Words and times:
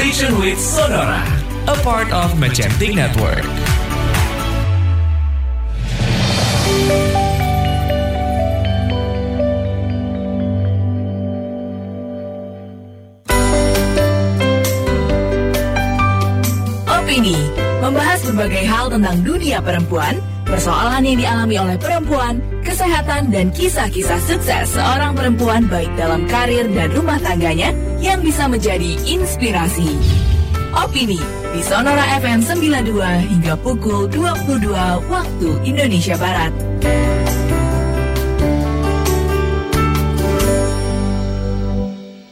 Station 0.00 0.32
with 0.40 0.56
Sonora, 0.56 1.20
a 1.68 1.76
part 1.84 2.08
of 2.08 2.32
Magentic 2.40 2.96
Network. 2.96 3.44
Opini 16.88 17.36
membahas 17.84 18.24
berbagai 18.24 18.64
hal 18.64 18.88
tentang 18.88 19.20
dunia 19.20 19.60
perempuan, 19.60 20.16
persoalan 20.50 21.06
yang 21.06 21.18
dialami 21.22 21.56
oleh 21.56 21.76
perempuan, 21.78 22.42
kesehatan 22.66 23.30
dan 23.30 23.54
kisah-kisah 23.54 24.20
sukses 24.26 24.74
seorang 24.74 25.14
perempuan 25.14 25.70
baik 25.70 25.88
dalam 25.94 26.26
karir 26.26 26.66
dan 26.74 26.90
rumah 26.90 27.16
tangganya 27.22 27.70
yang 28.02 28.18
bisa 28.20 28.50
menjadi 28.50 28.98
inspirasi. 29.06 29.94
Opini 30.74 31.18
di 31.50 31.60
Sonora 31.62 32.18
FM 32.18 32.42
92 32.46 33.30
hingga 33.30 33.54
pukul 33.58 34.10
22 34.10 34.70
waktu 35.10 35.48
Indonesia 35.66 36.14
Barat. 36.18 36.52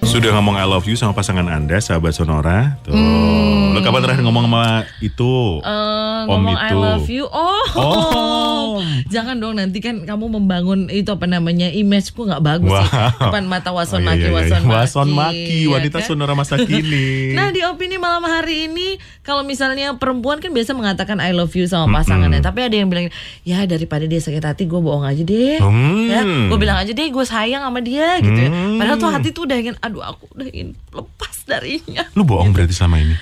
Sudah 0.09 0.35
ngomong 0.41 0.57
I 0.57 0.67
love 0.67 0.89
you 0.89 0.97
sama 0.97 1.13
pasangan 1.15 1.47
Anda, 1.47 1.79
sahabat 1.79 2.17
Sonora. 2.17 2.81
Tuh. 2.83 2.97
Hmm. 2.97 3.48
Lo 3.79 3.85
kapan 3.85 4.01
terakhir 4.03 4.23
ngomong 4.23 4.45
sama 4.45 4.63
itu? 4.99 5.33
Om 5.61 6.27
ngomong 6.29 6.55
I 6.55 6.67
itu. 6.67 6.77
love 6.77 7.07
you. 7.09 7.25
Oh. 7.25 7.65
Om. 7.73 8.85
Jangan 9.15 9.39
dong 9.39 9.55
nanti 9.55 9.79
kan 9.79 10.03
kamu 10.03 10.29
membangun 10.31 10.87
itu 10.89 11.09
apa 11.09 11.25
namanya 11.25 11.69
imageku 11.69 12.23
nggak 12.23 12.43
bagus 12.43 12.69
Wow. 12.69 12.83
sih. 12.83 12.99
Depan 13.21 13.45
mata 13.45 13.71
wason 13.71 14.01
Oh, 14.01 14.05
maki 14.05 14.19
iya, 14.19 14.27
iya. 14.27 14.35
wason 14.35 14.63
maki. 14.63 14.75
Wason 14.75 15.09
maki, 15.11 15.59
ya 15.61 15.69
wanita 15.71 15.97
kan? 15.97 16.07
Sonora 16.07 16.35
masa 16.35 16.55
kini. 16.57 17.09
Nah 17.39 17.49
di 17.49 17.63
opini 17.63 17.97
malam 17.97 18.23
hari 18.23 18.67
ini 18.67 18.97
kalau 19.23 19.43
misalnya 19.43 19.95
perempuan 19.95 20.39
kan 20.39 20.51
biasa 20.51 20.73
mengatakan 20.73 21.19
I 21.19 21.31
love 21.31 21.53
you 21.53 21.65
sama 21.65 22.01
pasangannya, 22.01 22.41
tapi 22.41 22.61
ada 22.61 22.75
yang 22.75 22.89
bilang 22.89 23.09
ya 23.43 23.63
daripada 23.65 24.05
dia 24.05 24.19
sakit 24.19 24.43
hati 24.43 24.65
gue 24.65 24.77
bohong 24.77 25.05
aja 25.05 25.21
deh, 25.21 25.59
Hmm. 25.59 26.09
ya 26.09 26.21
gue 26.25 26.59
bilang 26.59 26.77
aja 26.77 26.91
deh 26.91 27.07
gue 27.07 27.25
sayang 27.25 27.61
sama 27.61 27.79
dia 27.79 28.19
gitu 28.19 28.35
ya. 28.37 28.49
Hmm. 28.49 28.77
Padahal 28.77 28.97
tuh 28.97 29.11
hati 29.11 29.29
tuh 29.31 29.45
udah 29.45 29.57
ingin, 29.57 29.77
aduh 29.79 30.03
aku 30.03 30.27
udah 30.31 30.47
ingin 30.47 30.69
lepas 30.91 31.37
darinya. 31.45 32.03
Lu 32.13 32.23
bohong 32.23 32.51
berarti 32.51 32.73
selama 32.73 32.99
ini? 32.99 33.17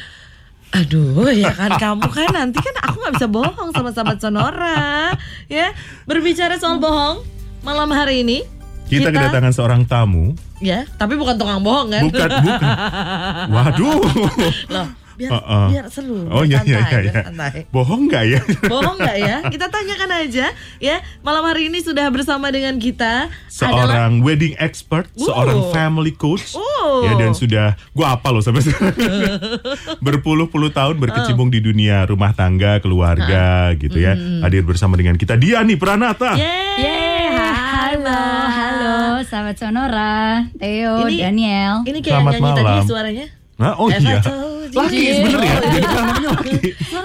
Aduh 0.72 1.31
ya 1.31 1.50
kan 1.50 1.70
kamu 1.75 2.05
kan 2.06 2.28
nanti 2.33 2.59
kan 2.59 2.75
aku 2.83 2.97
nggak 2.98 3.14
bisa 3.17 3.28
bohong 3.28 3.70
sama 3.70 3.91
sahabat 3.91 4.19
Sonora 4.19 5.14
ya 5.47 5.70
berbicara 6.05 6.56
soal 6.56 6.77
bohong 6.77 7.22
malam 7.62 7.89
hari 7.89 8.22
ini 8.22 8.42
Kita, 8.87 9.11
kedatangan 9.11 9.50
seorang 9.50 9.83
tamu. 9.83 10.34
ya 10.56 10.87
tapi 10.94 11.14
bukan 11.14 11.34
tukang 11.34 11.59
bohong 11.61 11.91
kan 11.91 12.03
Bukan, 12.03 12.28
bukan. 12.41 12.70
Waduh. 13.48 14.00
loh 14.69 14.87
biar 15.17 15.31
Uh-uh. 15.33 15.67
biar 15.69 15.86
seru 15.89 16.28
Oh 16.28 16.45
biar 16.45 16.61
iya 16.61 16.61
iya 16.62 16.77
santai, 16.78 16.92
iya. 16.92 17.00
biar 17.00 17.05
iya. 17.06 17.22
santai. 17.25 17.59
Bohong 17.69 18.03
nggak 18.06 18.25
ya? 18.27 18.41
bohong 18.67 18.97
nggak 18.97 19.17
ya 19.19 19.36
kita 19.55 19.67
tanyakan 19.67 20.11
aja 20.14 20.47
ya 20.78 20.97
malam 21.20 21.42
hari 21.42 21.67
ini 21.67 21.81
sudah 21.81 22.06
bersama 22.09 22.48
dengan 22.48 22.77
kita 22.77 23.33
adalah 23.59 23.89
seorang 23.89 24.12
wedding 24.20 24.53
expert, 24.56 25.09
Uh. 25.12 25.25
seorang 25.27 25.61
family 25.70 26.12
coach, 26.12 26.53
Uh. 26.53 27.03
ya 27.03 27.17
dan 27.17 27.33
sudah 27.33 27.67
gua 27.91 28.14
apa 28.14 28.28
loh 28.28 28.41
sampai 28.41 28.61
sekarang 28.61 28.92
berpuluh-puluh 30.05 30.70
tahun 30.70 30.97
berkecimpung 30.98 31.48
di 31.48 31.61
dunia 31.61 32.05
rumah 32.05 32.33
tangga, 32.33 32.78
keluarga 32.78 33.72
gitu 33.75 33.97
ya. 33.97 34.14
Hadir 34.42 34.62
bersama 34.62 34.94
dengan 34.94 35.14
kita 35.14 35.34
Diani 35.34 35.75
Pranata. 35.75 36.37
Yeay, 36.37 36.77
Yeay, 36.78 37.25
halo, 37.33 38.22
halo, 38.47 38.97
sahabat 39.22 39.56
Sonora, 39.56 40.44
Theo, 40.55 41.06
Ini- 41.06 41.22
Daniel. 41.22 41.75
ini 41.83 41.98
kayak 41.98 42.12
Selamat 42.14 42.33
nyanyi 42.34 42.44
malam. 42.44 42.59
tadi 42.59 42.81
suaranya 42.84 43.27
Nah, 43.56 43.72
oh 43.75 43.89
Eva 43.89 43.97
iya. 44.03 44.20
told 44.20 44.56
Laki 44.75 45.00
sebenarnya 45.14 45.50
ya. 45.50 45.59
Jadi 45.62 45.86
namanya 45.86 46.28
laki. 46.34 46.55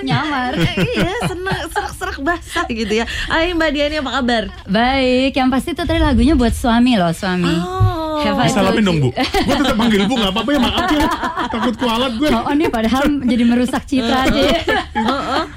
Nyamar. 0.01 0.51
Eh, 0.57 0.75
iya 0.97 1.15
seneng 1.29 1.59
serak-serak 1.69 2.17
basah 2.21 2.65
gitu 2.69 2.93
ya 2.93 3.05
Hai 3.29 3.53
Mbak 3.53 3.69
Diani 3.69 3.95
apa 4.01 4.11
kabar 4.17 4.43
Baik, 4.65 5.31
yang 5.37 5.49
pasti 5.53 5.77
itu 5.77 5.83
tadi 5.85 6.01
lagunya 6.01 6.33
buat 6.33 6.53
suami 6.53 6.97
loh, 6.97 7.13
suami. 7.13 7.53
Oh. 7.53 7.91
Have 8.21 8.37
I 8.37 8.47
Disalamin 8.53 8.83
told 8.85 8.85
dong? 8.85 8.97
Bu. 9.01 9.09
Gue 9.17 9.55
tetap 9.57 9.77
manggil 9.77 10.01
Bu, 10.05 10.13
nggak 10.13 10.31
apa-apa 10.33 10.49
ya, 10.53 10.59
maaf 10.61 10.89
ya. 10.93 11.05
Takut 11.49 11.75
kualat 11.77 12.13
gue. 12.21 12.29
Oh, 12.29 12.53
nih 12.53 12.69
padahal 12.69 13.03
jadi 13.25 13.43
merusak 13.45 13.83
citra 13.89 14.29
aja. 14.29 14.41
ya. 14.41 14.59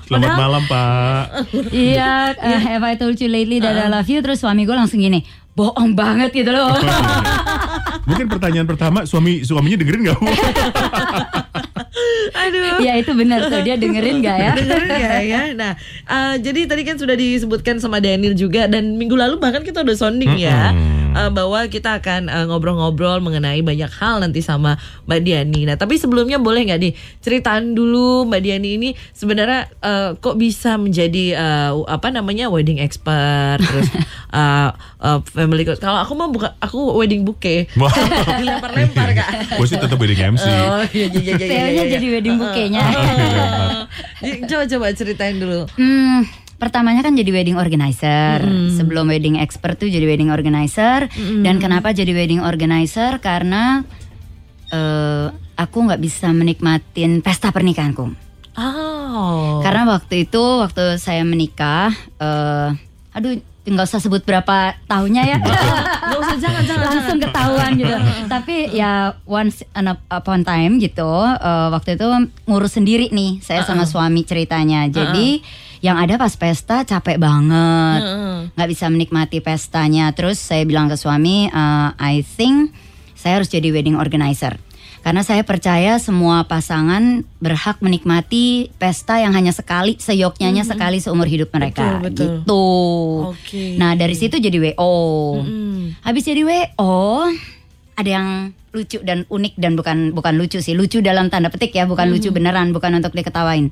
Selamat 0.09 0.33
malam, 0.33 0.63
Pak. 0.65 1.23
iya, 1.73 2.33
eh, 2.33 2.61
have 2.61 2.85
I 2.85 2.97
told 2.97 3.21
you 3.21 3.29
lately 3.29 3.61
that 3.61 3.77
I 3.77 3.93
love 3.93 4.09
you? 4.09 4.25
Terus 4.25 4.41
suami 4.41 4.65
gue 4.65 4.73
langsung 4.73 4.97
gini, 5.01 5.21
bohong 5.53 5.93
banget 5.93 6.33
gitu 6.33 6.51
loh. 6.57 6.73
Mungkin 8.09 8.33
pertanyaan 8.33 8.65
pertama, 8.69 9.05
suami 9.05 9.45
suaminya 9.45 9.77
dengerin 9.81 10.01
nggak, 10.09 10.17
Bu? 10.21 10.25
Aduh. 12.35 12.83
Iya 12.83 12.99
itu 12.99 13.13
benar 13.15 13.47
tuh, 13.47 13.63
dia 13.63 13.79
dengerin 13.79 14.19
gak 14.19 14.37
ya? 14.37 14.53
Dengerin 14.59 14.89
nggak 14.91 15.23
ya? 15.25 15.43
Nah 15.61 15.73
eh, 16.11 16.35
Jadi 16.43 16.67
tadi 16.67 16.83
kan 16.83 16.99
sudah 16.99 17.15
disebutkan 17.15 17.79
sama 17.79 18.03
Daniel 18.03 18.35
juga 18.35 18.67
Dan 18.67 18.99
minggu 18.99 19.15
lalu 19.15 19.39
bahkan 19.39 19.63
kita 19.63 19.87
udah 19.87 19.95
sounding 19.95 20.35
ya 20.35 20.75
Eh, 21.15 21.31
Bahwa 21.31 21.61
kita 21.71 22.03
akan 22.03 22.27
eh, 22.27 22.45
ngobrol-ngobrol 22.51 23.23
Mengenai 23.23 23.63
banyak 23.63 23.91
hal 23.97 24.19
nanti 24.19 24.43
sama 24.43 24.75
Mbak 25.07 25.21
Diani 25.23 25.61
Nah 25.65 25.77
tapi 25.79 25.95
sebelumnya 25.97 26.37
boleh 26.37 26.67
nggak 26.67 26.81
nih 26.83 26.93
Ceritain 27.23 27.73
dulu 27.73 28.27
Mbak 28.27 28.41
Diani 28.43 28.71
ini 28.77 28.91
Sebenarnya 29.15 29.71
eh, 29.79 30.11
kok 30.19 30.35
bisa 30.35 30.75
menjadi 30.75 31.39
eh, 31.39 31.71
Apa 31.87 32.11
namanya 32.11 32.51
Wedding 32.51 32.83
expert 32.83 33.63
Terus 33.63 33.89
eh, 34.39 34.71
eh, 34.75 35.19
family 35.31 35.63
coach 35.63 35.79
Kalau 35.79 36.03
aku 36.03 36.13
mah 36.13 36.29
bukan 36.29 36.51
Aku 36.59 36.99
wedding 36.99 37.23
bouquet 37.23 37.71
Wah. 37.81 37.93
Dilempar-lempar 38.35 39.15
kak 39.15 39.29
Gue 39.59 39.67
sih 39.67 39.79
tetap 39.79 39.95
wedding 39.97 40.35
MC. 40.35 40.45
Oh 40.45 40.83
iya 40.91 41.07
iya 41.07 41.21
iya 41.21 41.35
iya, 41.39 41.47
iya, 41.47 41.65
iya. 41.71 41.85
jadi 41.95 42.07
wedding 42.11 42.37
bouquet-nya. 42.37 42.83
Coba-coba 44.49 44.87
ceritain 44.93 45.37
dulu 45.39 45.69
Hmm, 45.77 46.27
pertamanya 46.65 47.05
kan 47.05 47.13
jadi 47.13 47.29
wedding 47.29 47.61
organizer. 47.61 48.41
Sebelum 48.73 49.13
wedding 49.13 49.37
expert 49.37 49.77
tuh 49.77 49.93
jadi 49.93 50.09
wedding 50.09 50.33
organizer. 50.33 51.13
Dan 51.45 51.61
kenapa 51.61 51.93
jadi 51.93 52.17
wedding 52.17 52.41
organizer? 52.41 53.21
Karena 53.21 53.85
eh, 54.73 55.29
aku 55.55 55.77
nggak 55.85 56.01
bisa 56.01 56.33
menikmatin 56.33 57.21
pesta 57.21 57.53
pernikahanku. 57.53 58.11
Oh. 58.55 59.61
Karena 59.63 59.87
waktu 59.87 60.27
itu 60.27 60.43
waktu 60.63 60.99
saya 60.99 61.23
menikah, 61.27 61.91
eh, 62.19 62.69
aduh 63.15 63.39
nggak 63.65 63.87
usah 63.89 64.01
sebut 64.03 64.23
berapa 64.29 64.77
tahunnya 64.85 65.23
ya. 65.25 65.39
Gak 66.05 66.21
usah 66.21 66.37
jangan 66.37 66.63
jangan 66.69 66.89
langsung 66.95 67.19
ketahuan 67.19 67.71
gitu. 67.81 67.97
Tapi 68.37 68.57
ya 68.77 69.17
once 69.25 69.65
upon 70.13 70.45
time 70.45 70.77
gitu, 70.77 71.11
eh, 71.25 71.69
waktu 71.73 71.97
itu 71.97 72.07
ngurus 72.45 72.77
sendiri 72.77 73.09
nih 73.09 73.41
saya 73.41 73.65
sama 73.65 73.89
suami 73.89 74.21
ceritanya. 74.23 74.85
Jadi 74.93 75.41
yang 75.85 76.01
ada 76.01 76.17
pas 76.17 76.33
pesta 76.33 76.89
capek 76.89 77.21
banget, 77.21 78.01
nggak 78.57 78.69
bisa 78.73 78.89
menikmati 78.89 79.45
pestanya. 79.45 80.09
Terus 80.17 80.41
saya 80.41 80.65
bilang 80.65 80.89
ke 80.89 80.97
suami, 80.97 81.53
eh, 81.53 81.91
I 82.01 82.25
think 82.25 82.73
saya 83.13 83.37
harus 83.37 83.53
jadi 83.53 83.69
wedding 83.69 84.01
organizer. 84.01 84.57
Karena 85.05 85.21
saya 85.21 85.45
percaya 85.45 86.01
semua 86.01 86.49
pasangan 86.49 87.29
berhak 87.37 87.85
menikmati 87.85 88.73
pesta 88.81 89.21
yang 89.21 89.37
hanya 89.37 89.53
sekali, 89.53 90.01
seyoknyanya 90.01 90.65
sekali 90.65 90.97
seumur 90.97 91.29
hidup 91.29 91.53
mereka. 91.53 92.01
Betul, 92.01 92.09
betul. 92.09 92.33
Gitu. 92.41 92.65
Oke. 93.37 93.65
Nah 93.77 93.93
dari 94.01 94.17
situ 94.17 94.41
jadi 94.41 94.57
WO. 94.57 94.97
Habis 96.01 96.25
jadi 96.25 96.49
WO 96.49 97.29
ada 98.01 98.09
yang 98.09 98.57
lucu 98.73 99.05
dan 99.05 99.29
unik 99.29 99.55
dan 99.61 99.77
bukan 99.77 100.17
bukan 100.17 100.41
lucu 100.41 100.65
sih, 100.65 100.73
lucu 100.73 101.05
dalam 101.05 101.29
tanda 101.29 101.53
petik 101.53 101.77
ya, 101.77 101.85
bukan 101.85 102.09
lucu 102.09 102.33
beneran, 102.33 102.73
bukan 102.73 102.97
untuk 102.97 103.13
diketawain. 103.13 103.69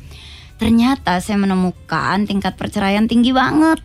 Ternyata 0.58 1.18
saya 1.20 1.38
menemukan 1.40 2.28
tingkat 2.28 2.56
perceraian 2.56 3.06
tinggi 3.06 3.30
banget. 3.30 3.80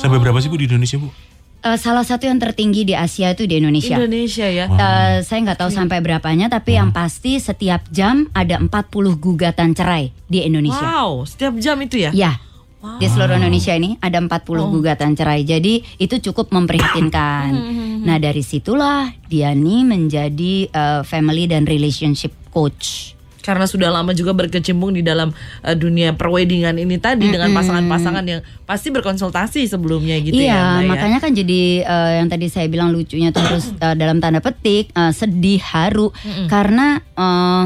Sampai 0.00 0.20
berapa 0.20 0.36
sih 0.40 0.52
Bu 0.52 0.56
di 0.56 0.68
Indonesia, 0.68 1.00
Bu? 1.00 1.08
Eh, 1.64 1.80
salah 1.80 2.04
satu 2.04 2.28
yang 2.28 2.36
tertinggi 2.36 2.84
di 2.84 2.92
Asia 2.92 3.32
itu 3.32 3.48
di 3.48 3.56
Indonesia. 3.56 3.96
Indonesia 3.96 4.44
ya. 4.44 4.68
Eh, 4.68 5.24
saya 5.24 5.38
nggak 5.48 5.64
tahu 5.64 5.72
sampai 5.72 6.04
berapanya, 6.04 6.52
tapi 6.52 6.76
yang 6.76 6.92
pasti 6.92 7.40
setiap 7.40 7.88
jam 7.88 8.28
ada 8.36 8.60
40 8.60 9.16
gugatan 9.16 9.72
cerai 9.72 10.12
di 10.28 10.44
Indonesia. 10.44 10.84
Wow, 10.84 11.24
setiap 11.24 11.56
jam 11.56 11.80
itu 11.80 12.04
ya? 12.04 12.12
Ya. 12.12 12.36
Di 13.00 13.08
seluruh 13.08 13.40
Indonesia 13.40 13.72
ini 13.72 13.96
ada 13.96 14.20
40 14.20 14.44
gugatan 14.68 15.16
cerai. 15.16 15.40
Jadi 15.48 15.80
itu 15.96 16.20
cukup 16.20 16.52
memprihatinkan. 16.52 17.48
Nah, 18.04 18.20
dari 18.20 18.44
situlah 18.44 19.08
Diani 19.24 19.88
menjadi 19.88 20.68
eh, 20.68 21.00
family 21.00 21.48
dan 21.48 21.64
relationship 21.64 22.36
coach. 22.52 23.13
Karena 23.44 23.68
sudah 23.68 23.92
lama 23.92 24.16
juga 24.16 24.32
berkecimpung 24.32 24.96
di 24.96 25.04
dalam 25.04 25.28
uh, 25.60 25.76
dunia 25.76 26.16
perweddingan 26.16 26.80
ini 26.80 26.96
tadi 26.96 27.28
dengan 27.28 27.52
pasangan-pasangan 27.52 28.24
yang 28.24 28.40
pasti 28.64 28.88
berkonsultasi 28.88 29.68
sebelumnya 29.68 30.16
gitu 30.24 30.40
ya. 30.40 30.48
iya, 30.48 30.64
ya? 30.80 30.88
makanya 30.88 31.18
kan 31.20 31.36
jadi 31.36 31.84
eh, 31.84 32.10
yang 32.24 32.32
tadi 32.32 32.48
saya 32.48 32.64
bilang 32.72 32.88
lucunya 32.96 33.28
tuh 33.28 33.44
terus 33.44 33.68
eh, 33.84 33.94
dalam 34.00 34.16
tanda 34.24 34.40
petik 34.40 34.88
eh, 34.88 35.12
sedih 35.12 35.60
haru 35.60 36.08
karena 36.48 37.04
eh, 37.12 37.64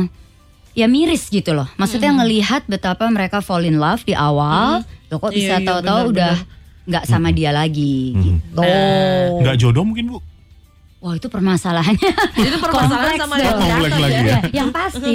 ya 0.75 0.87
miris 0.87 1.27
gitu 1.31 1.55
loh. 1.55 1.67
Maksudnya 1.79 2.15
ngelihat 2.15 2.67
betapa 2.71 3.07
mereka 3.11 3.43
fall 3.43 3.67
in 3.67 3.83
love 3.83 4.03
di 4.07 4.15
awal, 4.15 4.87
loh 5.11 5.19
kok 5.19 5.35
Iya, 5.35 5.39
bisa 5.39 5.55
iya, 5.59 5.67
tahu-tahu 5.67 6.01
benar-benar. 6.11 6.15
udah 6.15 6.35
nggak 6.89 7.05
sama 7.05 7.29
dia 7.35 7.51
lagi 7.53 8.15
gitu. 8.15 8.63
Nggak 9.43 9.57
jodoh 9.59 9.85
mungkin, 9.85 10.05
Bu? 10.15 10.19
Wah 10.99 11.15
itu 11.15 11.31
permasalahannya. 11.31 12.11
Itu 12.43 12.59
permasalahan 12.59 13.15
Kompleks 13.15 13.23
sama 13.23 13.35
dong. 13.39 13.59
Kompleks 13.63 13.97
lagi 14.03 14.15
ya. 14.19 14.23
ya. 14.27 14.41
yang 14.51 14.69
pasti 14.75 15.15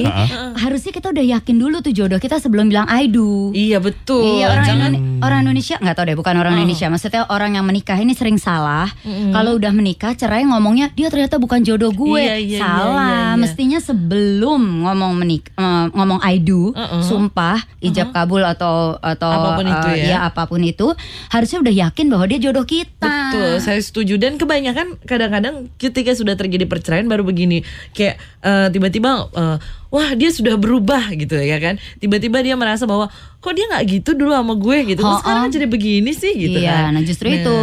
harusnya 0.56 0.92
kita 0.96 1.08
udah 1.12 1.26
yakin 1.40 1.56
dulu 1.60 1.84
tuh 1.84 1.92
jodoh 1.92 2.20
kita 2.24 2.40
sebelum 2.40 2.72
bilang 2.72 2.88
I 2.88 3.12
do. 3.12 3.52
Iya 3.52 3.84
betul. 3.84 4.40
Iya 4.40 4.48
orang 4.48 4.64
Jangan 4.64 4.92
orang 5.24 5.40
Indonesia 5.48 5.76
nggak 5.80 5.96
tahu 5.96 6.06
deh 6.08 6.18
bukan 6.20 6.36
orang 6.40 6.54
Indonesia 6.60 6.88
maksudnya 6.88 7.24
orang 7.28 7.56
yang 7.56 7.66
menikah 7.68 7.96
ini 7.96 8.12
sering 8.16 8.36
salah 8.36 8.88
kalau 9.32 9.56
udah 9.56 9.72
menikah 9.72 10.12
cerai 10.16 10.44
ngomongnya 10.44 10.92
dia 10.92 11.08
ternyata 11.08 11.40
bukan 11.40 11.64
jodoh 11.64 11.92
gue 11.96 12.20
Iya, 12.24 12.36
iya, 12.40 12.60
salah 12.60 13.08
iya, 13.08 13.32
iya. 13.36 13.40
mestinya 13.40 13.80
sebelum 13.80 14.84
ngomong 14.88 15.12
menik 15.16 15.52
eh, 15.56 15.86
ngomong 15.96 16.20
I 16.24 16.40
do 16.44 16.72
Uh-uh. 16.76 17.04
sumpah 17.04 17.60
ijab 17.80 18.12
kabul 18.12 18.44
atau 18.44 19.00
atau 19.00 19.32
Apa 19.32 19.50
pun 19.60 19.66
itu 19.68 19.90
eh, 19.96 20.12
ya. 20.12 20.28
apa 20.28 20.44
pun 20.48 20.62
itu 20.64 20.88
harusnya 21.32 21.60
udah 21.64 21.74
yakin 21.88 22.06
bahwa 22.12 22.26
dia 22.28 22.40
jodoh 22.40 22.66
kita 22.68 23.32
Betul, 23.32 23.52
saya 23.64 23.80
setuju 23.80 24.20
dan 24.20 24.36
kebanyakan 24.36 25.00
kadang-kadang 25.08 25.72
ketika 25.76 26.12
sudah 26.12 26.34
terjadi 26.34 26.64
perceraian 26.64 27.06
baru 27.06 27.22
begini 27.22 27.62
kayak 27.92 28.16
eh, 28.40 28.68
tiba-tiba 28.70 29.30
eh, 29.30 29.58
wah 29.88 30.10
dia 30.14 30.30
sudah 30.30 30.56
berubah 30.56 31.14
gitu 31.14 31.36
ya 31.36 31.58
kan 31.58 31.76
tiba-tiba 31.98 32.40
dia 32.40 32.54
merasa 32.54 32.84
bahwa 32.84 33.08
kok 33.38 33.52
dia 33.52 33.68
nggak 33.68 33.84
gitu 33.92 34.10
dulu 34.16 34.32
sama 34.32 34.56
gue 34.56 34.78
gitu 34.88 35.04
Oh, 35.04 35.20
sekarang 35.20 35.46
oh. 35.46 35.52
jadi 35.52 35.68
begini 35.68 36.12
sih 36.12 36.32
gitu 36.32 36.58
iya, 36.58 36.88
kan 36.88 36.96
nah 36.96 37.04
justru 37.04 37.28
Nah, 37.28 37.36
itu 37.36 37.56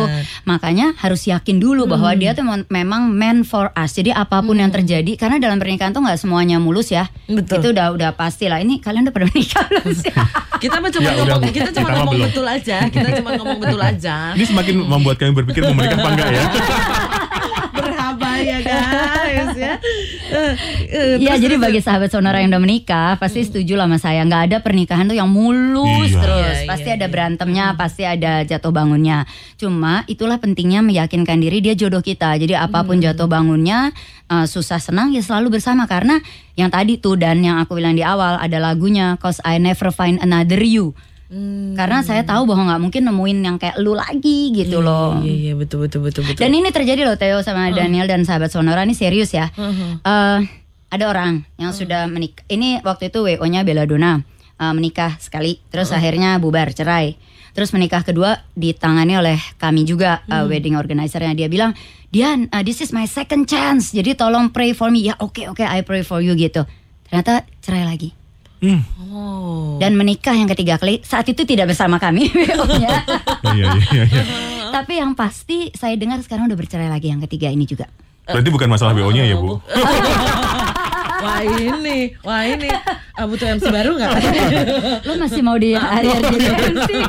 makanya 0.44 0.92
harus 0.96 1.24
yakin 1.24 1.56
dulu 1.56 1.86
bahwa 1.86 2.12
dia 2.12 2.32
tuh 2.32 2.42
mem- 2.42 2.68
memang 2.68 3.08
man 3.08 3.42
for 3.42 3.70
us. 3.72 3.92
Jadi 3.92 4.10
apa 4.10 4.40
pun 4.40 4.54
yang 4.54 4.68
terjadi, 4.68 5.14
karena 5.14 5.38
dalam 5.38 5.56
pernikahan 5.56 5.90
tuh 5.90 6.00
nggak 6.00 6.16
semuanya 6.16 6.56
mulus 6.56 6.90
ya. 6.90 7.06
Betul. 7.26 7.60
Itu 7.60 7.66
udah 7.70 7.92
udah 7.92 8.10
pasti 8.12 8.44
lah. 8.46 8.58
Ini 8.58 8.76
kalian 8.78 9.06
udah 9.06 9.14
pada 9.14 9.26
menikah 9.26 9.64
belum 9.64 9.88
sih? 9.94 10.12
kita 10.62 10.76
mah 10.76 10.90
cuma 10.90 11.06
Ya, 11.06 11.12
ngomong 11.16 11.40
kita 11.48 11.70
cuma 11.70 11.80
Kita 11.80 11.96
ngomong 11.96 12.12
belum. 12.12 12.26
betul 12.28 12.44
aja 12.44 12.76
kita 12.84 13.08
cuma 13.16 13.30
ngomong 13.32 13.58
betul 13.58 13.80
aja 13.80 14.16
Ini 14.36 14.44
semakin 14.44 14.74
membuat 14.76 15.16
kami 15.16 15.32
berpikir 15.32 15.64
mau 15.64 15.72
menikah 15.72 15.96
apa 16.02 16.08
enggak 16.10 16.28
ya. 16.28 16.42
ya 18.42 18.58
guys 18.60 19.54
ya 19.54 19.74
Eh, 20.30 20.54
eh, 20.94 21.14
Iya, 21.18 21.34
terus- 21.34 21.42
jadi 21.42 21.54
terus- 21.58 21.64
bagi 21.66 21.80
sahabat 21.82 22.10
sonora 22.14 22.38
yang 22.38 22.54
udah 22.54 22.62
menikah 22.62 23.18
pasti 23.18 23.42
setuju 23.42 23.74
lah 23.74 23.90
sama 23.90 23.98
saya. 23.98 24.22
Nggak 24.22 24.42
ada 24.46 24.56
pernikahan 24.62 25.10
tuh 25.10 25.18
yang 25.18 25.26
mulus 25.26 26.14
Iya. 26.14 26.22
terus. 26.22 26.56
Iya, 26.62 26.68
pasti 26.70 26.86
iya, 26.86 26.94
ada 26.94 27.06
iya. 27.06 27.10
berantemnya, 27.10 27.66
pasti 27.74 28.02
ada 28.06 28.32
jatuh 28.46 28.70
bangunnya. 28.70 29.26
Cuma 29.58 30.06
itulah 30.06 30.38
pentingnya 30.38 30.86
meyakinkan 30.86 31.42
diri 31.42 31.58
dia 31.58 31.74
jodoh 31.74 31.98
kita. 31.98 32.38
Jadi 32.38 32.54
apa 32.54 32.86
pun 32.86 33.02
jatuh 33.02 33.26
bangunnya, 33.26 33.90
eh, 34.30 34.46
susah 34.46 34.78
senang 34.78 35.10
ya 35.10 35.18
selalu 35.18 35.58
bersama 35.58 35.90
karena 35.90 36.22
yang 36.54 36.70
tadi 36.70 37.02
tuh 37.02 37.18
dan 37.18 37.42
yang 37.42 37.58
aku 37.58 37.74
bilang 37.74 37.98
di 37.98 38.06
awal 38.06 38.38
ada 38.38 38.62
lagunya 38.62 39.18
Cause 39.18 39.42
I 39.42 39.58
Never 39.58 39.90
Find 39.90 40.22
Another 40.22 40.62
You. 40.62 40.94
Hmm. 41.30 41.78
Karena 41.78 42.02
saya 42.02 42.26
tahu 42.26 42.42
bahwa 42.50 42.66
nggak 42.74 42.82
mungkin 42.82 43.02
nemuin 43.06 43.38
yang 43.46 43.56
kayak 43.62 43.78
lu 43.78 43.94
lagi 43.94 44.50
gitu 44.50 44.82
loh. 44.82 45.22
iya 45.22 45.34
iya 45.50 45.52
betul 45.54 45.86
betul 45.86 46.02
betul 46.02 46.26
betul 46.26 46.42
Dan 46.42 46.50
ini 46.50 46.74
terjadi 46.74 47.06
loh 47.06 47.14
Theo 47.14 47.38
sama 47.46 47.70
Daniel 47.70 48.10
dan 48.10 48.26
sahabat 48.26 48.50
Sonora 48.50 48.82
ini 48.82 48.98
serius 48.98 49.30
ya. 49.30 49.46
Eh, 49.54 50.38
ada 50.90 51.04
orang 51.06 51.46
yang 51.54 51.70
sudah 51.70 52.10
menikah. 52.10 52.42
Ini 52.50 52.82
waktu 52.82 53.14
itu 53.14 53.22
WO-nya 53.22 53.62
Belladonna 53.62 54.26
eh, 54.58 54.72
menikah 54.74 55.22
sekali, 55.22 55.62
terus 55.70 55.94
akhirnya 55.94 56.42
bubar 56.42 56.74
cerai. 56.74 57.14
Terus 57.54 57.70
menikah 57.74 58.02
kedua 58.02 58.42
ditangani 58.58 59.14
oleh 59.14 59.38
kami 59.58 59.86
juga 59.86 60.26
eh, 60.26 60.44
wedding 60.50 60.74
organizer-nya. 60.74 61.38
Dia 61.38 61.46
bilang, 61.46 61.78
"Dian, 62.10 62.50
eh, 62.50 62.62
this 62.66 62.82
is 62.82 62.90
my 62.90 63.06
second 63.06 63.46
chance. 63.46 63.94
Jadi 63.94 64.18
tolong 64.18 64.50
pray 64.50 64.74
for 64.74 64.90
me." 64.90 65.06
Ya, 65.06 65.14
oke 65.22 65.46
oke, 65.46 65.62
I 65.62 65.86
pray 65.86 66.02
for 66.02 66.18
you 66.18 66.34
gitu. 66.34 66.66
Ternyata 67.06 67.46
cerai 67.62 67.86
lagi. 67.86 68.19
Hmm. 68.60 68.84
oh 69.08 69.80
Dan 69.80 69.96
menikah 69.96 70.36
yang 70.36 70.44
ketiga 70.52 70.76
kali 70.76 71.00
saat 71.00 71.24
itu 71.32 71.48
tidak 71.48 71.72
bersama 71.72 71.96
kami 71.96 72.28
WO-nya. 72.36 72.92
Iya 73.56 73.66
iya 73.72 74.04
iya. 74.04 74.04
iya. 74.04 74.24
Tapi 74.76 75.00
yang 75.00 75.16
pasti 75.16 75.72
saya 75.72 75.96
dengar 75.96 76.20
sekarang 76.20 76.44
udah 76.46 76.58
bercerai 76.60 76.92
lagi 76.92 77.08
yang 77.08 77.24
ketiga 77.24 77.48
ini 77.48 77.64
juga. 77.64 77.88
Berarti 78.28 78.50
bukan 78.52 78.68
masalah 78.68 78.92
BO-nya 78.92 79.24
ya, 79.26 79.34
Bu. 79.40 79.58
wah 81.20 81.44
ini 81.44 82.16
wah 82.24 82.40
ini 82.48 82.72
ah, 83.12 83.28
butuh 83.28 83.60
MC 83.60 83.68
baru 83.68 83.92
nggak 83.92 84.12
Lo 85.04 85.20
masih 85.20 85.44
mau 85.44 85.60
di 85.60 85.76
area 85.76 86.16
gitu 86.16 86.48
sih? 86.88 87.02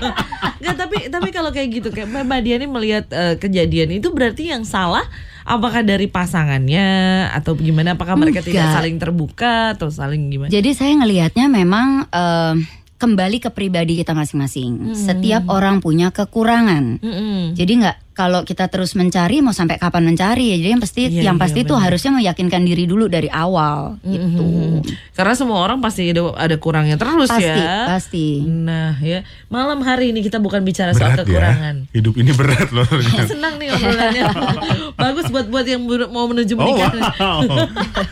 Nggak, 0.59 0.75
tapi 0.75 0.97
tapi 1.07 1.29
kalau 1.31 1.47
kayak 1.55 1.69
gitu 1.79 1.89
kayak 1.95 2.11
Mbak 2.11 2.41
Diani 2.43 2.67
melihat 2.67 3.05
eh, 3.11 3.35
kejadian 3.39 3.95
itu 3.95 4.11
berarti 4.11 4.51
yang 4.51 4.67
salah 4.67 5.07
apakah 5.45 5.81
dari 5.81 6.07
pasangannya 6.07 6.87
atau 7.33 7.57
gimana 7.57 7.95
apakah 7.95 8.15
mereka 8.17 8.41
tidak 8.45 8.67
Enggak. 8.67 8.77
saling 8.77 8.97
terbuka 9.01 9.53
atau 9.77 9.89
saling 9.89 10.29
gimana 10.29 10.49
Jadi 10.51 10.71
saya 10.73 10.93
ngelihatnya 10.97 11.45
memang 11.49 12.05
eh, 12.09 12.55
kembali 13.01 13.41
ke 13.41 13.49
pribadi 13.49 13.97
kita 13.97 14.13
masing-masing. 14.13 14.93
Setiap 14.93 15.49
orang 15.49 15.81
punya 15.81 16.13
kekurangan. 16.13 17.01
Mm-mm. 17.01 17.57
Jadi 17.57 17.81
nggak 17.81 18.10
kalau 18.21 18.41
kita 18.43 18.65
terus 18.67 18.93
mencari 18.93 19.41
mau 19.41 19.49
sampai 19.49 19.75
kapan 19.75 20.05
mencari 20.05 20.53
ya. 20.53 20.57
Jadi 20.57 20.69
yang 20.69 20.79
pasti 20.79 21.01
Iya, 21.03 21.21
yang 21.23 21.37
iya, 21.37 21.41
pasti 21.41 21.59
itu 21.59 21.73
benar. 21.73 21.83
harusnya 21.83 22.11
meyakinkan 22.13 22.61
diri 22.61 22.85
dulu 22.85 23.05
dari 23.07 23.25
awal 23.27 23.97
gitu. 24.03 24.45
Mhm. 24.45 24.85
Karena 25.11 25.33
semua 25.33 25.57
orang 25.59 25.79
pasti 25.79 26.05
ada 26.07 26.29
ada 26.35 26.55
kurangnya 26.55 26.95
terus 26.95 27.27
Pasti, 27.27 27.49
ya. 27.49 27.85
pasti. 27.87 28.27
Nah 28.41 28.93
ya 28.95 29.21
malam 29.47 29.81
hari 29.81 30.09
ini 30.09 30.21
kita 30.21 30.37
bukan 30.37 30.61
bicara 30.61 30.93
soal 30.93 31.11
Berat 31.11 31.25
kekurangan. 31.25 31.75
ya. 31.83 31.93
Hidup 31.93 32.13
ini 32.15 32.29
berat 32.31 32.69
loh. 32.69 32.85
Senang 33.27 33.57
nih 33.57 33.71
obrolannya. 33.71 34.23
Bagus 35.01 35.25
buat 35.27 35.47
buat 35.47 35.65
yang 35.65 35.81
mau 36.07 36.25
menuju 36.25 36.53
Oh 36.53 36.61
menikah. 36.61 36.93
wow. 37.17 37.41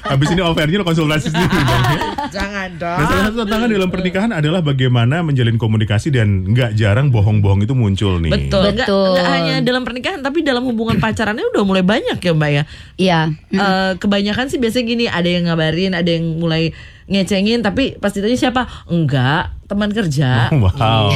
Habis 0.08 0.28
ini 0.32 0.42
off-airnya 0.42 0.78
lo 0.78 0.86
konsultasi 0.86 1.30
sendiri 1.30 1.54
dong. 1.70 1.84
Jangan 2.30 2.70
Nah, 2.72 2.98
dong. 2.98 2.98
salah 3.06 3.24
satu 3.26 3.38
tantangan 3.40 3.68
dalam 3.70 3.90
pernikahan 3.90 4.32
adalah 4.32 4.62
bagaimana 4.62 5.22
menjalin 5.22 5.56
komunikasi 5.56 6.10
dan 6.10 6.48
nggak 6.48 6.74
jarang 6.74 7.10
bohong-bohong 7.10 7.62
itu 7.62 7.74
muncul 7.74 8.18
nih. 8.18 8.32
Betul. 8.32 8.72
Nggak, 8.72 8.88
Betul. 8.88 9.10
nggak 9.12 9.28
hanya 9.28 9.56
dalam 9.60 9.82
pernikahan 9.82 9.98
tapi 10.02 10.42
dalam 10.42 10.64
hubungan 10.64 10.98
pacarannya 10.98 11.44
udah 11.52 11.64
mulai 11.64 11.84
banyak 11.84 12.18
ya 12.18 12.32
Mbak 12.32 12.52
ya. 12.52 12.64
Iya. 12.96 13.20
Eh, 13.50 13.92
kebanyakan 13.98 14.48
sih 14.48 14.58
biasanya 14.58 14.86
gini, 14.86 15.06
ada 15.06 15.28
yang 15.28 15.46
ngabarin, 15.46 15.94
ada 15.94 16.10
yang 16.10 16.38
mulai 16.38 16.72
ngecengin 17.10 17.66
tapi 17.66 17.98
pas 17.98 18.14
ditanya 18.14 18.38
siapa? 18.38 18.70
Enggak, 18.86 19.58
teman 19.66 19.90
kerja. 19.90 20.46
Wow. 20.60 21.10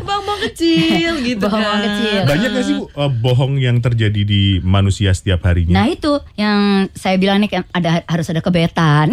Bang-bang 0.00 0.40
kecil 0.48 1.20
gitu 1.20 1.44
Bohong 1.44 1.60
kan. 1.60 1.84
kecil. 1.84 2.20
Banyak 2.24 2.48
gak 2.50 2.64
sih 2.64 2.74
Bu, 2.74 2.84
eh, 2.88 3.10
bohong 3.12 3.54
yang 3.60 3.76
terjadi 3.78 4.22
di 4.24 4.42
manusia 4.60 5.12
setiap 5.12 5.44
harinya? 5.44 5.76
Nah 5.76 5.86
itu 5.86 6.08
yang 6.34 6.88
saya 6.94 7.20
bilang 7.20 7.44
nih 7.44 7.60
ada 7.68 8.00
harus 8.08 8.26
ada 8.30 8.40
kebetan. 8.40 9.12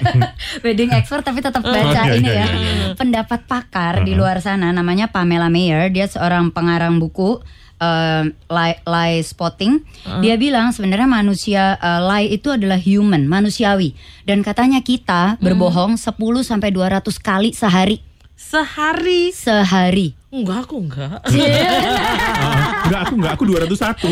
Wedding 0.64 0.94
expert 0.94 1.24
tapi 1.24 1.42
tetap 1.42 1.64
baca 1.64 1.74
Oh, 1.74 2.06
iya, 2.06 2.14
ini 2.14 2.28
iya, 2.30 2.44
ya. 2.44 2.46
iya, 2.46 2.86
Pendapat 2.94 3.44
pakar 3.44 4.06
di 4.06 4.14
luar 4.14 4.38
sana 4.38 4.70
namanya 4.70 5.10
Pamela 5.10 5.50
Mayer, 5.50 5.90
dia 5.90 6.06
seorang 6.06 6.54
pengarang 6.54 7.02
buku 7.02 7.42
eh, 7.80 8.22
lie, 8.30 8.76
lie 8.84 9.18
spotting. 9.22 9.82
Dia 10.20 10.36
bilang 10.36 10.70
sebenarnya 10.70 11.08
manusia 11.08 11.78
eh, 11.78 12.00
lie 12.02 12.28
itu 12.34 12.52
adalah 12.52 12.78
human, 12.78 13.26
manusiawi. 13.26 13.94
Dan 14.24 14.42
katanya 14.44 14.80
kita 14.84 15.36
berbohong 15.40 15.96
10 15.96 16.14
sampai 16.44 16.70
200 16.70 17.04
kali 17.20 17.50
sehari. 17.52 18.02
Sehari. 18.34 19.30
Sehari. 19.32 20.14
Enggak, 20.34 20.66
aku 20.66 20.82
enggak. 20.82 21.22
Ah, 21.22 22.82
enggak, 22.90 23.00
aku 23.06 23.14
enggak, 23.22 23.32
aku 23.38 23.44
201. 23.46 24.10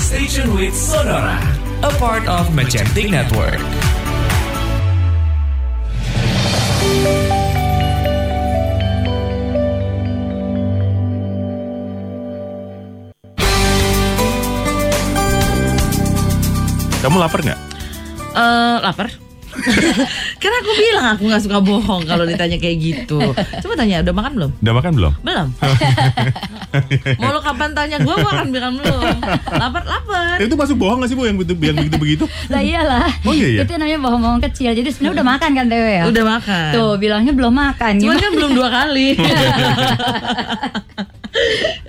Station 0.00 0.52
with 0.56 0.76
Sonora, 0.76 1.40
a 1.84 1.92
part 1.96 2.24
of 2.28 2.52
Magentic 2.52 3.08
Network. 3.08 3.60
Kamu 17.02 17.18
lapar 17.18 17.42
nggak? 17.42 17.58
Eh, 18.38 18.76
lapar. 18.78 19.10
Karena 20.40 20.56
aku 20.64 20.72
bilang 20.80 21.06
aku 21.12 21.22
nggak 21.28 21.42
suka 21.44 21.58
bohong 21.60 22.08
kalau 22.08 22.24
ditanya 22.24 22.56
kayak 22.56 22.76
gitu. 22.80 23.20
Coba 23.36 23.74
tanya, 23.76 24.00
udah 24.00 24.14
makan 24.16 24.32
belum? 24.38 24.50
Udah 24.64 24.74
makan 24.78 24.92
belum? 24.96 25.12
Belum. 25.20 25.48
Mau 27.20 27.30
lo 27.36 27.40
kapan 27.44 27.76
tanya 27.76 28.00
gue, 28.00 28.14
gue 28.16 28.30
akan 28.32 28.48
bilang 28.48 28.80
belum. 28.80 29.18
Lapar, 29.50 29.84
lapar. 29.84 30.40
Itu 30.40 30.56
masuk 30.56 30.80
bohong 30.80 31.04
gak 31.04 31.12
sih 31.12 31.16
Bu 31.18 31.28
yang 31.28 31.36
begitu 31.36 31.52
yang 31.60 31.76
begitu 31.76 31.96
begitu? 32.00 32.24
Lah 32.48 32.64
iyalah. 32.64 33.12
Oh, 33.28 33.36
iya, 33.36 33.60
iya. 33.60 33.68
Itu 33.68 33.76
namanya 33.76 34.00
bohong-bohong 34.00 34.40
kecil. 34.48 34.72
Jadi 34.72 34.88
sebenarnya 34.88 35.20
udah 35.20 35.26
makan 35.36 35.50
kan 35.52 35.66
Tewe 35.68 35.90
ya? 36.00 36.04
Udah 36.08 36.24
makan. 36.24 36.70
Tuh 36.72 36.92
bilangnya 36.96 37.32
belum 37.36 37.52
makan. 37.52 37.92
Cuman 38.00 38.16
kan 38.16 38.32
belum 38.32 38.50
dua 38.56 38.68
kali. 38.72 39.18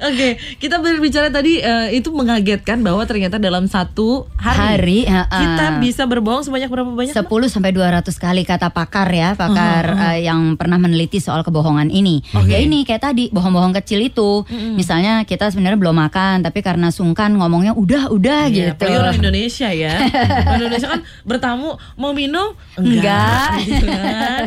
Oke, 0.04 0.40
kita 0.58 0.80
berbicara 0.80 1.28
tadi 1.28 1.60
eh, 1.60 2.00
itu 2.00 2.10
mengagetkan 2.16 2.80
bahwa 2.80 3.04
ternyata 3.04 3.36
dalam 3.36 3.68
satu 3.68 4.28
hari, 4.40 5.04
Hari, 5.04 5.12
ha-ha. 5.12 5.36
kita 5.36 5.66
bisa 5.84 6.04
berbohong 6.08 6.48
sebanyak 6.48 6.72
berapa 6.72 6.88
banyak? 6.88 7.12
10 7.12 7.28
sampai 7.52 7.72
200 7.76 8.08
kali 8.16 8.48
kata 8.48 8.72
pakar 8.72 9.12
ya, 9.12 9.36
pakar 9.36 10.16
eh, 10.16 10.28
yang 10.28 10.56
pernah 10.56 10.80
meneliti 10.80 11.20
soal 11.20 11.44
kebohongan 11.44 11.92
ini. 11.92 12.24
Ya 12.48 12.60
ini 12.60 12.88
kayak 12.88 13.04
tadi 13.04 13.28
bohong-bohong 13.30 13.76
kecil 13.84 14.00
itu. 14.02 14.48
Misalnya 14.50 15.28
kita 15.28 15.52
sebenarnya 15.52 15.80
belum 15.80 15.96
makan 15.96 16.44
tapi 16.44 16.64
karena 16.64 16.88
sungkan 16.90 17.36
ngomongnya 17.36 17.76
udah 17.76 18.12
udah 18.12 18.48
Iya, 18.48 18.76
gitu. 18.76 18.88
orang 18.88 19.16
Indonesia 19.20 19.70
ya. 19.72 19.94
Indonesia 20.56 20.88
kan 20.88 21.02
bertamu 21.24 21.76
mau 21.96 22.16
minum 22.16 22.56
Enggak. 22.80 23.60
gitu 23.64 23.86
kan. 23.88 24.42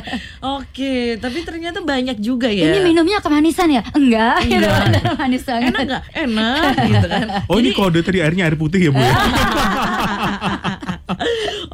Oke, 0.61 1.21
tapi 1.21 1.45
ternyata 1.45 1.85
banyak 1.85 2.17
juga 2.19 2.49
ya. 2.49 2.73
Ini 2.73 2.81
minumnya 2.81 3.21
kemanisan 3.21 3.69
ya? 3.73 3.83
Enggak. 3.93 4.41
Enggak. 4.47 4.86
Manis 5.21 5.43
sangat. 5.43 5.73
enak 5.73 5.83
nggak 5.87 6.05
enak 6.15 6.73
gitu 6.91 7.07
kan 7.09 7.27
Oh 7.51 7.57
ini 7.59 7.71
kode 7.73 8.01
tadi 8.03 8.19
airnya 8.23 8.47
air 8.47 8.57
putih 8.59 8.79
ya 8.79 8.91
bu 8.91 8.99
ya? 9.01 9.13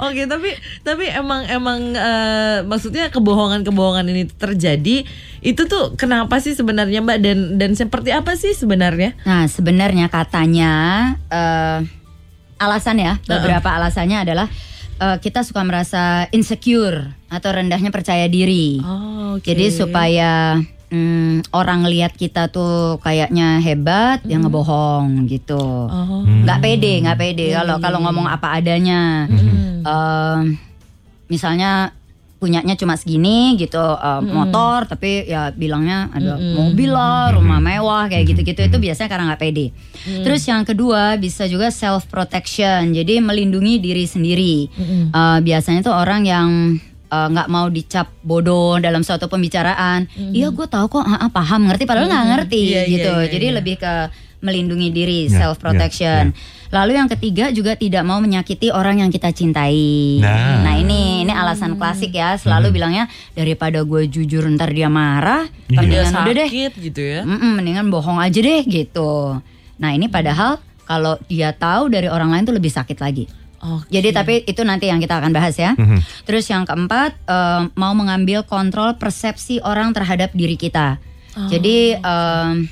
Oke, 0.02 0.26
tapi 0.26 0.50
tapi 0.82 1.08
emang 1.08 1.46
emang 1.46 1.80
eh, 1.94 2.58
maksudnya 2.66 3.08
kebohongan-kebohongan 3.08 4.06
ini 4.10 4.24
terjadi 4.28 5.06
itu 5.42 5.62
tuh 5.66 5.94
kenapa 5.96 6.38
sih 6.42 6.52
sebenarnya 6.52 7.00
Mbak 7.00 7.18
dan 7.22 7.38
dan 7.56 7.70
seperti 7.72 8.10
apa 8.12 8.34
sih 8.34 8.52
sebenarnya? 8.52 9.14
Nah, 9.24 9.46
sebenarnya 9.48 10.10
katanya 10.12 10.72
eh, 11.30 11.78
alasan 12.60 12.98
ya, 12.98 13.18
beberapa 13.24 13.72
alasannya 13.72 14.18
adalah 14.26 14.46
eh, 15.00 15.16
kita 15.22 15.46
suka 15.46 15.62
merasa 15.64 16.26
insecure 16.34 17.10
atau 17.32 17.50
rendahnya 17.54 17.88
percaya 17.94 18.26
diri. 18.28 18.82
Oh, 18.84 19.38
oke. 19.40 19.46
Jadi 19.46 19.72
supaya 19.72 20.60
mm, 20.92 21.56
orang 21.56 21.88
lihat 21.88 22.12
kita 22.14 22.52
tuh 22.52 23.00
kayaknya 23.00 23.58
hebat, 23.64 24.20
ya 24.28 24.36
ngebohong 24.36 25.24
gitu. 25.26 25.88
Oh. 25.88 26.22
Nggak 26.22 26.60
pede, 26.60 26.92
nggak 27.00 27.18
pede. 27.18 27.46
Kalau 27.56 27.80
kalau 27.80 27.98
ngomong 28.04 28.28
apa 28.28 28.60
adanya. 28.60 29.26
Eh, 29.82 30.40
misalnya 31.26 31.96
punyanya 32.42 32.74
cuma 32.74 32.98
segini 32.98 33.54
gitu 33.54 33.78
eh, 33.78 34.22
motor 34.22 34.82
tapi 34.90 35.30
ya 35.30 35.54
bilangnya 35.54 36.10
ada 36.10 36.34
mobil 36.38 36.90
lah 36.90 37.32
rumah 37.32 37.58
mewah 37.58 38.06
kayak 38.12 38.36
gitu-gitu. 38.36 38.60
Itu 38.68 38.76
biasanya 38.78 39.08
karena 39.08 39.24
nggak 39.32 39.42
pede. 39.42 39.66
Terus 40.22 40.44
yang 40.44 40.62
kedua 40.62 41.16
bisa 41.16 41.48
juga 41.48 41.72
self 41.72 42.06
protection 42.12 42.92
jadi 42.92 43.18
melindungi 43.24 43.80
diri 43.80 44.04
sendiri. 44.04 44.56
Eh, 45.08 45.38
biasanya 45.40 45.80
tuh 45.82 45.96
orang 45.96 46.22
yang 46.28 46.48
eh, 47.12 47.28
nggak 47.28 47.48
mau 47.52 47.68
dicap 47.68 48.08
bodoh 48.24 48.80
dalam 48.80 49.04
suatu 49.04 49.28
pembicaraan 49.28 50.08
iya 50.32 50.48
gue 50.48 50.66
tahu 50.66 50.88
kok 50.88 51.04
ah, 51.04 51.28
ah, 51.28 51.30
paham 51.30 51.68
ngerti 51.68 51.84
padahal 51.84 52.08
nggak 52.08 52.26
ngerti 52.32 52.60
Iya, 52.72 52.82
iya, 52.82 52.82
gitu 52.88 53.12
iya, 53.20 53.28
jadi 53.28 53.46
iya. 53.52 53.56
lebih 53.60 53.76
ke 53.76 53.94
melindungi 54.42 54.90
diri 54.90 55.30
Ya, 55.30 55.46
self 55.46 55.62
protection 55.62 56.34
ya, 56.34 56.60
Lalu 56.72 56.96
yang 56.96 57.04
ketiga 57.04 57.52
juga 57.52 57.76
tidak 57.76 58.00
mau 58.00 58.16
menyakiti 58.16 58.72
orang 58.72 59.04
yang 59.04 59.12
kita 59.12 59.28
cintai. 59.28 60.24
Nah. 60.24 60.72
ini 60.80 61.20
ini 61.20 61.28
alasan 61.28 61.76
klasik 61.76 62.16
ya, 62.16 62.40
selalu 62.40 62.72
bilangnya 62.72 63.12
daripada 63.36 63.84
gue 63.84 64.08
jujur 64.08 64.48
ntar 64.56 64.72
dia 64.72 64.88
marah, 64.88 65.44
Iya. 65.68 65.84
Dia 65.84 66.08
mendingan 66.08 66.12
udah 66.16 66.32
deh, 66.32 66.48
sakit 66.48 66.72
gitu 66.80 67.00
ya. 67.04 67.20
Mm-mm, 67.28 67.60
mendingan 67.60 67.92
bohong 67.92 68.16
aja 68.16 68.40
deh 68.40 68.64
gitu. 68.64 69.36
Nah 69.76 69.90
ini 69.92 70.08
padahal 70.08 70.64
kalau 70.88 71.20
dia 71.28 71.52
tahu 71.52 71.92
dari 71.92 72.08
orang 72.08 72.32
lain 72.32 72.48
tuh 72.48 72.56
lebih 72.56 72.72
sakit 72.72 72.96
lagi. 73.04 73.28
Oke. 73.62 73.86
Jadi 73.94 74.08
tapi 74.10 74.34
itu 74.42 74.66
nanti 74.66 74.90
yang 74.90 74.98
kita 74.98 75.22
akan 75.22 75.30
bahas 75.30 75.54
ya. 75.54 75.78
Mhm. 75.78 76.26
Terus 76.26 76.50
yang 76.50 76.66
keempat 76.66 77.14
eh, 77.30 77.62
mau 77.78 77.94
mengambil 77.94 78.42
kontrol 78.42 78.98
persepsi 78.98 79.62
orang 79.62 79.94
terhadap 79.94 80.34
diri 80.34 80.58
kita. 80.58 80.98
Jadi 81.32 81.96
em, 81.96 82.68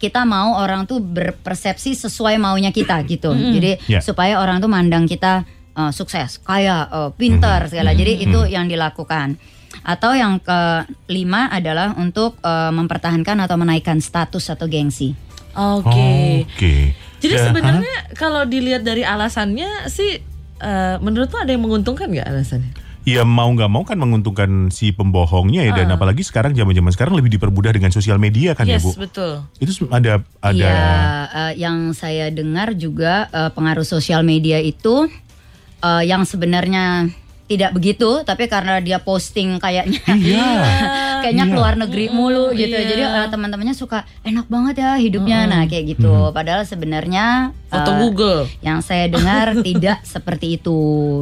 kita 0.00 0.24
mau 0.24 0.56
orang 0.56 0.88
tuh 0.88 1.04
berpersepsi 1.04 1.92
sesuai 1.92 2.40
maunya 2.40 2.72
kita 2.72 2.96
gitu. 3.04 3.36
Jadi 3.36 3.76
Ya. 3.84 4.00
supaya 4.00 4.40
orang 4.40 4.60
tuh 4.60 4.70
mandang 4.72 5.04
kita 5.04 5.44
eh, 5.74 5.90
sukses, 5.92 6.38
kaya, 6.40 6.86
eh, 6.88 7.10
pintar 7.18 7.66
segala. 7.68 7.92
Jadi 7.92 8.24
itu 8.24 8.46
yang 8.46 8.70
dilakukan. 8.70 9.36
Atau 9.82 10.14
yang 10.14 10.38
kelima 10.40 11.50
adalah 11.50 11.98
untuk 11.98 12.38
eh, 12.40 12.72
mempertahankan 12.72 13.42
atau 13.42 13.56
menaikkan 13.58 13.98
status 13.98 14.54
atau 14.54 14.70
gengsi. 14.70 15.12
Oke. 15.54 16.44
Oke. 16.44 16.74
Jadi 17.18 17.34
Ya, 17.34 17.48
sebenarnya 17.48 17.94
kalau 18.14 18.44
dilihat 18.44 18.84
dari 18.84 19.00
alasannya 19.00 19.88
sih 19.88 20.20
eh, 20.60 20.96
menurut 21.00 21.32
lo 21.32 21.38
ada 21.40 21.50
yang 21.50 21.64
menguntungkan 21.64 22.12
nggak 22.12 22.28
alasannya? 22.28 22.72
Ya 23.04 23.20
mau 23.20 23.52
nggak 23.52 23.68
mau 23.68 23.84
kan 23.84 24.00
menguntungkan 24.00 24.72
si 24.72 24.88
pembohongnya 24.88 25.68
ya 25.68 25.72
dan 25.76 25.92
Ah. 25.92 26.00
apalagi 26.00 26.24
sekarang 26.24 26.56
zaman-zaman 26.56 26.88
sekarang 26.88 27.12
lebih 27.12 27.36
dipermudah 27.36 27.76
dengan 27.76 27.92
sosial 27.92 28.16
media 28.16 28.56
kan 28.56 28.64
ya 28.64 28.80
yes, 28.80 28.84
bu. 28.84 28.96
betul. 28.96 29.44
Itu 29.60 29.88
ada 29.92 30.24
ada 30.40 30.56
Iya, 30.56 30.72
eh, 31.28 31.52
yang 31.60 31.92
saya 31.92 32.32
dengar 32.32 32.72
juga 32.72 33.28
eh, 33.28 33.50
pengaruh 33.52 33.84
sosial 33.84 34.24
media 34.24 34.56
itu 34.56 35.04
eh, 35.84 36.02
yang 36.08 36.24
sebenarnya 36.24 37.12
tidak 37.46 37.70
begitu, 37.72 38.24
tapi 38.24 38.46
karena 38.46 38.80
dia 38.80 38.96
posting 38.96 39.56
kayaknya, 39.58 40.00
Iya. 40.08 40.48
kayaknya 41.22 41.44
Iya. 41.44 41.52
keluar 41.52 41.74
negeri 41.74 42.08
mulu 42.08 42.50
gitu. 42.52 42.72
iya. 42.72 42.88
Jadi 42.88 43.02
eh, 43.02 43.26
teman-temannya 43.28 43.72
suka 43.72 44.02
enak 44.22 44.46
banget 44.46 44.80
ya 44.80 44.96
hidupnya, 44.96 45.44
nah 45.44 45.62
kayak 45.64 45.94
gitu. 45.94 46.30
Padahal 46.30 46.64
sebenarnya 46.64 47.52
Foto 47.66 47.90
eh, 47.90 47.96
Google. 47.98 48.40
yang 48.60 48.80
saya 48.80 49.06
dengar 49.06 49.52
tidak 49.66 50.00
seperti 50.02 50.56
itu 50.56 50.78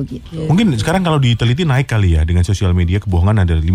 gitu. 0.07 0.47
Mungkin 0.47 0.71
sekarang 0.77 1.03
kalau 1.03 1.19
diteliti 1.19 1.63
naik 1.63 1.87
kali 1.87 2.15
ya 2.15 2.23
dengan 2.23 2.43
sosial 2.43 2.71
media 2.71 2.99
kebohongan 2.99 3.43
ada 3.43 3.55
500 3.55 3.67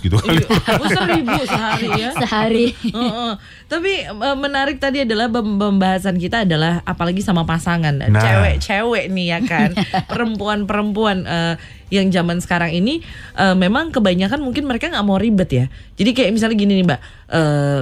gitu 0.00 0.16
kali. 0.16 0.40
Oh, 0.48 0.88
seribu 0.88 1.36
sehari 1.44 1.88
ya. 1.94 2.10
Sehari. 2.20 2.66
Heeh. 2.80 3.32
Tapi 3.70 4.02
eh, 4.02 4.36
menarik 4.36 4.82
tadi 4.82 5.06
adalah 5.06 5.30
pem- 5.30 5.54
pembahasan 5.54 6.18
kita 6.18 6.42
adalah 6.42 6.82
apalagi 6.82 7.22
sama 7.22 7.46
pasangan. 7.46 7.94
Nah. 7.94 8.10
cewek-cewek 8.18 9.06
nih 9.08 9.26
ya 9.30 9.38
kan. 9.46 9.70
Perempuan-perempuan 10.10 11.22
eh, 11.22 11.54
yang 11.88 12.10
zaman 12.10 12.42
sekarang 12.42 12.74
ini 12.74 12.98
eh, 13.34 13.54
memang 13.54 13.94
kebanyakan 13.94 14.42
mungkin 14.42 14.66
mereka 14.66 14.90
nggak 14.90 15.06
mau 15.06 15.16
ribet 15.16 15.50
ya. 15.54 15.64
Jadi 15.94 16.10
kayak 16.10 16.30
misalnya 16.34 16.58
gini 16.58 16.82
nih 16.82 16.86
mbak. 16.90 17.00
Eh, 17.30 17.80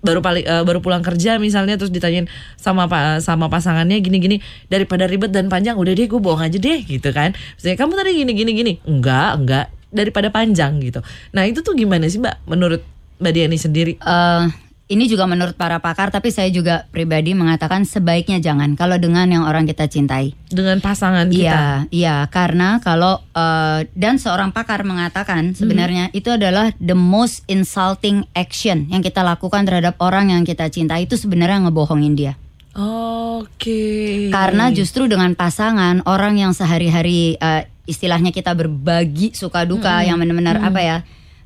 baru 0.00 0.24
paling 0.24 0.44
eh, 0.48 0.64
baru 0.64 0.80
pulang 0.80 1.04
kerja 1.04 1.36
misalnya 1.36 1.76
terus 1.76 1.92
ditanyain 1.92 2.24
sama 2.56 2.88
pa- 2.88 3.20
sama 3.20 3.52
pasangannya 3.52 4.00
gini-gini 4.00 4.40
daripada 4.66 5.04
ribet 5.04 5.28
dan 5.28 5.52
panjang 5.52 5.76
udah 5.76 5.92
deh 5.92 6.08
gue 6.08 6.16
bohong 6.16 6.40
aja 6.40 6.56
deh 6.56 6.80
gitu 6.80 7.12
kan. 7.12 7.36
Misalnya 7.60 7.76
kamu 7.76 7.92
tadi 7.92 8.10
gini 8.16 8.32
gini 8.32 8.50
gini. 8.56 8.72
Enggak 8.88 9.36
enggak. 9.36 9.66
Daripada 9.92 10.32
panjang 10.32 10.80
gitu. 10.80 11.04
Nah 11.36 11.44
itu 11.44 11.60
tuh 11.60 11.76
gimana 11.76 12.08
sih 12.08 12.16
mbak 12.16 12.40
menurut 12.48 12.80
mbak 13.20 13.32
Diani 13.36 13.60
sendiri? 13.60 14.00
Eh, 14.00 14.44
ini 14.90 15.06
juga 15.06 15.30
menurut 15.30 15.54
para 15.54 15.78
pakar, 15.78 16.10
tapi 16.10 16.34
saya 16.34 16.50
juga 16.50 16.90
pribadi 16.90 17.30
mengatakan 17.30 17.86
sebaiknya 17.86 18.42
jangan 18.42 18.74
kalau 18.74 18.98
dengan 18.98 19.30
yang 19.30 19.46
orang 19.46 19.62
kita 19.62 19.86
cintai. 19.86 20.34
dengan 20.50 20.82
pasangan 20.82 21.30
kita. 21.30 21.46
Iya, 21.46 21.62
iya, 21.94 22.16
karena 22.26 22.82
kalau 22.82 23.22
eh, 23.38 23.86
dan 23.94 24.18
seorang 24.18 24.50
pakar 24.50 24.82
mengatakan 24.82 25.54
sebenarnya 25.54 26.10
itu 26.10 26.26
adalah 26.34 26.74
the 26.82 26.98
most 26.98 27.46
insulting 27.46 28.26
action 28.34 28.90
yang 28.90 28.98
kita 28.98 29.22
lakukan 29.22 29.62
terhadap 29.62 29.94
orang 30.02 30.34
yang 30.34 30.42
kita 30.42 30.66
cintai 30.66 31.06
itu 31.06 31.14
sebenarnya 31.14 31.70
ngebohongin 31.70 32.18
dia. 32.18 32.34
Oke. 32.74 34.26
Karena 34.34 34.74
justru 34.74 35.06
dengan 35.06 35.38
pasangan 35.38 36.02
orang 36.02 36.34
yang 36.42 36.50
sehari-hari 36.50 37.38
eh, 37.38 37.70
istilahnya 37.86 38.34
kita 38.34 38.50
berbagi 38.58 39.38
suka 39.38 39.62
duka 39.62 40.02
yang 40.02 40.18
benar-benar 40.18 40.58
apa 40.66 40.82
ya? 40.82 40.98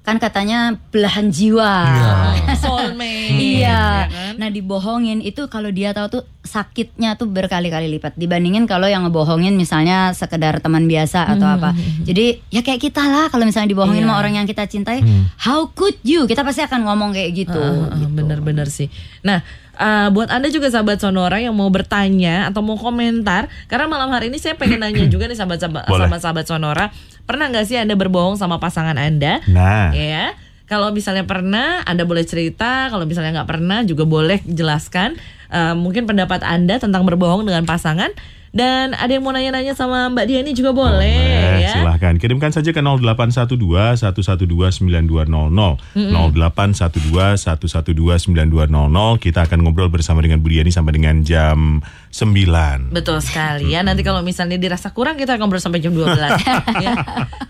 Kan 0.05 0.21
katanya 0.21 0.77
belahan 0.89 1.33
jiwa. 1.33 1.73
soulmate. 2.63 3.35
Iya. 3.35 3.65
ya 3.65 3.83
kan? 4.07 4.33
Nah 4.37 4.49
dibohongin 4.49 5.19
itu 5.19 5.49
kalau 5.49 5.69
dia 5.69 5.91
tahu 5.91 6.07
tuh 6.11 6.23
sakitnya 6.45 7.17
tuh 7.17 7.25
berkali-kali 7.25 7.89
lipat 7.89 8.13
dibandingin 8.15 8.69
kalau 8.69 8.85
yang 8.85 9.03
ngebohongin 9.03 9.57
misalnya 9.57 10.13
sekedar 10.13 10.61
teman 10.61 10.85
biasa 10.85 11.25
atau 11.27 11.49
apa. 11.49 11.73
Jadi 12.05 12.45
ya 12.49 12.61
kayak 12.61 12.81
kita 12.83 13.01
lah 13.01 13.27
kalau 13.27 13.43
misalnya 13.43 13.67
dibohongin 13.67 14.05
Iya. 14.05 14.07
sama 14.07 14.21
orang 14.21 14.35
yang 14.37 14.47
kita 14.47 14.65
cintai, 14.65 15.01
how 15.41 15.65
could 15.71 15.97
you? 16.03 16.29
Kita 16.29 16.45
pasti 16.45 16.61
akan 16.61 16.85
ngomong 16.85 17.17
kayak 17.17 17.31
gitu. 17.33 17.57
Ah, 17.57 17.89
ah, 17.91 18.05
Bener-bener 18.05 18.69
sih. 18.69 18.93
Nah, 19.23 19.41
ah, 19.75 20.13
buat 20.13 20.29
anda 20.29 20.47
juga 20.49 20.69
sahabat 20.69 21.01
Sonora 21.01 21.41
yang 21.41 21.57
mau 21.57 21.67
bertanya 21.69 22.53
atau 22.53 22.61
mau 22.61 22.77
komentar, 22.77 23.49
karena 23.67 23.89
malam 23.89 24.13
hari 24.13 24.29
ini 24.29 24.37
saya 24.37 24.53
pengen 24.55 24.85
nanya 24.85 25.09
juga 25.13 25.25
nih 25.25 25.35
sahabat-sahabat 25.35 25.89
Boleh. 25.89 26.05
sama 26.05 26.17
sahabat 26.21 26.45
Sonora, 26.45 26.87
pernah 27.25 27.49
nggak 27.51 27.67
sih 27.67 27.77
anda 27.77 27.97
berbohong 27.97 28.37
sama 28.37 28.61
pasangan 28.61 28.97
anda? 28.97 29.41
Nah, 29.49 29.91
Ya, 29.93 30.37
kalau 30.65 30.89
misalnya 30.97 31.29
pernah, 31.29 31.85
Anda 31.85 32.09
boleh 32.09 32.25
cerita. 32.25 32.89
Kalau 32.89 33.05
misalnya 33.05 33.43
nggak 33.43 33.51
pernah, 33.53 33.85
juga 33.85 34.09
boleh 34.09 34.41
jelaskan. 34.49 35.21
eh, 35.55 35.77
mungkin 35.77 36.09
pendapat 36.09 36.43
Anda 36.43 36.81
tentang 36.83 37.05
berbohong 37.07 37.47
dengan 37.47 37.63
pasangan. 37.69 38.11
Dan 38.55 38.95
ada 38.95 39.11
yang 39.11 39.27
mau 39.27 39.35
nanya-nanya 39.35 39.75
sama 39.75 40.07
Mbak 40.15 40.31
Diani 40.31 40.55
juga 40.55 40.71
boleh, 40.71 41.59
ya. 41.59 41.75
silahkan 41.75 42.15
kirimkan 42.23 42.55
saja 42.55 42.71
ke 42.71 42.79
0812 42.79 43.51
112 43.99 44.07
9200 44.07 45.51
0812 45.99 47.35
112 47.51 48.31
9200 48.31 49.19
kita 49.19 49.51
akan 49.51 49.59
ngobrol 49.59 49.91
bersama 49.91 50.23
dengan 50.23 50.39
Bu 50.39 50.55
Diani 50.55 50.71
sampai 50.71 50.95
dengan 50.95 51.27
jam 51.27 51.83
9 52.15 52.95
Betul 52.95 53.19
sekali 53.27 53.75
ya. 53.75 53.83
Nanti 53.83 54.07
kalau 54.07 54.23
misalnya 54.23 54.55
dirasa 54.55 54.95
kurang 54.95 55.19
kita 55.19 55.35
ngobrol 55.35 55.59
sampai 55.59 55.83
jam 55.83 55.91
12 55.91 56.15
ya. 56.87 56.95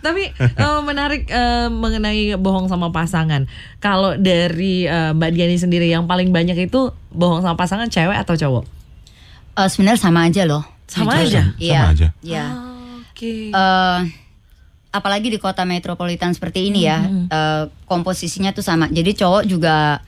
Tapi 0.00 0.32
eh, 0.40 0.80
menarik 0.80 1.28
eh, 1.28 1.68
mengenai 1.68 2.32
bohong 2.40 2.73
sama 2.73 2.88
pasangan. 2.88 3.44
Kalau 3.76 4.16
dari 4.16 4.88
eh, 4.88 5.12
Mbak 5.12 5.30
Diani 5.37 5.61
sendiri 5.61 5.84
yang 5.84 6.08
paling 6.08 6.32
banyak 6.32 6.56
itu 6.64 6.96
bohong 7.12 7.44
sama 7.44 7.61
pasangan 7.61 7.92
cewek 7.92 8.16
atau 8.16 8.40
cowok? 8.40 8.64
Eh, 9.61 9.68
Sebenarnya 9.68 10.00
sama 10.00 10.25
aja 10.25 10.49
loh. 10.49 10.73
Sama 10.88 11.22
Jujur. 11.22 11.26
aja? 11.26 11.42
Iya. 11.56 11.80
Sama 11.80 11.92
aja. 11.92 12.08
Iya. 12.20 12.44
Oke. 13.10 13.34
Eh, 13.50 14.00
apalagi 14.94 15.26
di 15.30 15.38
kota 15.42 15.66
metropolitan 15.66 16.30
seperti 16.30 16.70
ini 16.70 16.86
ya, 16.86 17.02
eh, 17.08 17.62
komposisinya 17.88 18.54
tuh 18.54 18.62
sama. 18.62 18.86
Jadi 18.90 19.10
cowok 19.18 19.42
juga 19.48 19.98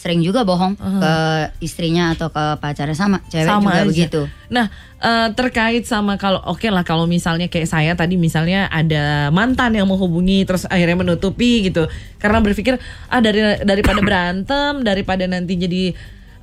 sering 0.00 0.24
juga 0.24 0.48
bohong 0.48 0.80
ke 0.80 1.14
istrinya 1.60 2.16
atau 2.16 2.32
ke 2.32 2.56
pacarnya 2.56 2.96
sama, 2.96 3.20
cewek 3.28 3.44
sama 3.44 3.68
juga 3.68 3.76
aja. 3.76 3.84
begitu. 3.84 4.20
Nah, 4.48 4.72
eh, 4.96 5.28
terkait 5.36 5.84
sama 5.84 6.16
kalau 6.16 6.40
oke 6.48 6.64
lah 6.72 6.80
kalau 6.88 7.04
misalnya 7.04 7.52
kayak 7.52 7.68
saya 7.68 7.92
tadi 7.92 8.16
misalnya 8.16 8.64
ada 8.72 9.28
mantan 9.28 9.76
yang 9.76 9.84
menghubungi 9.84 10.48
terus 10.48 10.64
akhirnya 10.64 11.04
menutupi 11.04 11.68
gitu. 11.68 11.84
Karena 12.16 12.40
berpikir 12.40 12.80
ah 13.12 13.20
dari 13.20 13.60
daripada 13.60 14.00
berantem, 14.00 14.80
daripada 14.80 15.28
nanti 15.28 15.60
jadi 15.60 15.92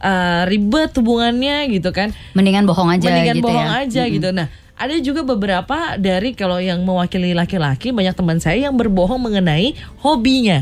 eh, 0.02 0.44
ribet 0.50 0.92
hubungannya 0.98 1.70
gitu 1.74 1.90
kan. 1.94 2.14
Mendingan 2.34 2.66
bohong 2.66 2.90
aja 2.94 3.08
Mendingan 3.10 3.36
gitu 3.38 3.46
bohong 3.46 3.70
ya. 3.70 3.84
aja 3.86 4.04
gitu. 4.08 4.30
Nah, 4.34 4.48
ada 4.78 4.96
juga 5.02 5.26
beberapa 5.26 5.98
dari 5.98 6.38
kalau 6.38 6.62
yang 6.62 6.86
mewakili 6.86 7.34
laki-laki 7.34 7.90
banyak 7.90 8.14
teman 8.14 8.38
saya 8.38 8.70
yang 8.70 8.78
berbohong 8.78 9.18
mengenai 9.18 9.74
hobinya. 10.06 10.62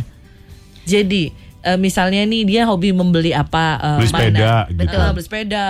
Jadi 0.87 1.35
eh, 1.65 1.77
misalnya 1.81 2.23
nih 2.23 2.43
dia 2.47 2.61
hobi 2.63 2.95
membeli 2.95 3.35
apa 3.35 3.79
eh, 3.81 3.97
Beli 3.99 4.09
sepeda 4.09 4.69
gitu. 4.71 4.79
Betul, 4.79 5.07
beli 5.11 5.25
sepeda, 5.25 5.65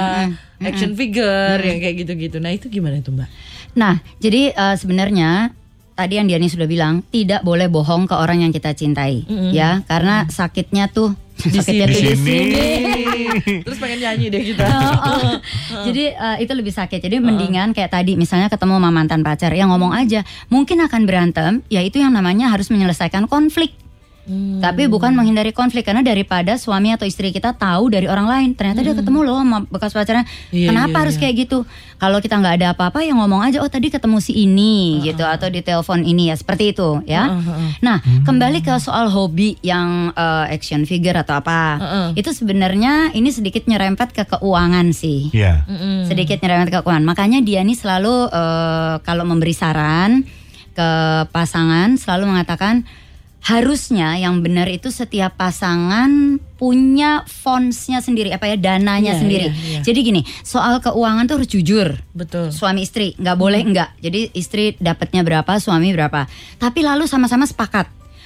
action 0.62 0.91
figure 0.93 1.60
yang 1.63 1.77
kayak 1.81 1.95
gitu-gitu. 2.05 2.38
Nah, 2.38 2.51
itu 2.53 2.69
gimana 2.69 3.01
tuh, 3.01 3.17
Mbak? 3.17 3.29
Nah, 3.75 4.00
jadi 4.22 4.53
eh, 4.53 4.75
sebenarnya 4.77 5.55
tadi 5.95 6.19
yang 6.19 6.27
Diani 6.27 6.51
sudah 6.51 6.67
bilang 6.67 7.07
tidak 7.07 7.41
boleh 7.41 7.72
bohong 7.72 8.05
ke 8.05 8.15
orang 8.19 8.43
yang 8.43 8.51
kita 8.51 8.75
cintai, 8.75 9.24
ya, 9.55 9.79
karena 9.88 10.27
sakitnya 10.27 10.91
tuh 10.91 11.15
sakitnya 11.39 11.88
Di 11.88 11.95
tuh 11.95 12.03
di 12.03 12.15
sini. 12.19 12.67
Terus 13.65 13.77
pengen 13.77 14.00
nyanyi 14.01 14.27
deh 14.32 14.44
kita. 14.54 14.65
Oh, 15.06 15.38
oh. 15.38 15.86
Jadi 15.88 16.13
eh, 16.13 16.38
itu 16.42 16.54
lebih 16.56 16.74
sakit. 16.74 16.98
Jadi 16.98 17.22
mendingan 17.22 17.75
kayak 17.75 17.94
tadi 17.94 18.18
misalnya 18.18 18.50
ketemu 18.50 18.80
sama 18.80 18.89
mantan 18.89 19.22
pacar 19.22 19.51
yang 19.54 19.70
ngomong 19.70 19.94
aja, 19.94 20.25
mungkin 20.50 20.82
akan 20.82 21.01
berantem, 21.06 21.51
ya 21.70 21.82
itu 21.84 22.01
yang 22.01 22.15
namanya 22.15 22.50
harus 22.50 22.72
menyelesaikan 22.72 23.30
konflik. 23.30 23.85
Hmm. 24.25 24.58
Tapi 24.58 24.89
bukan 24.89 25.13
menghindari 25.13 25.53
konflik 25.53 25.86
karena 25.86 26.01
daripada 26.01 26.58
suami 26.58 26.89
atau 26.89 27.05
istri 27.05 27.29
kita 27.29 27.53
tahu 27.53 27.94
dari 27.94 28.10
orang 28.10 28.25
lain, 28.25 28.50
ternyata 28.58 28.82
dia 28.82 28.98
ketemu 28.98 29.22
loh 29.22 29.38
sama 29.38 29.62
bekas 29.70 29.94
pacarnya. 29.94 30.25
Hmm. 30.25 30.50
Iya, 30.50 30.67
Kenapa 30.74 30.98
iya, 30.98 31.01
harus 31.05 31.15
iya. 31.15 31.22
kayak 31.22 31.36
gitu? 31.46 31.58
Kalau 31.96 32.17
kita 32.20 32.36
nggak 32.41 32.55
ada 32.60 32.67
apa-apa 32.74 33.05
yang 33.05 33.22
ngomong 33.22 33.46
aja, 33.46 33.62
oh 33.62 33.70
tadi 33.70 33.94
ketemu 33.94 34.17
si 34.20 34.34
ini 34.34 35.00
gitu 35.05 35.22
atau 35.24 35.48
di 35.48 35.62
telepon 35.62 36.01
ini 36.01 36.34
ya 36.34 36.36
seperti 36.36 36.74
itu 36.74 37.05
ya. 37.05 37.38
Nah 37.79 38.01
kembali 38.25 38.65
ke 38.65 38.75
soal 38.82 39.13
hobi 39.13 39.55
yang 39.62 40.12
eh, 40.12 40.46
action 40.51 40.84
figure 40.89 41.15
atau 41.15 41.39
apa, 41.39 41.77
Heeh. 41.79 42.08
itu 42.20 42.34
sebenarnya 42.34 43.13
ini 43.13 43.29
sedikit 43.32 43.63
nyerempet 43.70 44.12
ke 44.12 44.25
keuangan 44.27 44.91
sih 44.91 45.29
Iya. 45.32 45.63
sedikit 46.10 46.41
nyerempet 46.41 46.74
ke 46.74 46.79
keuangan. 46.84 47.05
Makanya 47.05 47.39
dia 47.46 47.62
nih 47.63 47.77
selalu 47.77 48.27
eh, 48.34 48.94
kalau 49.05 49.24
memberi 49.24 49.53
saran 49.53 50.25
ke 50.75 50.89
pasangan 51.32 51.96
selalu 51.96 52.36
mengatakan 52.36 52.84
harusnya 53.46 54.18
yang 54.18 54.42
benar 54.42 54.66
itu 54.66 54.90
setiap 54.90 55.38
pasangan 55.38 56.42
punya 56.56 57.22
fondsnya 57.24 58.02
sendiri 58.02 58.34
apa 58.34 58.50
ya 58.50 58.58
dananya 58.58 59.14
Iya, 59.14 59.22
sendiri. 59.22 59.48
iya, 59.48 59.54
iya. 59.54 59.80
Jadi 59.82 60.00
gini 60.02 60.22
soal 60.42 60.82
keuangan 60.82 61.25
tuh 61.25 61.38
harus 61.38 61.48
jujur. 61.48 61.94
Betul. 62.12 62.50
suami 62.50 62.82
istri 62.82 63.14
nggak 63.16 63.38
boleh 63.38 63.62
enggak 63.62 63.94
jadi 64.00 64.34
istri 64.34 64.74
dapatnya 64.75 65.22
berapa 65.22 65.52
suami 65.56 65.94
berapa. 65.94 66.25
Tapi 66.58 66.80
lalu 66.82 67.06
sama-sama 67.06 67.46
sepakat 67.46 67.86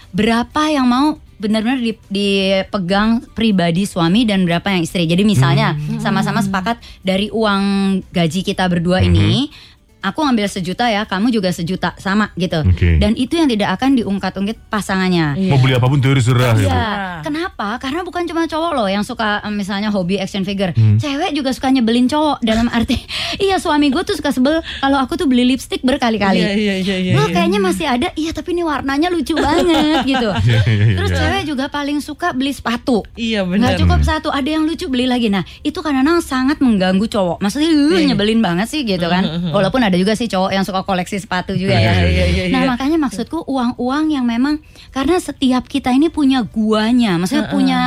berapa 0.09 0.61
yang 0.67 0.87
mau 0.87 1.07
benar-benar 1.35 1.79
di- 1.79 1.99
dipegang 2.09 3.23
pribadi 3.29 3.83
suami 3.83 4.23
dan 4.23 4.43
berapa 4.43 4.65
yang 4.69 4.83
istri. 4.83 5.03
Jadi 5.03 5.23
misalnya 5.23 5.71
sama-sama 5.97 6.39
sepakat 6.39 6.75
dari 6.99 7.27
uang 7.27 7.63
gaji 8.09 8.41
kita 8.41 8.65
berdua 8.65 8.99
ini 9.01 9.51
aku 9.99 10.19
ngambil 10.23 10.47
sejuta 10.47 10.87
ya 10.87 11.03
kamu 11.03 11.27
juga 11.29 11.51
sejuta 11.51 11.91
sama 11.99 12.31
gitu 12.35 12.63
Oke. 12.63 12.97
dan 12.97 13.13
itu 13.13 13.35
yang 13.35 13.47
tidak 13.47 13.75
akan 13.75 13.99
diungkat-ungkit 13.99 14.57
pasangannya 14.69 15.35
Mau 15.49 15.59
beli 15.59 15.75
apa 15.75 15.85
pun 15.85 15.99
terserah 15.99 16.55
ya. 16.55 16.55
Bu. 16.55 16.69
Iya, 16.69 16.87
kenapa? 17.21 17.67
Karena 17.77 18.01
bukan 18.01 18.23
cuma 18.23 18.45
cowok 18.45 18.71
loh 18.73 18.87
yang 18.87 19.03
suka 19.03 19.41
em, 19.41 19.53
misalnya 19.53 19.89
hobi 19.89 20.15
action 20.15 20.43
figure. 20.43 20.71
Hmm. 20.71 20.95
Cewek 20.95 21.33
juga 21.33 21.51
suka 21.51 21.67
nyebelin 21.69 22.07
cowok 22.07 22.39
dalam 22.39 22.69
arti 22.69 22.95
iya 23.45 23.59
suami 23.59 23.89
gue 23.89 24.01
tuh 24.01 24.15
suka 24.15 24.31
sebel 24.31 24.61
kalau 24.79 24.97
aku 24.97 25.15
tuh 25.15 25.27
beli 25.27 25.43
lipstick 25.45 25.81
berkali-kali. 25.81 26.39
Iya, 26.39 26.51
iya, 26.55 26.75
iya, 26.79 26.95
iya, 27.01 27.13
Lo 27.17 27.27
iya. 27.27 27.33
kayaknya 27.35 27.59
masih 27.59 27.85
ada, 27.89 28.07
iya 28.15 28.31
tapi 28.31 28.53
ini 28.53 28.63
warnanya 28.63 29.09
lucu 29.09 29.35
banget 29.35 30.05
gitu. 30.07 30.29
Iya, 30.49 30.61
iya, 30.65 30.85
iya, 30.89 30.95
Terus 30.97 31.11
iya. 31.13 31.19
cewek 31.19 31.43
juga 31.45 31.65
paling 31.69 31.99
suka 31.99 32.33
beli 32.33 32.49
sepatu. 32.49 33.03
Iya 33.13 33.45
benar. 33.45 33.75
Nggak 33.75 33.85
cukup 33.85 33.99
satu, 34.01 34.29
ada 34.31 34.49
yang 34.49 34.63
lucu 34.65 34.87
beli 34.89 35.05
lagi. 35.05 35.27
Nah 35.29 35.43
itu 35.61 35.77
kadang-kadang 35.77 36.23
sangat 36.23 36.57
mengganggu 36.63 37.05
cowok. 37.05 37.37
Maksudnya 37.43 37.69
uh, 37.69 37.99
Iya. 37.99 38.13
nyebelin 38.13 38.39
banget 38.39 38.67
sih 38.71 38.81
gitu 38.81 39.05
kan. 39.05 39.21
Walaupun 39.51 39.81
ada 39.89 39.97
juga 39.97 40.13
sih 40.13 40.29
cowok 40.29 40.53
yang 40.53 40.61
suka 40.61 40.85
koleksi 40.85 41.17
sepatu 41.17 41.57
juga 41.57 41.73
ya. 41.73 42.05
Iya, 42.05 42.05
iya, 42.05 42.25
iya, 42.29 42.43
Nah 42.53 42.69
makanya 42.69 43.01
maksudku 43.01 43.41
uang-uang 43.49 44.13
yang 44.13 44.23
memang 44.29 44.61
karena 44.93 45.17
setiap 45.17 45.65
kita 45.65 45.89
ini 45.89 46.13
punya 46.13 46.45
guanya, 46.45 47.17
maksudnya 47.17 47.49
punya 47.49 47.79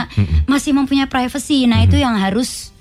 masih 0.50 0.74
mempunyai 0.74 1.06
privacy. 1.06 1.70
Nah 1.70 1.86
itu 1.86 1.96
yang 1.96 2.18
harus 2.18 2.71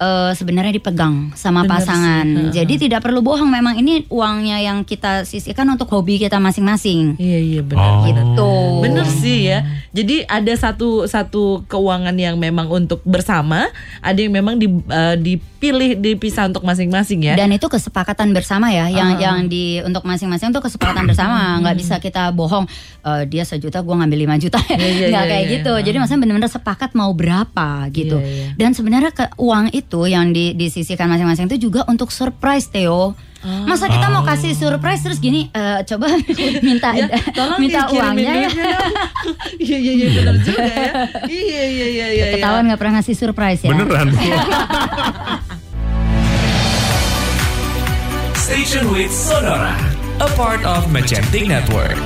eh, 0.00 0.32
sebenarnya 0.32 0.72
dipegang 0.72 1.36
sama 1.36 1.62
Bener 1.62 1.70
pasangan. 1.76 2.24
sih, 2.24 2.64
Jadi 2.64 2.88
tidak 2.88 3.04
perlu 3.04 3.20
bohong. 3.20 3.52
Memang 3.52 3.76
ini 3.76 4.08
uangnya 4.08 4.56
yang 4.64 4.82
kita 4.82 5.28
sisihkan 5.28 5.68
untuk 5.68 5.92
hobi 5.92 6.16
kita 6.16 6.40
masing-masing. 6.40 7.20
Iya 7.20 7.38
iya 7.38 7.60
benar. 7.60 7.84
Oh. 7.84 8.02
benar. 8.08 8.24
Gitu. 8.24 8.52
Bener 8.80 9.06
sih 9.06 9.38
ya. 9.52 9.58
Jadi 9.92 10.24
ada 10.24 10.52
satu 10.56 11.04
satu 11.04 11.66
keuangan 11.68 12.16
yang 12.16 12.40
memang 12.40 12.70
untuk 12.70 13.04
bersama, 13.04 13.68
ada 14.00 14.16
yang 14.16 14.32
memang 14.32 14.56
di, 14.56 14.70
eh, 14.70 15.16
dipilih 15.18 15.98
dipisah 15.98 16.48
untuk 16.48 16.64
masing-masing 16.64 17.26
ya. 17.26 17.34
Dan 17.36 17.52
itu 17.52 17.66
kesepakatan 17.68 18.32
bersama 18.32 18.72
ya, 18.72 18.88
yang 18.88 19.20
yang 19.20 19.38
di 19.50 19.84
untuk 19.84 20.06
masing-masing 20.06 20.54
itu 20.54 20.62
kesepakatan 20.62 21.04
bersama, 21.04 21.60
nggak 21.60 21.76
bisa 21.76 21.94
kita 22.00 22.32
bohong. 22.32 22.64
eh, 23.00 23.24
dia 23.24 23.48
sejuta, 23.48 23.80
gua 23.80 24.04
ngambil 24.04 24.28
5 24.28 24.36
juta, 24.36 24.60
iya, 24.76 25.08
nggak 25.08 25.24
iya, 25.24 25.30
kayak 25.32 25.44
iya. 25.48 25.52
gitu. 25.56 25.72
Jadi 25.72 25.96
maksudnya 25.96 26.20
benar-benar 26.20 26.52
sepakat 26.52 26.92
mau 26.92 27.08
berapa 27.16 27.88
gitu. 27.96 28.20
Iya, 28.20 28.28
iya. 28.28 28.46
Dan 28.60 28.76
sebenarnya 28.76 29.08
ke 29.08 29.24
uang 29.40 29.72
itu 29.72 29.89
yang 30.06 30.30
di, 30.30 30.54
disisihkan 30.54 31.06
masing-masing 31.06 31.50
itu 31.50 31.66
juga 31.66 31.82
untuk 31.84 32.10
surprise 32.10 32.68
Theo. 32.68 33.18
Masa 33.40 33.88
kita 33.88 34.12
mau 34.12 34.20
kasih 34.20 34.52
surprise 34.52 35.00
terus 35.00 35.16
gini, 35.16 35.48
eh, 35.48 35.80
coba 35.88 36.12
minta 36.68 36.92
Ya, 36.92 37.08
tolong 37.32 37.56
minta 37.56 37.88
uangnya 37.88 38.32
ya. 38.36 38.48
dong. 38.52 38.52
Iya 39.64 39.76
iya 39.80 39.92
iya 39.96 40.08
benar 40.12 40.36
juga 40.44 40.60
ya. 40.60 40.92
Iya 41.24 41.62
iya 41.64 41.64
iya 41.64 41.86
iya. 41.88 42.06
iya. 42.12 42.24
Ketahuan 42.36 42.68
nggak 42.68 42.76
pernah 42.76 42.94
ngasih 43.00 43.16
surprise 43.16 43.60
ya. 43.64 43.72
Beneran. 43.72 44.08
Station 48.36 48.92
with 48.92 49.08
Sonora, 49.08 49.72
a 50.20 50.28
part 50.36 50.60
of 50.64 50.90
Magentic 50.92 51.46
Network. 51.46 51.96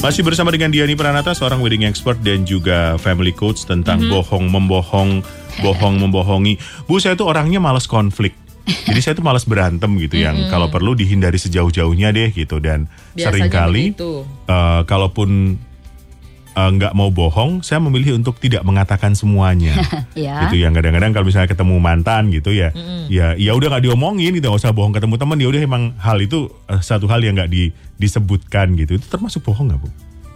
Masih 0.00 0.24
bersama 0.24 0.48
dengan 0.48 0.72
Diani 0.72 0.96
Pranata, 0.96 1.36
seorang 1.36 1.60
wedding 1.60 1.84
expert 1.84 2.16
dan 2.24 2.48
juga 2.48 2.96
family 2.96 3.36
coach 3.36 3.68
tentang 3.68 4.00
bohong 4.08 4.48
membohong, 4.48 5.20
bohong 5.60 5.96
membohongi. 6.02 6.56
Bu, 6.88 6.96
saya 6.96 7.12
tuh 7.12 7.28
orangnya 7.28 7.60
males 7.60 7.84
konflik. 7.84 8.32
Jadi 8.64 9.00
saya 9.04 9.12
tuh 9.12 9.24
males 9.26 9.44
berantem 9.44 9.92
gitu 10.00 10.16
yang 10.16 10.48
kalau 10.48 10.72
perlu 10.72 10.96
dihindari 10.96 11.36
sejauh-jauhnya 11.36 12.14
deh 12.16 12.32
gitu 12.32 12.62
dan 12.62 12.86
Biasanya 13.12 13.28
sering 13.28 13.50
kali 13.50 13.84
begitu. 13.92 14.24
eh, 14.46 14.80
kalaupun 14.88 15.58
eh, 16.66 16.68
nggak 16.76 16.92
mau 16.92 17.08
bohong, 17.08 17.64
saya 17.64 17.80
memilih 17.80 18.20
untuk 18.20 18.36
tidak 18.36 18.60
mengatakan 18.66 19.16
semuanya. 19.16 19.72
Ya. 20.18 20.50
Gitu 20.50 20.66
yang 20.66 20.74
kadang-kadang 20.74 21.14
kalau 21.14 21.26
misalnya 21.30 21.48
ketemu 21.48 21.78
mantan 21.78 22.34
gitu 22.34 22.50
ya, 22.50 22.74
ya 23.06 23.32
ya 23.38 23.54
udah 23.54 23.72
nggak 23.72 23.84
diomongin 23.88 24.34
gitu, 24.36 24.50
nggak 24.50 24.58
usah 24.58 24.74
bohong 24.74 24.90
ketemu 24.90 25.14
teman, 25.16 25.38
ya 25.38 25.48
udah 25.48 25.60
emang 25.62 25.82
hal 26.02 26.18
itu 26.18 26.50
eh, 26.66 26.82
satu 26.82 27.06
hal 27.06 27.22
yang 27.22 27.38
nggak 27.38 27.48
di, 27.48 27.70
disebutkan 27.96 28.74
gitu. 28.74 28.98
Itu 28.98 29.06
termasuk 29.06 29.46
bohong 29.46 29.70
nggak 29.70 29.80
bu? 29.80 29.88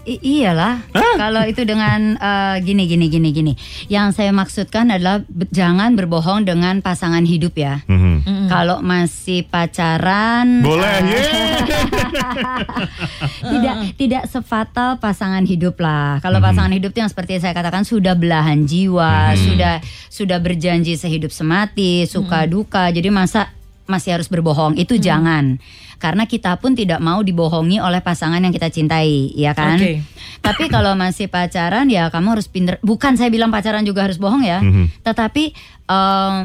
I- 0.04 0.20
iyalah, 0.20 0.84
kalau 1.16 1.42
itu 1.42 1.64
dengan 1.64 2.12
eh, 2.14 2.56
gini 2.60 2.84
gini 2.84 3.08
gini 3.08 3.28
gini. 3.30 3.52
Yang 3.86 4.20
saya 4.20 4.30
maksudkan 4.30 4.88
adalah 4.88 5.24
be- 5.24 5.48
jangan 5.48 5.92
berbohong 5.92 6.44
dengan 6.44 6.78
pasangan 6.78 7.24
hidup 7.24 7.56
ya. 7.56 7.80
Mhm. 7.84 8.46
Kalau 8.46 8.78
masih 8.78 9.44
pacaran, 9.44 10.60
Boleh, 10.60 11.00
eh, 11.00 11.08
yeay. 11.08 11.56
tidak 13.48 13.76
tidak 13.96 14.22
sefatal 14.26 14.96
pasangan 14.98 15.42
hidup 15.42 15.78
lah. 15.78 16.20
Kalau 16.20 16.36
Mhm. 16.36 16.46
pasangan 16.46 16.72
hidup 16.72 16.90
itu 16.90 17.00
yang 17.00 17.08
seperti 17.08 17.40
saya 17.40 17.52
katakan 17.52 17.82
sudah 17.82 18.12
belahan 18.12 18.64
jiwa, 18.64 19.32
sudah 19.34 19.80
sudah 20.08 20.38
berjanji 20.38 20.94
sehidup 20.94 21.30
semati, 21.30 22.04
suka 22.04 22.44
duka. 22.44 22.88
Jadi 22.88 23.08
masa 23.08 23.48
masih 23.84 24.16
harus 24.16 24.28
berbohong 24.28 24.76
itu 24.76 24.96
jangan. 24.96 25.60
Karena 25.98 26.24
kita 26.24 26.56
pun 26.60 26.76
tidak 26.76 27.00
mau 27.00 27.20
dibohongi 27.20 27.80
oleh 27.80 28.00
pasangan 28.00 28.36
yang 28.36 28.52
kita 28.52 28.68
cintai, 28.68 29.32
ya 29.32 29.52
kan? 29.52 29.80
Oke. 29.80 30.04
Tapi 30.40 30.64
kalau 30.68 30.92
masih 30.92 31.28
pacaran 31.28 31.88
ya 31.88 32.12
kamu 32.12 32.36
harus 32.36 32.48
pinter. 32.48 32.76
Bukan 32.80 33.16
saya 33.16 33.32
bilang 33.32 33.48
pacaran 33.48 33.84
juga 33.84 34.04
harus 34.04 34.20
bohong 34.20 34.44
ya, 34.44 34.60
Mhm. 34.60 35.00
tetapi 35.00 35.56
eh, 35.84 36.38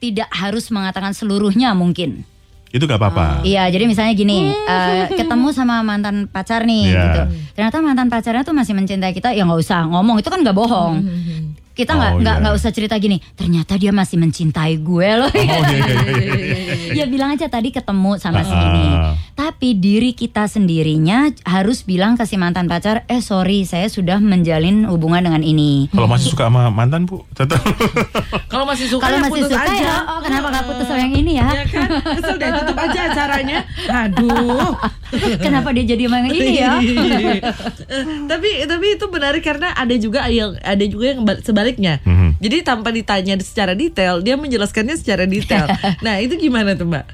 tidak 0.00 0.30
harus 0.30 0.66
mengatakan 0.70 1.12
seluruhnya 1.12 1.74
mungkin. 1.74 2.22
Itu 2.70 2.86
nggak 2.86 3.02
apa-apa. 3.02 3.26
Iya, 3.42 3.66
jadi 3.66 3.82
misalnya 3.82 4.14
gini, 4.14 4.46
eh, 4.70 5.10
ketemu 5.10 5.50
sama 5.50 5.82
mantan 5.82 6.30
pacar 6.30 6.62
nih, 6.62 6.86
Iya. 6.86 7.02
gitu. 7.02 7.20
Ternyata 7.58 7.76
mantan 7.82 8.06
pacarnya 8.06 8.46
tuh 8.46 8.54
masih 8.54 8.78
mencintai 8.78 9.10
kita, 9.10 9.34
ya 9.34 9.42
nggak 9.42 9.58
usah 9.58 9.90
ngomong, 9.90 10.22
itu 10.22 10.30
kan 10.30 10.38
nggak 10.38 10.54
bohong. 10.54 11.02
Kita 11.80 11.92
nggak 11.92 12.08
Oh, 12.10 12.20
nggak 12.20 12.36
nggak 12.40 12.54
usah 12.54 12.70
cerita 12.70 12.94
gini. 12.96 13.16
Ternyata 13.32 13.74
dia 13.74 13.90
masih 13.90 14.16
mencintai 14.16 14.76
gue 14.76 15.08
loh. 15.16 15.30
Oh 15.30 15.34
iya 15.34 15.56
iya 15.56 15.78
iya. 15.80 16.34
iya. 16.92 16.92
ya 16.92 17.04
bilang 17.06 17.32
aja 17.32 17.46
tadi 17.46 17.70
ketemu 17.70 18.16
sama 18.16 18.42
si 18.42 18.50
Ah. 18.50 18.60
ini. 18.66 18.86
Tapi 19.32 19.72
diri 19.72 20.12
kita 20.12 20.44
sendirinya 20.44 21.32
harus 21.42 21.80
bilang 21.80 22.14
ke 22.14 22.24
si 22.24 22.36
mantan 22.36 22.66
pacar, 22.66 23.06
eh 23.06 23.20
sorry 23.20 23.64
saya 23.64 23.88
sudah 23.88 24.20
menjalin 24.20 24.84
hubungan 24.84 25.22
dengan 25.22 25.40
ini. 25.40 25.88
Kalau 25.88 26.04
masih 26.06 26.28
suka 26.28 26.46
sama 26.46 26.68
mantan 26.68 27.04
bu, 27.04 27.24
tetap. 27.32 27.56
Kalau 28.46 28.64
masih 28.64 28.86
suka 28.86 29.00
Kalau 29.02 29.16
ya 29.16 29.22
masih 29.22 29.32
putus 29.40 29.50
suka 29.50 29.64
aja. 29.64 29.80
ya, 29.80 29.96
oh 30.06 30.20
kenapa 30.20 30.46
nggak 30.50 30.64
putus 30.66 30.84
sama 30.84 31.00
yang 31.00 31.14
ini 31.14 31.32
ya? 31.34 31.48
Ya 31.50 31.64
kan, 31.64 31.88
deh 32.36 32.50
tutup 32.52 32.76
aja 32.76 33.00
acaranya. 33.06 33.58
Aduh. 33.88 34.72
kenapa 35.38 35.72
dia 35.72 35.84
jadi 35.88 36.02
yang 36.04 36.28
ini 36.28 36.52
ya? 36.56 36.72
Tapi 38.30 38.50
tapi 38.64 38.86
itu 38.90 39.06
menarik 39.08 39.42
karena 39.42 39.72
ada 39.72 39.94
juga 39.94 40.26
yang 40.26 40.54
ada 40.60 40.84
juga 40.84 41.04
yang 41.08 41.20
bal- 41.22 41.40
sebaliknya. 41.70 41.94
Mhm. 42.02 42.42
Jadi 42.42 42.56
tanpa 42.66 42.88
ditanya 42.90 43.34
secara 43.38 43.72
detail, 43.78 44.20
dia 44.20 44.34
menjelaskannya 44.34 44.96
secara 44.98 45.24
detail. 45.24 45.70
nah 46.04 46.18
itu 46.18 46.34
gimana 46.36 46.74
tuh 46.74 46.90
mbak? 46.90 47.06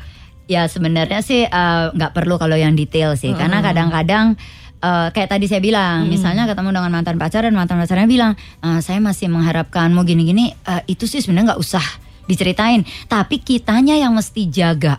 Ya 0.46 0.64
sebenarnya 0.70 1.20
sih 1.20 1.44
eh, 1.44 1.84
nggak 1.92 2.12
perlu 2.14 2.38
kalau 2.40 2.56
yang 2.56 2.72
detail 2.72 3.18
sih, 3.18 3.34
karena 3.34 3.60
kadang-kadang 3.60 4.38
eh, 4.80 5.08
kayak 5.10 5.28
tadi 5.28 5.50
saya 5.50 5.60
bilang, 5.60 6.06
misalnya 6.06 6.46
ketemu 6.46 6.70
dengan 6.72 6.92
mantan 6.92 7.16
pacar 7.18 7.42
dan 7.42 7.54
mantan 7.56 7.76
pacarnya 7.82 8.06
bilang, 8.06 8.32
"Eh, 8.62 8.80
saya 8.80 9.02
masih 9.02 9.26
mengharapkanmu 9.28 10.00
gini-gini, 10.06 10.54
eh, 10.54 10.82
itu 10.86 11.10
sih 11.10 11.18
sebenarnya 11.18 11.54
nggak 11.54 11.62
usah 11.62 11.84
diceritain, 12.30 12.86
tapi 13.10 13.42
kitanya 13.42 13.98
yang 13.98 14.14
mesti 14.14 14.46
jaga. 14.50 14.98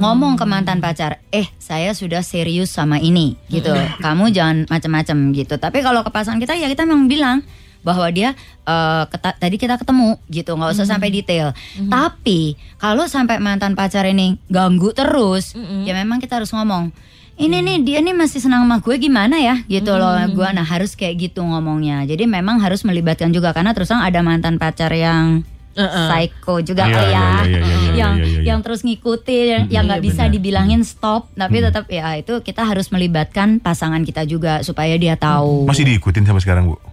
Ngomong 0.00 0.40
ke 0.40 0.48
mantan 0.48 0.80
pacar, 0.80 1.20
eh 1.28 1.44
saya 1.60 1.92
sudah 1.92 2.24
serius 2.24 2.72
sama 2.72 2.96
ini, 2.96 3.36
gitu. 3.52 3.76
Kamu 4.00 4.32
jangan 4.32 4.64
macam-macam 4.72 5.16
gitu. 5.36 5.60
Tapi 5.60 5.84
kalau 5.84 6.00
ke 6.00 6.08
pasangan 6.08 6.40
kita 6.40 6.56
ya 6.56 6.64
kita 6.72 6.88
memang 6.88 7.12
bilang 7.12 7.44
bahwa 7.82 8.06
dia 8.08 8.34
eh, 8.62 9.04
keta- 9.06 9.36
tadi 9.36 9.56
kita 9.58 9.74
ketemu 9.76 10.18
gitu 10.26 10.54
nggak 10.54 10.70
usah 10.72 10.86
sampai 10.88 11.10
detail. 11.10 11.50
Tapi 11.86 12.54
kalau 12.78 13.06
sampai 13.06 13.38
mantan 13.38 13.74
pacar 13.74 14.06
ini 14.06 14.38
ganggu 14.46 14.90
terus 14.90 15.54
ya 15.82 15.92
memang 15.92 16.18
kita 16.18 16.38
harus 16.38 16.50
ngomong 16.50 16.94
ini 17.32 17.64
nih 17.64 17.78
dia 17.82 17.98
nih 17.98 18.12
masih 18.12 18.38
senang 18.38 18.68
sama 18.68 18.78
gue 18.78 18.96
gimana 18.98 19.40
ya? 19.40 19.64
Gitu 19.66 19.88
loh 19.90 20.14
gue 20.30 20.48
nah 20.52 20.62
harus 20.62 20.94
kayak 20.94 21.30
gitu 21.30 21.42
ngomongnya. 21.42 22.06
Jadi 22.06 22.28
memang 22.28 22.60
harus 22.60 22.84
melibatkan 22.84 23.32
juga 23.32 23.50
karena 23.50 23.74
terus 23.74 23.90
ada 23.90 24.20
mantan 24.22 24.60
pacar 24.62 24.92
yang 24.92 25.42
Uh-uh. 25.74 26.06
psycho 26.06 26.54
juga 26.62 26.84
Iya, 26.84 26.92
kok 26.92 27.00
ya, 27.00 27.08
iya, 27.08 27.16
iya, 27.16 27.24
iya, 27.42 27.58
iya, 27.58 27.92
yang 27.92 28.12
iya, 28.14 28.24
iya, 28.24 28.28
iya. 28.34 28.42
yang 28.44 28.58
terus 28.60 28.80
ngikutin 28.82 29.68
yang 29.68 29.84
nggak 29.84 29.98
Iya, 29.98 30.06
bisa 30.06 30.22
benar. 30.22 30.32
dibilangin 30.32 30.82
stop 30.82 31.32
tapi 31.32 31.56
tetap 31.58 31.84
ya 31.86 32.14
itu 32.14 32.34
kita 32.38 32.62
harus 32.62 32.88
melibatkan 32.88 33.56
pasangan 33.58 34.00
kita 34.00 34.22
juga 34.22 34.60
supaya 34.60 34.92
dia 34.94 35.14
tahu 35.14 35.64
Masih 35.64 35.84
diikutin 35.84 36.22
sampai 36.22 36.40
sekarang 36.40 36.64
bu? 36.66 36.76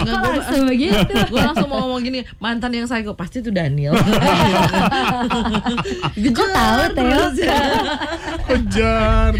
Nggak, 0.00 0.12
gua- 0.12 0.32
langsung 0.32 0.62
begitu 0.66 0.96
gue 1.30 1.40
langsung 1.40 1.66
mau 1.66 1.78
ngomong 1.82 2.02
gini 2.02 2.20
mantan 2.36 2.72
yang 2.72 2.84
psycho 2.84 3.12
pasti 3.12 3.38
itu 3.38 3.50
Daniel 3.50 3.94
Kok 6.30 6.48
tahu 6.48 6.82
Theo? 6.94 7.24
Kejar. 8.46 9.32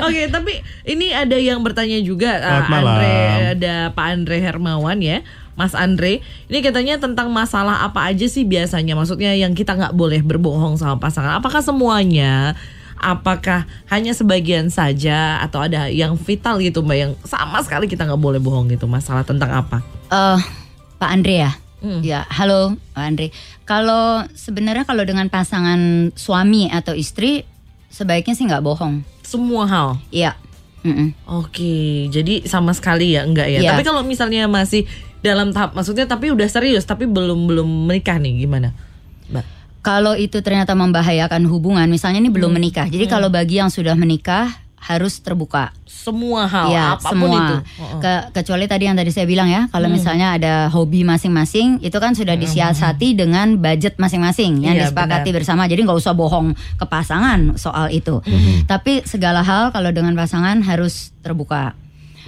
Oke, 0.00 0.22
tapi 0.28 0.52
ini 0.84 1.10
ada 1.10 1.36
yang 1.36 1.60
bertanya 1.60 1.98
juga 2.00 2.38
uh, 2.38 2.62
malam. 2.66 2.96
Andre 2.96 3.14
ada 3.52 3.74
Pak 3.90 4.06
Andre 4.08 4.36
Hermawan 4.38 4.98
ya. 4.98 5.20
Mas 5.60 5.76
Andre, 5.76 6.24
ini 6.48 6.58
katanya 6.64 6.96
tentang 6.96 7.28
masalah 7.28 7.84
apa 7.84 8.08
aja 8.08 8.24
sih 8.24 8.48
biasanya? 8.48 8.96
Maksudnya 8.96 9.36
yang 9.36 9.52
kita 9.52 9.76
nggak 9.76 9.92
boleh 9.92 10.24
berbohong 10.24 10.80
sama 10.80 10.96
pasangan. 10.96 11.36
Apakah 11.36 11.60
semuanya? 11.60 12.56
Apakah 12.96 13.68
hanya 13.92 14.16
sebagian 14.16 14.72
saja 14.72 15.36
atau 15.44 15.60
ada 15.60 15.92
yang 15.92 16.16
vital 16.16 16.60
gitu 16.64 16.80
mbak 16.80 16.96
yang 16.96 17.12
sama 17.28 17.60
sekali 17.60 17.88
kita 17.88 18.08
nggak 18.08 18.20
boleh 18.20 18.40
bohong 18.40 18.72
gitu 18.72 18.88
masalah 18.88 19.20
tentang 19.20 19.52
apa? 19.52 19.84
Eh, 20.08 20.40
Pak 20.96 21.10
Andre 21.12 21.36
ya. 21.44 21.52
Hmm. 21.80 22.00
Ya, 22.00 22.24
halo 22.28 22.76
Pak 22.96 23.04
Andre. 23.04 23.28
Kalau 23.68 24.24
sebenarnya 24.32 24.88
kalau 24.88 25.04
dengan 25.04 25.28
pasangan 25.28 26.12
suami 26.16 26.72
atau 26.72 26.96
istri 26.96 27.44
sebaiknya 27.92 28.32
sih 28.32 28.48
nggak 28.48 28.64
bohong. 28.64 29.04
Semua 29.24 29.68
hal. 29.68 29.88
Iya. 30.08 30.36
Mm-mm. 30.80 31.12
Oke, 31.28 32.08
jadi 32.08 32.48
sama 32.48 32.72
sekali 32.72 33.12
ya 33.12 33.28
enggak 33.28 33.52
ya. 33.52 33.60
Iya. 33.60 33.70
Tapi 33.76 33.84
kalau 33.84 34.00
misalnya 34.00 34.48
masih 34.48 34.88
dalam 35.20 35.52
tahap 35.52 35.72
maksudnya 35.72 36.04
tapi 36.04 36.32
udah 36.32 36.48
serius 36.48 36.82
tapi 36.82 37.04
belum 37.04 37.44
belum 37.44 37.68
menikah 37.86 38.16
nih 38.16 38.44
gimana? 38.44 38.72
Mbak. 39.28 39.44
Kalau 39.80 40.12
itu 40.12 40.44
ternyata 40.44 40.76
membahayakan 40.76 41.48
hubungan, 41.48 41.88
misalnya 41.88 42.20
ini 42.20 42.28
Hmm. 42.28 42.36
belum 42.36 42.52
menikah. 42.52 42.84
Jadi 42.84 43.04
kalau 43.06 43.28
bagi 43.28 43.56
yang 43.56 43.72
sudah 43.72 43.96
menikah 43.96 44.52
harus 44.76 45.20
terbuka. 45.20 45.72
Semua 45.84 46.48
hal 46.48 46.68
ya, 46.68 46.84
apa 46.96 47.04
pun 47.06 47.20
semua. 47.28 47.36
itu. 47.36 47.54
Oh, 47.56 47.84
oh. 47.84 48.00
Ke- 48.00 48.26
kecuali 48.34 48.64
tadi 48.64 48.88
yang 48.88 48.96
tadi 48.96 49.08
saya 49.08 49.24
bilang 49.24 49.44
ya, 49.46 49.68
kalau 49.68 49.88
Hmm. 49.88 49.96
misalnya 49.96 50.36
ada 50.36 50.68
hobi 50.68 51.04
masing-masing, 51.04 51.80
itu 51.80 51.92
kan 51.96 52.12
sudah 52.12 52.32
disiasati 52.34 53.12
dengan 53.12 53.56
budget 53.56 53.96
masing-masing 53.96 54.64
yang 54.64 54.72
Iya, 54.72 54.88
disepakati 54.88 55.28
benar. 55.28 55.36
bersama. 55.44 55.62
Jadi 55.64 55.80
nggak 55.84 55.96
usah 55.96 56.12
bohong 56.12 56.52
ke 56.76 56.84
pasangan 56.84 57.56
soal 57.56 57.88
itu. 57.88 58.20
Hmm. 58.20 58.64
Tapi 58.64 59.04
segala 59.04 59.40
hal 59.40 59.68
kalau 59.70 59.92
dengan 59.92 60.12
pasangan 60.12 60.60
harus 60.60 61.12
terbuka. 61.20 61.76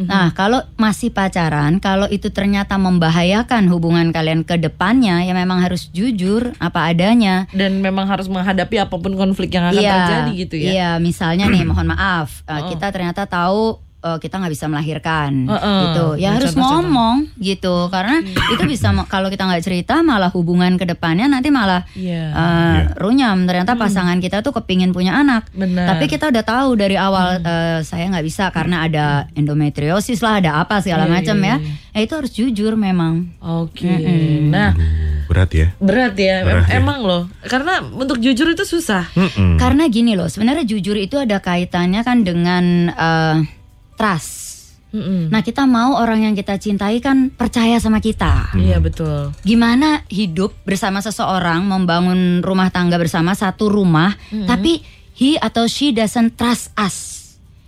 Hmm. 0.02 0.10
Nah, 0.10 0.28
kalau 0.34 0.60
masih 0.74 1.14
pacaran, 1.14 1.78
kalau 1.78 2.10
itu 2.10 2.28
ternyata 2.34 2.74
membahayakan 2.76 3.70
hubungan 3.70 4.10
kalian 4.10 4.42
ke 4.42 4.58
depannya, 4.58 5.22
ya 5.22 5.32
memang 5.32 5.62
harus 5.62 5.88
jujur 5.90 6.54
apa 6.58 6.90
adanya. 6.90 7.46
Dan 7.54 7.78
memang 7.82 8.10
harus 8.10 8.26
menghadapi 8.26 8.82
apa 8.82 8.96
pun 8.98 9.14
konflik 9.14 9.54
yang 9.54 9.70
akan 9.70 9.82
terjadi 9.82 10.32
gitu 10.34 10.56
ya. 10.58 10.70
Iya, 10.72 10.90
misalnya 10.98 11.46
nih, 11.46 11.62
mohon 11.62 11.92
maaf, 11.92 12.42
uh, 12.46 12.62
Oh. 12.62 12.70
kita 12.70 12.90
ternyata 12.94 13.26
tahu 13.26 13.78
uh, 14.02 14.18
kita 14.18 14.36
nggak 14.36 14.52
bisa 14.52 14.66
melahirkan, 14.66 15.46
Heeh. 15.46 15.80
gitu. 15.88 16.06
Ya 16.18 16.34
harus 16.34 16.52
ngomong, 16.52 17.30
gitu, 17.38 17.88
karena 17.88 18.20
itu 18.26 18.62
bisa 18.66 18.90
kalau 19.06 19.30
kita 19.30 19.46
nggak 19.46 19.62
cerita, 19.62 20.02
malah 20.02 20.28
hubungan 20.28 20.76
ke 20.76 20.84
depannya 20.84 21.26
nanti 21.26 21.48
malah 21.48 21.86
Iya. 21.94 22.24
uh, 22.28 22.42
Iya. 22.42 22.82
runyam. 22.98 23.46
Ternyata 23.46 23.74
pasangan 23.74 24.18
kita 24.18 24.42
tuh 24.42 24.52
kepingin 24.52 24.90
punya 24.90 25.14
anak, 25.14 25.48
Benar. 25.50 25.96
tapi 25.96 26.06
kita 26.06 26.28
udah 26.28 26.44
tahu 26.44 26.74
dari 26.74 26.98
awal 26.98 27.38
uh, 27.38 27.78
saya 27.80 28.10
nggak 28.10 28.26
bisa 28.26 28.50
karena 28.50 28.84
ada 28.84 29.06
endometriosis 29.32 30.20
lah, 30.20 30.42
ada 30.42 30.60
apa 30.60 30.82
segala 30.82 31.06
Iya, 31.06 31.12
macam 31.12 31.36
iya, 31.38 31.48
ya. 31.48 31.56
Ya 31.92 32.00
itu 32.02 32.14
harus 32.16 32.32
jujur 32.32 32.72
memang. 32.74 33.30
Oke. 33.38 33.86
Nah, 34.48 34.72
Berat 35.28 35.50
ya. 35.52 35.68
berat 35.76 36.16
ya. 36.16 36.36
Berat 36.44 36.66
ya. 36.68 36.76
Emang 36.76 37.04
loh. 37.04 37.28
Karena 37.44 37.80
untuk 37.84 38.16
jujur 38.16 38.48
itu 38.48 38.64
susah. 38.64 39.08
Mm-mm. 39.12 39.56
Karena 39.56 39.88
gini 39.88 40.12
loh, 40.12 40.28
sebenarnya 40.28 40.64
jujur 40.64 40.96
itu 40.96 41.16
ada 41.16 41.40
kaitannya 41.40 42.00
kan 42.00 42.24
dengan 42.24 42.64
uh, 42.92 43.36
trust. 44.02 44.42
Mm-mm. 44.90 45.30
Nah 45.30 45.40
kita 45.40 45.64
mau 45.64 45.96
orang 45.96 46.26
yang 46.26 46.34
kita 46.34 46.58
cintai 46.58 46.98
kan 46.98 47.30
percaya 47.30 47.78
sama 47.78 48.02
kita. 48.02 48.52
Iya 48.58 48.82
betul. 48.82 49.30
Gimana 49.46 50.02
hidup 50.10 50.52
bersama 50.66 50.98
seseorang, 51.00 51.62
membangun 51.64 52.42
rumah 52.42 52.68
tangga 52.68 52.98
bersama 52.98 53.32
satu 53.32 53.70
rumah, 53.72 54.18
tapi 54.50 54.82
he 55.16 55.38
atau 55.38 55.70
she 55.70 55.94
doesn't 55.94 56.34
trust 56.36 56.74
us. 56.76 57.22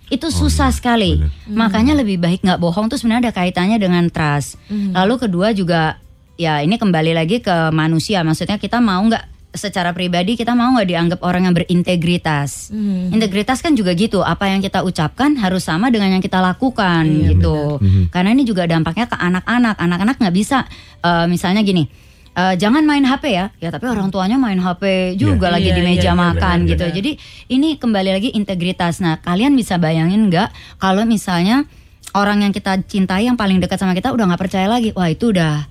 Itu 0.05 0.29
susah 0.29 0.69
sekali. 0.69 1.17
Makanya 1.49 1.97
lebih 1.97 2.21
baik 2.21 2.45
nggak 2.45 2.61
bohong 2.61 2.93
tuh 2.93 3.01
sebenarnya 3.01 3.33
ada 3.33 3.37
kaitannya 3.41 3.81
dengan 3.81 4.05
trust. 4.13 4.61
Lalu 4.69 5.17
kedua 5.17 5.49
juga 5.49 5.97
ya 6.37 6.61
ini 6.61 6.77
kembali 6.77 7.17
lagi 7.17 7.41
ke 7.41 7.73
manusia. 7.73 8.21
Maksudnya 8.21 8.61
kita 8.61 8.77
mau 8.77 9.01
nggak 9.01 9.34
secara 9.55 9.91
pribadi 9.91 10.35
kita 10.35 10.51
mau 10.51 10.71
nggak 10.71 10.85
dianggap 10.85 11.19
orang 11.19 11.47
yang 11.47 11.55
berintegritas. 11.55 12.69
Integritas 13.09 13.59
kan 13.59 13.73
juga 13.73 13.91
gitu. 13.91 14.19
Apa 14.19 14.51
yang 14.51 14.59
kita 14.59 14.83
ucapkan 14.83 15.33
harus 15.35 15.63
sama 15.63 15.89
dengan 15.89 16.11
yang 16.11 16.21
kita 16.21 16.37
lakukan 16.37 17.03
gitu. 17.25 17.79
Karena 18.07 18.29
ini 18.29 18.43
juga 18.43 18.67
dampaknya 18.67 19.07
ke 19.07 19.15
anak-anak. 19.15 19.75
Anak-anak 19.75 20.15
nggak 20.19 20.35
bisa 20.35 20.67
eh, 21.01 21.25
misalnya 21.25 21.61
gini. 21.61 21.87
eh, 22.35 22.59
jangan 22.59 22.83
main 22.83 22.99
HP 23.01 23.31
ya, 23.31 23.47
ya 23.57 23.71
tapi 23.71 23.87
orang 23.87 24.11
tuanya 24.11 24.35
main 24.35 24.59
HP 24.59 25.15
juga 25.15 25.47
Iya. 25.47 25.53
lagi 25.55 25.69
Iya, 25.71 25.75
di 25.75 25.81
iya, 25.81 25.87
meja 25.87 26.11
iya, 26.11 26.19
makan 26.19 26.57
benar, 26.59 26.71
gitu. 26.75 26.83
benar. 26.83 26.95
Jadi 26.99 27.11
ini 27.47 27.69
kembali 27.79 28.09
lagi 28.11 28.29
integritas. 28.31 28.99
Nah 28.99 29.23
kalian 29.23 29.55
bisa 29.55 29.79
bayangin 29.79 30.27
nggak 30.27 30.51
kalau 30.75 31.07
misalnya 31.07 31.63
orang 32.11 32.43
yang 32.43 32.51
kita 32.51 32.75
cintai 32.83 33.27
yang 33.27 33.39
paling 33.39 33.63
dekat 33.63 33.79
sama 33.79 33.95
kita 33.95 34.11
udah 34.11 34.27
nggak 34.27 34.41
percaya 34.41 34.67
lagi, 34.67 34.91
wah 34.91 35.07
itu 35.07 35.31
udah 35.31 35.63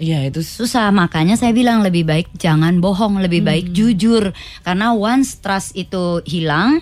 Iya 0.00 0.24
itu 0.24 0.40
susah. 0.40 0.88
Makanya 0.88 1.36
saya 1.36 1.52
bilang 1.52 1.84
lebih 1.84 2.08
baik 2.08 2.32
jangan 2.34 2.80
bohong, 2.80 3.20
lebih 3.20 3.44
baik 3.44 3.68
jujur. 3.70 4.32
Karena 4.64 4.96
once 4.96 5.36
trust 5.36 5.76
itu 5.76 6.24
hilang, 6.24 6.80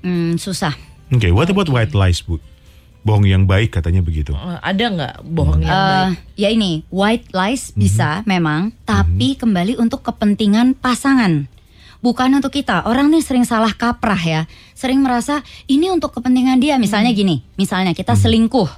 hmm, 0.00 0.38
susah. 0.38 0.70
Oke, 1.10 1.34
what 1.34 1.50
about 1.50 1.66
white 1.66 1.90
lies 1.90 2.22
bu? 2.22 2.38
Bohong 3.02 3.26
yang 3.26 3.50
baik 3.50 3.74
katanya 3.74 3.98
begitu. 3.98 4.30
Eh, 4.30 4.58
ada 4.62 4.84
nggak 4.86 5.14
bohong 5.26 5.58
yang 5.58 5.72
Eh, 5.72 5.74
baik? 5.74 6.38
ya 6.38 6.48
ini 6.54 6.86
white 6.86 7.34
lies 7.34 7.74
bisa 7.74 8.22
memang, 8.22 8.70
tapi 8.86 9.34
kembali 9.34 9.74
untuk 9.74 10.06
kepentingan 10.06 10.78
pasangan. 10.78 11.50
Bukan 12.00 12.32
untuk 12.32 12.54
kita. 12.54 12.86
Orang 12.86 13.10
nih 13.10 13.20
sering 13.20 13.44
salah 13.44 13.74
kaprah 13.74 14.16
ya. 14.16 14.40
Sering 14.72 15.02
merasa 15.02 15.42
ini 15.66 15.90
untuk 15.90 16.16
kepentingan 16.16 16.56
dia. 16.56 16.80
Misalnya 16.80 17.12
gini, 17.12 17.44
misalnya 17.58 17.92
kita 17.92 18.16
selingkuh. 18.16 18.68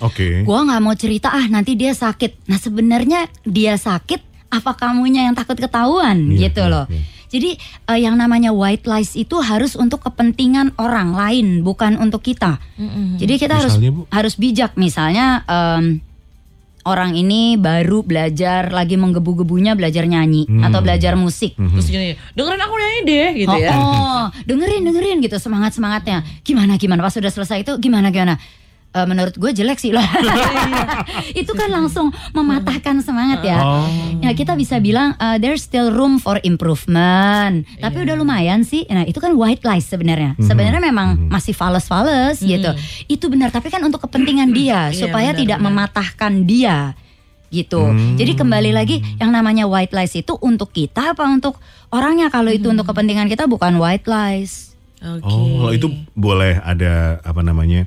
Oke. 0.00 0.42
Gua 0.42 0.64
nggak 0.64 0.80
mau 0.80 0.96
cerita 0.96 1.28
ah 1.28 1.44
nanti 1.46 1.76
dia 1.76 1.92
sakit. 1.92 2.48
Nah 2.48 2.56
sebenarnya 2.56 3.28
dia 3.44 3.76
sakit, 3.76 4.48
apa 4.50 4.74
kamunya 4.74 5.28
yang 5.30 5.36
takut 5.36 5.54
ketahuan 5.54 6.32
Iya, 6.32 6.50
gitu 6.50 6.64
iya, 6.66 6.72
loh. 6.72 6.86
iya. 6.90 7.02
Jadi 7.30 7.50
eh, 7.86 7.98
yang 8.02 8.18
namanya 8.18 8.50
white 8.50 8.90
lies 8.90 9.14
itu 9.14 9.38
harus 9.38 9.78
untuk 9.78 10.02
kepentingan 10.02 10.74
orang 10.82 11.14
lain, 11.14 11.62
bukan 11.62 11.94
untuk 11.94 12.26
kita. 12.26 12.58
Jadi 13.22 13.38
kita 13.38 13.62
harus 13.62 13.78
Misalnya, 13.78 13.90
Bu? 13.94 14.02
harus 14.10 14.34
bijak. 14.34 14.74
Misalnya 14.74 15.46
em, 15.46 16.02
orang 16.82 17.14
ini 17.14 17.54
baru 17.54 18.02
belajar 18.02 18.74
lagi 18.74 18.98
menggebu-gebunya 18.98 19.78
belajar 19.78 20.10
nyanyi 20.10 20.48
atau 20.58 20.82
belajar 20.82 21.14
musik. 21.14 21.54
Terus 21.54 21.86
gini, 21.86 22.18
dengerin 22.34 22.62
aku 22.66 22.74
nyanyi 22.74 23.00
deh 23.06 23.28
gitu 23.46 23.54
oh, 23.54 23.62
ya. 23.62 23.72
oh, 23.78 24.24
dengerin 24.42 24.82
dengerin 24.90 25.16
gitu 25.22 25.36
semangat 25.38 25.70
semangatnya. 25.70 26.26
Gimana 26.42 26.82
gimana 26.82 26.98
pas 26.98 27.14
sudah 27.14 27.30
selesai 27.30 27.62
itu 27.62 27.78
gimana 27.78 28.10
gimana? 28.10 28.42
Eh, 28.90 29.06
menurut 29.06 29.38
gue 29.38 29.54
jelek 29.54 29.78
sih 29.78 29.94
loh. 29.94 30.02
itu 31.40 31.52
kan 31.54 31.70
langsung 31.70 32.10
mematahkan 32.34 32.98
semangat 32.98 33.38
ya. 33.46 33.62
Oh. 33.62 33.86
Ya 34.18 34.34
kita 34.34 34.58
bisa 34.58 34.82
bilang 34.82 35.14
uh, 35.14 35.38
there's 35.38 35.62
still 35.62 35.94
room 35.94 36.18
for 36.18 36.42
improvement. 36.42 37.62
Tapi 37.78 37.96
udah 38.02 38.18
lumayan 38.18 38.66
sih. 38.66 38.82
Nah 38.90 39.06
itu 39.06 39.22
kan 39.22 39.38
white 39.38 39.62
lies 39.62 39.86
sebenarnya. 39.86 40.34
Sebenarnya 40.42 40.82
memang 40.82 41.30
masih 41.30 41.54
fales-fales 41.54 42.42
gitu. 42.42 42.74
Itu 43.06 43.30
benar. 43.30 43.54
Tapi 43.54 43.70
kan 43.70 43.78
untuk 43.86 44.02
kepentingan 44.10 44.50
dia 44.50 44.90
Iya, 44.90 45.06
supaya 45.06 45.30
benar, 45.30 45.38
tidak 45.38 45.58
benar. 45.62 45.70
mematahkan 45.70 46.32
dia 46.42 46.76
gitu. 47.54 47.94
Jadi 48.18 48.34
kembali 48.34 48.74
lagi 48.74 49.02
yang 49.22 49.30
namanya 49.30 49.70
white 49.70 49.94
lies 49.94 50.18
itu 50.18 50.34
untuk 50.42 50.74
kita 50.74 51.14
apa 51.14 51.30
untuk 51.30 51.62
orangnya? 51.94 52.26
Kalau 52.26 52.50
itu 52.50 52.66
untuk 52.66 52.90
kepentingan 52.90 53.30
kita 53.30 53.46
bukan 53.46 53.78
white 53.78 54.10
lies. 54.10 54.74
Oke. 54.98 55.30
Oh, 55.30 55.70
itu 55.70 55.86
boleh 56.18 56.58
ada 56.58 57.22
apa 57.22 57.38
namanya? 57.46 57.86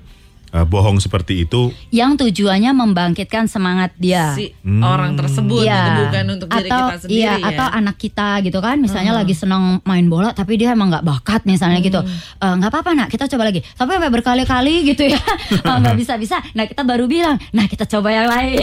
Eh, 0.54 0.64
bohong 0.64 0.98
seperti 0.98 1.44
itu. 1.44 1.74
Yang 1.90 2.24
tujuannya 2.24 2.72
membangkitkan 2.72 3.46
semangat 3.46 3.92
dia. 3.96 4.32
si 4.32 4.54
orang 4.64 5.14
tersebut 5.14 5.62
Iya. 5.62 5.82
gitu 5.84 6.02
bukan 6.04 6.26
untuk 6.32 6.48
diri 6.48 6.70
atau, 6.70 6.80
kita 6.84 6.96
sendiri 7.00 7.18
iya, 7.20 7.34
ya. 7.36 7.48
atau 7.50 7.68
anak 7.70 7.96
kita 7.96 8.30
gitu 8.42 8.60
kan 8.60 8.78
misalnya 8.78 9.12
lagi 9.12 9.34
senang 9.34 9.64
main 9.84 10.06
bola 10.06 10.32
tapi 10.32 10.56
dia 10.56 10.72
emang 10.72 10.90
nggak 10.90 11.04
bakat 11.04 11.42
misalnya 11.44 11.80
gitu 11.80 12.00
Eh, 12.36 12.54
nggak 12.54 12.70
apa-apa 12.70 12.92
nak 12.94 13.08
kita 13.08 13.26
coba 13.28 13.44
lagi 13.46 13.62
tapi 13.72 13.90
sampai 13.92 14.10
berkali-kali 14.10 14.76
gitu 14.86 15.04
ya 15.06 15.20
Oh, 15.68 15.78
nggak 15.78 15.96
bisa-bisa 15.96 16.38
nah 16.54 16.64
kita 16.64 16.82
baru 16.82 17.06
bilang 17.06 17.40
nah 17.50 17.66
kita 17.66 17.86
coba 17.86 18.10
yang 18.12 18.28
lain 18.28 18.62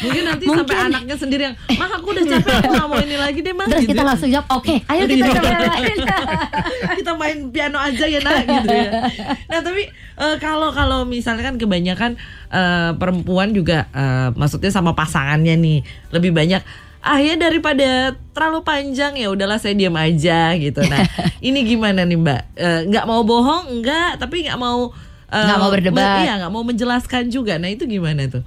Mungkin 0.00 0.22
nanti 0.24 0.44
Mungkin. 0.44 0.64
sampai 0.64 0.76
anaknya 0.82 1.14
sendiri 1.14 1.42
yang, 1.44 1.56
mah 1.74 1.90
aku 1.92 2.06
udah 2.10 2.24
capek, 2.26 2.54
aku 2.56 2.72
gak 2.72 2.88
mau 2.88 2.98
ini 2.98 3.16
lagi 3.16 3.38
deh 3.38 3.52
mah. 3.52 3.66
terus 3.66 3.82
gitu. 3.82 3.92
kita 3.92 4.02
langsung 4.02 4.28
jawab 4.28 4.46
oke 4.50 4.74
ayo 4.80 5.02
kita 5.04 5.18
Iya. 5.20 5.28
coba 5.30 5.46
yang 5.46 5.62
lain 5.68 5.96
kita 6.98 7.12
main 7.14 7.38
piano 7.50 7.78
aja 7.78 8.04
ya 8.06 8.18
nak 8.18 8.36
gitu 8.42 8.68
ya. 8.70 8.88
Nah 9.46 9.58
tapi 9.60 9.82
eh, 10.20 10.36
kalau 10.36 10.70
kalau 10.70 11.08
misalnya 11.08 11.48
kan 11.50 11.56
kebanyakan 11.56 12.20
eh, 12.52 12.90
perempuan 13.00 13.56
juga 13.56 13.88
eh, 13.90 14.28
maksudnya 14.36 14.68
sama 14.68 14.92
pasangannya 14.92 15.56
nih 15.56 15.78
lebih 16.12 16.36
banyak 16.36 16.60
ah 17.00 17.16
ya 17.16 17.32
daripada 17.40 18.12
terlalu 18.36 18.60
panjang 18.60 19.16
ya 19.16 19.32
udahlah 19.32 19.56
saya 19.56 19.72
diam 19.72 19.96
aja 19.96 20.52
gitu. 20.60 20.84
Nah 20.84 21.00
ini 21.48 21.64
gimana 21.64 22.04
nih 22.04 22.20
mbak? 22.20 22.40
Eh, 22.60 22.80
Nggak 22.92 23.08
mau 23.08 23.24
bohong 23.24 23.80
enggak 23.80 24.20
tapi 24.20 24.44
nggak 24.44 24.60
mau 24.60 24.92
Nggak 25.30 25.58
mau 25.62 25.70
berdebat. 25.70 26.26
Iya 26.26 26.32
nggak 26.42 26.52
mau 26.52 26.64
menjelaskan 26.66 27.30
juga. 27.30 27.54
Nah 27.56 27.70
itu 27.70 27.86
gimana 27.86 28.26
tuh? 28.26 28.42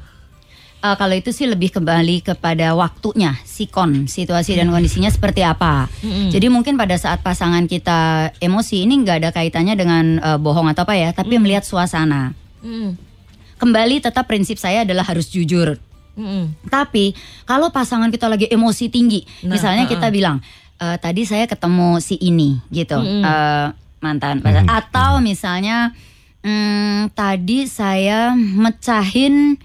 Eh, 0.83 0.95
kalau 0.99 1.15
itu 1.15 1.31
sih 1.31 1.47
lebih 1.47 1.71
kembali 1.71 2.19
kepada 2.19 2.75
waktunya, 2.75 3.39
sikon, 3.47 4.03
situasi 4.03 4.59
dan 4.59 4.67
kondisinya 4.67 5.07
seperti 5.07 5.39
apa. 5.39 5.87
Jadi 6.27 6.51
mungkin 6.51 6.75
pada 6.75 6.99
saat 6.99 7.23
pasangan 7.23 7.63
kita 7.65 8.31
emosi 8.43 8.83
ini 8.83 8.99
nggak 8.99 9.17
ada 9.23 9.29
kaitannya 9.31 9.79
dengan 9.79 10.05
eh, 10.19 10.35
bohong 10.35 10.67
atau 10.67 10.83
apa 10.83 10.99
ya, 10.99 11.15
tapi 11.15 11.39
melihat 11.39 11.63
suasana. 11.63 12.35
Kembali 13.55 14.03
tetap 14.03 14.27
prinsip 14.27 14.59
saya 14.59 14.83
adalah 14.83 15.07
harus 15.07 15.31
jujur. 15.31 15.79
Tapi 16.67 17.15
kalau 17.47 17.71
pasangan 17.71 18.11
kita 18.11 18.27
lagi 18.27 18.51
emosi 18.51 18.91
tinggi, 18.91 19.23
Nah, 19.47 19.55
misalnya 19.55 19.87
kita 19.87 20.11
bilang 20.11 20.43
"Eh, 20.77 20.99
tadi 20.99 21.23
saya 21.23 21.47
ketemu 21.47 22.03
si 22.03 22.19
ini 22.19 22.59
gitu, 22.69 22.99
eh, 22.99 23.67
mantan 24.03 24.43
pasangan. 24.43 24.67
atau 24.67 25.11
misalnya 25.23 25.95
"Hmm, 26.43 27.07
tadi 27.15 27.71
saya 27.71 28.35
mecahin 28.35 29.55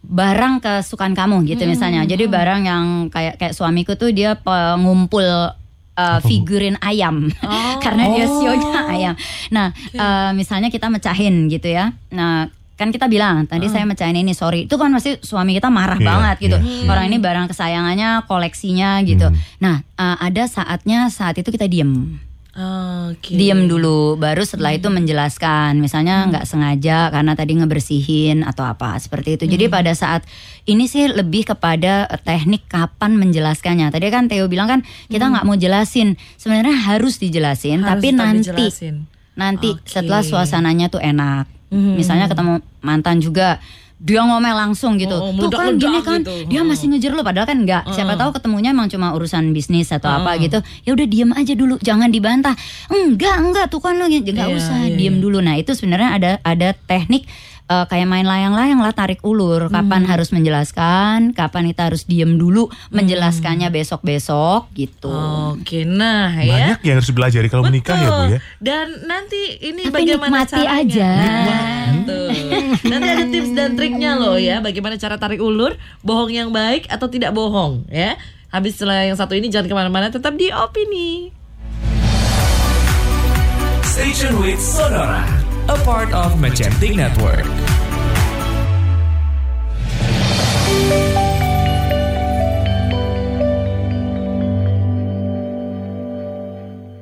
barang 0.00 0.64
kesukaan 0.64 1.12
kamu 1.12 1.44
gitu 1.46 1.68
misalnya. 1.68 2.02
Jadi 2.08 2.24
barang 2.26 2.60
yang 2.64 2.84
kayak 3.12 3.36
kayak 3.36 3.54
suamiku 3.54 3.94
tuh 3.94 4.10
dia 4.10 4.34
pengumpul 4.34 5.24
uh, 5.96 6.18
figurin 6.24 6.80
ayam. 6.80 7.28
Karena 7.84 8.08
dia 8.08 8.26
sionya 8.26 8.80
ayam. 8.88 9.14
Nah, 9.52 9.70
uh, 9.96 10.30
misalnya 10.32 10.72
kita 10.72 10.88
mecahin 10.88 11.46
gitu 11.52 11.68
ya. 11.68 11.92
Nah, 12.10 12.48
kan 12.80 12.88
kita 12.88 13.12
bilang 13.12 13.44
tadi 13.44 13.68
saya 13.68 13.84
mecahin 13.84 14.16
ini 14.16 14.32
sorry. 14.32 14.64
Itu 14.64 14.80
kan 14.80 14.88
pasti 14.96 15.20
suami 15.20 15.52
kita 15.52 15.68
marah 15.68 16.00
Iya, 16.00 16.08
banget 16.08 16.36
gitu. 16.48 16.56
iya, 16.64 16.88
orang 16.88 17.12
ini 17.12 17.20
barang 17.20 17.46
kesayangannya 17.52 18.24
koleksinya 18.24 19.04
gitu. 19.04 19.28
Nah 19.60 19.84
uh, 20.00 20.16
ada 20.16 20.48
saatnya 20.48 21.12
saat 21.12 21.36
itu 21.36 21.52
kita 21.52 21.68
diem 21.68 22.16
Oke. 22.50 23.38
diem 23.38 23.70
dulu 23.70 24.18
baru 24.18 24.42
setelah 24.42 24.74
itu 24.74 24.90
menjelaskan. 24.90 25.78
Misalnya 25.78 26.26
nggak 26.26 26.46
sengaja 26.50 27.06
karena 27.14 27.38
tadi 27.38 27.54
ngebersihin 27.54 28.42
atau 28.42 28.66
apa 28.66 28.98
seperti 28.98 29.38
itu. 29.38 29.44
Jadi 29.46 29.70
pada 29.70 29.94
saat 29.94 30.26
ini 30.66 30.90
sih 30.90 31.06
lebih 31.06 31.54
kepada 31.54 32.10
teknik 32.26 32.66
kapan 32.66 33.14
menjelaskannya. 33.14 33.94
Tadi 33.94 34.06
kan 34.10 34.26
Theo 34.26 34.50
bilang 34.50 34.66
kan 34.66 34.80
kita 35.06 35.30
nggak 35.30 35.46
mau 35.46 35.54
jelasin. 35.54 36.18
Sebenarnya 36.34 36.74
harus 36.90 37.22
dijelasin 37.22 37.86
Harus 37.86 38.02
tapi 38.02 38.08
nanti 38.18 38.50
dijelasin. 38.50 39.06
nanti 39.38 39.68
Oke. 39.78 39.86
setelah 39.86 40.26
suasananya 40.26 40.90
tuh 40.90 40.98
enak. 40.98 41.46
Misalnya 41.70 42.26
ketemu 42.26 42.66
mantan 42.82 43.22
juga 43.22 43.62
dia 44.00 44.24
ngomel 44.24 44.56
langsung 44.56 44.96
gitu. 44.96 45.12
Oh, 45.12 45.28
oh, 45.28 45.52
tuh 45.52 45.60
kan 45.60 45.76
gini 45.76 46.00
kan 46.00 46.24
gitu. 46.24 46.48
dia 46.48 46.64
masih 46.64 46.88
ngejar 46.88 47.12
lu 47.12 47.20
padahal 47.20 47.44
kan 47.44 47.60
enggak 47.60 47.84
siapa 47.92 48.16
tahu 48.16 48.32
ketemunya 48.32 48.72
emang 48.72 48.88
cuma 48.88 49.12
urusan 49.12 49.52
bisnis 49.52 49.92
atau 49.92 50.08
apa 50.08 50.40
gitu. 50.40 50.64
Ya 50.88 50.96
udah 50.96 51.06
diem 51.06 51.30
aja 51.36 51.52
dulu 51.52 51.76
jangan 51.84 52.08
dibantah. 52.08 52.56
Enggak 52.88 53.36
enggak 53.36 53.66
tuh 53.68 53.84
kan 53.84 54.00
lu 54.00 54.08
nggak 54.08 54.32
Iya, 54.32 54.56
usah 54.56 54.88
iya, 54.88 54.96
diem 54.96 55.20
dulu. 55.20 55.44
Nah 55.44 55.60
itu 55.60 55.76
sebenarnya 55.76 56.16
ada 56.16 56.30
ada 56.40 56.72
teknik 56.72 57.28
eh, 57.70 57.84
kayak 57.86 58.04
main 58.04 58.26
layang-layang 58.26 58.76
lah 58.76 58.90
tarik 58.90 59.22
ulur 59.22 59.70
kapan 59.70 60.02
Hmm. 60.02 60.10
harus 60.10 60.28
menjelaskan 60.30 61.30
kapan 61.30 61.70
kita 61.70 61.82
harus 61.86 62.02
diem 62.02 62.34
dulu 62.34 62.66
menjelaskannya 62.90 63.70
besok-besok 63.70 64.66
gitu 64.74 65.12
Oke, 65.54 65.84
nah 65.84 66.34
ya. 66.34 66.74
Banyak 66.74 66.80
yang 66.82 66.96
harus 66.98 67.10
belajar 67.10 67.40
kalau 67.46 67.64
menikah 67.64 67.94
ya 67.94 68.08
Bu 68.08 68.22
ya. 68.28 68.38
Dan 68.58 68.86
nanti 69.04 69.38
ini 69.60 69.86
Tapi 69.86 69.94
bagaimana 69.94 70.42
nikmati 70.42 70.52
caranya? 70.56 70.74
aja. 70.80 71.10
Tuh. 72.00 72.28
Nanti 72.82 73.08
ada 73.08 73.24
tips 73.24 73.50
dan 73.52 73.70
triknya 73.72 74.16
loh 74.16 74.34
ya, 74.34 74.58
bagaimana 74.58 74.96
cara 74.96 75.14
tarik 75.14 75.38
ulur, 75.38 75.74
bohong 76.00 76.32
yang 76.32 76.50
baik 76.50 76.86
atau 76.86 77.06
tidak 77.06 77.30
bohong 77.30 77.86
ya. 77.86 78.16
Habis 78.48 78.74
setelah 78.74 79.04
yang 79.04 79.14
satu 79.14 79.32
ini 79.32 79.46
jangan 79.46 79.68
ke 79.68 79.74
mana-mana, 79.76 80.08
tetap 80.08 80.34
di 80.34 80.50
opini. 80.50 81.30
Station 83.84 84.38
with 84.38 84.58
Sonora, 84.58 85.22
a 85.66 85.76
part 85.84 86.10
of 86.10 86.34
Magentic 86.36 86.94
Network. 86.94 87.44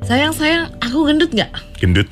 Sayang 0.08 0.32
sayang, 0.32 0.72
aku 0.80 1.04
gendut 1.04 1.28
nggak? 1.36 1.52
Gendut. 1.76 2.08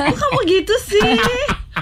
Kok 0.00 0.16
kamu 0.16 0.40
gitu 0.48 0.74
sih? 0.88 1.20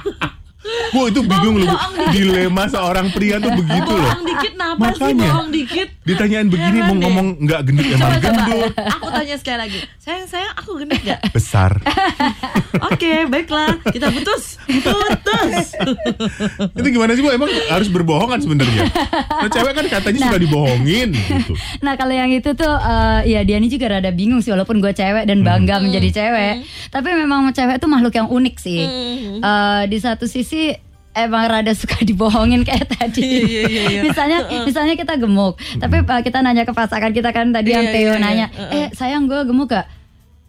Bu 0.89 1.09
itu 1.09 1.21
bingung 1.21 1.57
loh. 1.59 1.77
Dilema 2.09 2.65
seorang 2.67 3.11
pria 3.11 3.37
tuh 3.37 3.53
begitu 3.53 3.91
loh. 3.91 4.07
bohong 4.07 4.25
dikit 4.25 4.53
napa 4.55 4.87
sih 4.89 5.03
Makanya. 5.03 5.29
bohong 5.29 5.51
dikit? 5.51 5.89
Ditanyain 6.03 6.47
begini 6.47 6.79
Heran 6.79 6.87
mau 6.87 6.95
deh. 6.95 7.03
ngomong 7.03 7.27
nggak 7.41 7.61
gendut 7.63 7.87
emang 7.87 7.99
Coba 7.99 8.17
coba, 8.17 8.31
gendut. 8.41 8.73
aku 8.77 9.07
tanya 9.11 9.37
sekali 9.37 9.59
lagi. 9.59 9.79
Sayang 9.99 10.27
sayang, 10.27 10.55
aku 10.55 10.71
gendut 10.79 11.01
nggak? 11.01 11.21
Besar. 11.31 11.73
Oke, 12.89 13.13
baiklah, 13.27 13.73
kita 13.87 14.09
putus, 14.09 14.61
putus. 14.63 15.67
Itu 16.79 16.89
gimana 16.89 17.13
sih 17.13 17.21
Bu? 17.21 17.31
Emang 17.31 17.51
harus 17.69 17.89
berbohong 17.89 18.29
kan 18.29 18.41
sebenarnya? 18.41 18.87
Nah, 19.27 19.49
cewek 19.49 19.73
kan 19.73 19.87
katanya 19.91 20.19
suka 20.23 20.39
dibohongin 20.39 21.09
gitu. 21.11 21.53
Nah 21.79 21.95
kalau 21.95 22.13
yang 22.13 22.31
itu 22.31 22.53
tuh 22.53 22.69
uh, 22.69 23.21
ya 23.23 23.43
Diani 23.43 23.67
juga 23.67 23.91
rada 23.91 24.11
bingung 24.11 24.39
sih 24.39 24.51
walaupun 24.51 24.79
gue 24.79 24.93
cewek 24.93 25.25
dan 25.25 25.43
bangga 25.43 25.79
menjadi 25.79 26.09
cewek. 26.15 26.55
Tapi 26.89 27.09
memang 27.13 27.51
cewek 27.51 27.77
tuh 27.77 27.89
makhluk 27.89 28.13
yang 28.13 28.29
unik 28.29 28.57
sih. 28.57 28.83
Eh, 29.37 29.83
di 29.87 29.99
satu 29.99 30.25
sisi 30.25 30.56
emang 31.17 31.45
rada 31.49 31.73
suka 31.73 31.97
dibohongin 32.09 32.63
kayak 32.63 32.87
tadi. 32.93 33.25
Iya, 33.25 33.41
iya, 33.43 33.63
iya, 33.67 33.83
iya. 33.89 34.01
misalnya 34.05 34.39
misalnya 34.65 34.95
kita 34.95 35.17
gemuk, 35.17 35.57
tapi 35.81 36.05
uh, 36.05 36.21
kita 36.21 36.45
nanya 36.45 36.69
ke 36.69 36.73
pasangan 36.77 37.11
kita 37.11 37.33
kan 37.33 37.51
tadi 37.51 37.73
yang 37.73 37.89
Iya, 37.89 37.95
Theo 37.95 38.03
iya, 38.05 38.13
iya. 38.13 38.21
nanya, 38.21 38.47
eh 38.73 38.87
sayang 38.93 39.25
gue 39.25 39.41
gemuk 39.49 39.73
gak? 39.73 39.87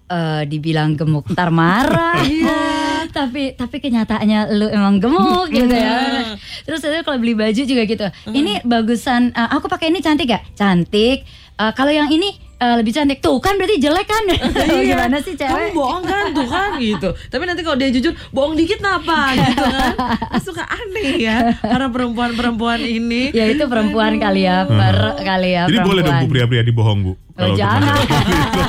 Eh, 0.08 0.44
dibilang 0.48 0.96
gemuk 0.96 1.28
ntar 1.36 1.52
marah. 1.52 2.16
tapi 3.18 3.60
tapi 3.60 3.84
kenyataannya 3.84 4.56
lu 4.56 4.72
emang 4.72 5.04
gemuk 5.04 5.52
gitu 5.52 5.68
ya. 5.76 6.24
Terus 6.64 6.80
itu 6.80 7.04
kalau 7.04 7.20
beli 7.20 7.36
baju 7.36 7.62
juga 7.68 7.84
gitu. 7.84 8.08
Ini 8.32 8.64
bagusan 8.64 9.36
eh, 9.36 9.50
aku 9.52 9.68
pakai 9.68 9.92
ini 9.92 10.00
cantik 10.00 10.32
gak? 10.32 10.44
Cantik. 10.56 11.28
Eh, 11.60 11.72
kalau 11.76 11.92
yang 11.92 12.08
ini 12.08 12.47
eh, 12.58 12.76
lebih 12.76 12.92
cantik 12.92 13.20
tuh 13.20 13.38
kan 13.38 13.54
berarti 13.54 13.78
jelek 13.78 14.04
kan 14.04 14.24
gimana 14.88 15.18
sih 15.20 15.34
Iya. 15.34 15.46
Kamu 15.46 15.54
cewek 15.54 15.72
bohong 15.72 16.04
kan 16.04 16.26
tuh 16.32 16.48
kan 16.48 16.70
gitu. 16.78 17.10
Tapi 17.28 17.44
nanti 17.44 17.62
kalau 17.62 17.76
dia 17.76 17.90
jujur 17.90 18.14
bohong 18.30 18.54
dikit 18.54 18.78
kenapa 18.78 19.18
gitu 19.34 19.64
kan. 19.64 19.94
Suka 20.40 20.64
aneh 20.64 21.20
ya 21.20 21.38
para 21.58 21.86
perempuan-perempuan 21.88 22.82
ini. 22.82 23.30
ya 23.32 23.46
itu 23.46 23.64
perempuan 23.64 24.18
kali 24.18 24.44
ya 24.44 24.64
per 24.64 24.96
kali 25.20 25.54
ya 25.54 25.66
Jadi 25.66 25.78
boleh 25.80 26.02
dong 26.02 26.16
perempuan. 26.16 26.26
bu 26.26 26.34
pria-pria 26.34 26.64
dibohong 26.64 27.00
bu. 27.02 27.14
Oh, 27.38 27.46
untuk 27.46 27.60
jangan. 27.60 27.86
masalah 27.86 28.02
seperti 28.02 28.34
itu. 28.34 28.62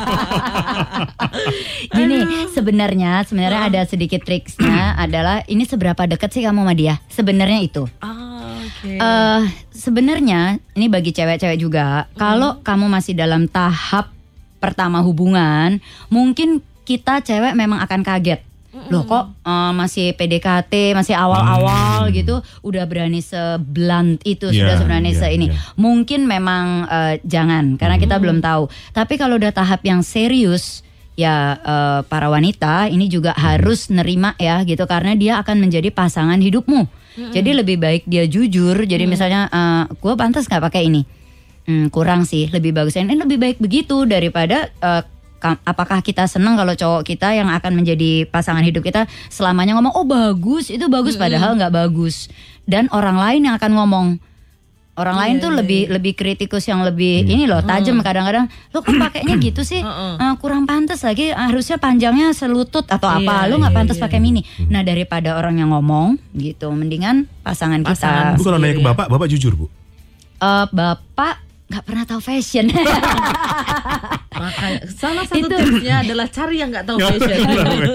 Gini, 1.97 2.19
sebenarnya 2.51 3.13
sebenarnya 3.25 3.61
ada 3.65 3.81
sedikit 3.85 4.21
triksnya 4.21 4.93
adalah 4.95 5.41
ini 5.47 5.65
seberapa 5.65 6.05
dekat 6.05 6.31
sih 6.31 6.45
kamu 6.45 6.61
sama 6.61 6.75
dia? 6.75 7.01
Sebenarnya 7.09 7.61
itu. 7.61 7.89
Ah, 7.99 8.38
oke. 8.69 8.91
eh 9.01 9.43
sebenarnya 9.73 10.61
ini 10.77 10.87
bagi 10.87 11.11
cewek-cewek 11.11 11.57
juga. 11.57 12.07
Kalau 12.15 12.61
kamu 12.61 12.87
masih 12.87 13.17
dalam 13.17 13.49
tahap 13.49 14.13
pertama 14.59 15.01
hubungan, 15.01 15.81
mungkin 16.09 16.61
kita 16.85 17.25
cewek 17.25 17.57
memang 17.57 17.81
akan 17.81 18.05
kaget. 18.05 18.45
Loh 18.93 19.03
kok 19.05 19.33
eh, 19.43 19.73
masih 19.75 20.15
PDKT, 20.15 20.95
masih 20.95 21.17
awal-awal 21.17 22.13
gitu, 22.15 22.39
udah 22.63 22.85
berani 22.87 23.19
seblunt 23.19 24.23
itu, 24.23 24.53
Iya, 24.53 24.55
sudah 24.55 24.75
sebenarnya 24.79 25.13
iya, 25.13 25.21
seini. 25.21 25.47
iya. 25.51 25.57
Mungkin 25.75 26.29
memang 26.29 26.87
eh, 26.87 27.15
jangan 27.27 27.75
karena 27.81 27.97
kita 27.99 28.21
belum 28.21 28.39
tahu. 28.39 28.71
Tapi 28.93 29.19
kalau 29.19 29.35
udah 29.41 29.51
tahap 29.51 29.83
yang 29.83 30.05
serius 30.07 30.87
ya 31.19 31.59
eh, 31.59 32.01
para 32.07 32.31
wanita 32.31 32.87
ini 32.87 33.11
juga 33.11 33.35
harus 33.35 33.91
nerima 33.91 34.39
ya 34.39 34.63
gitu 34.63 34.87
karena 34.87 35.19
dia 35.19 35.33
akan 35.43 35.59
menjadi 35.59 35.91
pasangan 35.91 36.39
hidupmu. 36.39 36.87
Jadi 37.35 37.51
lebih 37.51 37.77
baik 37.83 38.03
dia 38.07 38.25
jujur. 38.25 38.79
Jadi 38.87 39.05
misalnya 39.11 39.51
gue 39.91 40.15
pantas 40.15 40.47
nggak 40.47 40.63
pakai 40.71 40.87
ini. 40.87 41.03
Hmm, 41.69 41.93
kurang 41.93 42.25
sih, 42.25 42.49
lebih 42.49 42.73
bagus. 42.73 42.97
Ini 42.97 43.13
lebih 43.13 43.37
baik 43.37 43.61
begitu 43.61 44.09
daripada 44.09 44.73
eh, 44.73 45.03
ka- 45.37 45.61
apakah 45.69 46.01
kita 46.01 46.25
senang 46.25 46.57
kalau 46.57 46.73
cowok 46.73 47.03
kita 47.05 47.37
yang 47.37 47.53
akan 47.53 47.77
menjadi 47.77 48.25
pasangan 48.25 48.65
hidup 48.65 48.81
kita 48.81 49.05
selamanya 49.29 49.77
ngomong 49.77 49.93
oh 49.93 50.07
bagus 50.09 50.73
itu 50.73 50.89
bagus 50.89 51.21
padahal 51.21 51.61
nggak 51.61 51.75
bagus. 51.75 52.33
Dan 52.65 52.89
orang 52.89 53.21
lain 53.21 53.41
yang 53.49 53.55
akan 53.61 53.73
ngomong 53.77 54.07
orang 54.99 55.17
lain 55.17 55.35
tuh 55.39 55.55
lebih 55.55 55.87
lebih 55.89 56.13
kritikus 56.19 56.67
yang 56.67 56.83
lebih 56.83 57.23
ini 57.25 57.47
loh 57.47 57.63
tajam 57.63 58.03
kadang-kadang. 58.03 58.51
Lo 58.75 58.83
kok 58.83 58.93
pakainya 58.99 59.39
gitu 59.47 59.63
sih? 59.63 59.81
Eh, 59.81 60.35
kurang 60.43 60.67
pantas 60.67 61.07
lagi 61.07 61.31
harusnya 61.31 61.79
panjangnya 61.79 62.35
selutut 62.35 62.85
atau 62.91 63.09
apa. 63.09 63.47
Iya, 63.47 63.51
lo 63.51 63.55
nggak 63.63 63.73
iya, 63.73 63.79
pantas 63.79 63.97
iya. 63.97 64.05
pakai 64.05 64.19
mini. 64.19 64.43
Nah 64.67 64.83
daripada 64.83 65.39
orang 65.39 65.63
yang 65.63 65.71
ngomong 65.71 66.19
gitu 66.35 66.69
mendingan 66.75 67.31
pasangan, 67.47 67.81
Pasangan. 67.87 68.35
kita 68.35 68.39
Bu 68.39 68.43
kalau 68.45 68.59
nanya 68.59 68.75
ke 68.77 68.83
bapak, 68.83 69.07
bapak 69.07 69.27
jujur 69.31 69.55
bu. 69.55 69.67
Eh, 70.39 70.67
bapak 70.71 71.35
nggak 71.69 71.85
pernah 71.85 72.05
tahu 72.09 72.21
fashion 72.25 72.73
Makanya 74.39 74.79
salah 74.95 75.25
satu 75.27 75.47
Itu- 75.47 75.59
tipsnya 75.59 75.95
adalah 76.07 76.27
cari 76.31 76.57
yang 76.63 76.71
nggak 76.71 76.87
tahu 76.87 76.99
fashion. 77.03 77.39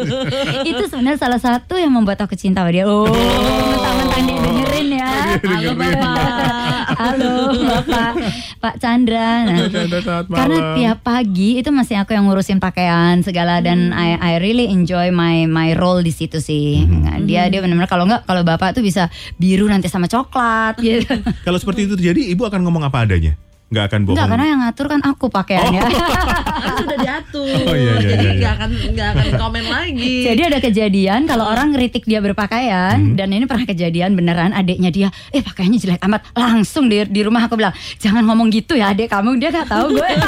itu 0.70 0.84
sebenarnya 0.92 1.20
salah 1.20 1.40
satu 1.40 1.80
yang 1.80 1.92
membuat 1.96 2.20
aku 2.24 2.36
cinta 2.36 2.62
sama 2.62 2.72
dia. 2.76 2.84
Oh 2.84 3.08
mentang-mentang 3.08 4.24
dia 4.28 4.38
dengerin 4.40 4.88
ya. 4.92 5.12
Halo 5.40 5.72
bapak. 5.76 6.86
halo 6.94 7.34
bapak. 7.58 8.12
Pak 8.60 8.76
Chandra. 8.80 9.30
Nah, 9.44 9.68
Chandra, 9.68 10.00
karena 10.24 10.58
tiap 10.78 10.98
pagi 11.04 11.60
itu 11.60 11.70
masih 11.72 12.00
aku 12.00 12.16
yang 12.16 12.28
ngurusin 12.28 12.60
pakaian 12.64 13.20
segala 13.24 13.60
dan 13.60 13.92
I, 13.92 14.16
I 14.20 14.34
really 14.40 14.68
enjoy 14.72 15.12
my 15.12 15.48
my 15.48 15.76
role 15.76 16.04
di 16.04 16.12
situ 16.12 16.40
sih. 16.40 16.84
Nah, 16.86 17.20
dia 17.24 17.48
dia 17.52 17.60
benar-benar 17.60 17.92
kalau 17.92 18.08
nggak 18.08 18.24
kalau 18.28 18.44
bapak 18.44 18.76
tuh 18.76 18.84
bisa 18.84 19.08
biru 19.36 19.68
nanti 19.68 19.88
sama 19.88 20.08
coklat. 20.08 20.80
Gitu 20.80 21.08
Kalau 21.48 21.60
seperti 21.60 21.86
itu 21.88 21.94
terjadi, 22.00 22.32
ibu 22.32 22.44
akan 22.48 22.64
ngomong 22.64 22.84
apa 22.88 23.04
adanya? 23.04 23.36
Nggak 23.74 23.86
akan 23.90 24.00
bohong. 24.06 24.14
Enggak 24.14 24.28
karena 24.30 24.46
yang 24.46 24.60
ngatur 24.62 24.86
kan 24.86 25.02
aku 25.02 25.26
pakaiannya 25.34 25.82
Kan 25.82 26.74
sudah 26.78 26.98
diatur. 27.02 27.58
Oh, 27.66 27.74
iya, 27.74 27.94
iya, 27.98 28.10
Jadi 28.14 28.26
iya, 28.30 28.34
nggak 28.38 28.54
akan 28.54 28.70
nggak 28.94 29.08
akan 29.10 29.28
komen 29.42 29.66
lagi. 29.66 30.16
Jadi 30.30 30.42
ada 30.46 30.60
kejadian 30.62 31.22
kalau 31.26 31.46
orang 31.50 31.74
ngeritik 31.74 32.06
dia 32.06 32.22
berpakaian 32.22 32.94
Hmm. 32.94 33.18
dan 33.18 33.34
ini 33.34 33.50
pernah 33.50 33.66
kejadian 33.66 34.14
beneran 34.14 34.54
adiknya 34.54 34.94
dia, 34.94 35.10
eh 35.34 35.42
pakaiannya 35.42 35.80
jelek 35.82 36.02
amat. 36.06 36.22
Langsung 36.38 36.86
di 36.86 37.02
di 37.10 37.22
rumah 37.26 37.50
aku 37.50 37.58
bilang, 37.58 37.74
"Jangan 37.98 38.22
ngomong 38.30 38.54
gitu 38.54 38.78
ya 38.78 38.94
adik 38.94 39.10
kamu." 39.10 39.42
Dia 39.42 39.50
nggak 39.50 39.66
tahu 39.66 39.98
gue. 39.98 40.10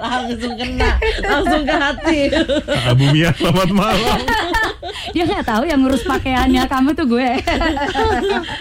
langsung 0.00 0.54
kena, 0.56 0.90
langsung 1.22 1.62
ke 1.62 1.74
hati. 1.76 2.20
Abu 2.90 3.04
Mia, 3.12 3.30
selamat 3.32 3.70
malam. 3.72 4.18
dia 5.10 5.24
nggak 5.24 5.42
tahu 5.44 5.62
yang 5.64 5.80
ngurus 5.80 6.02
pakaiannya 6.02 6.62
kamu 6.66 6.92
tuh 6.92 7.06
gue. 7.06 7.28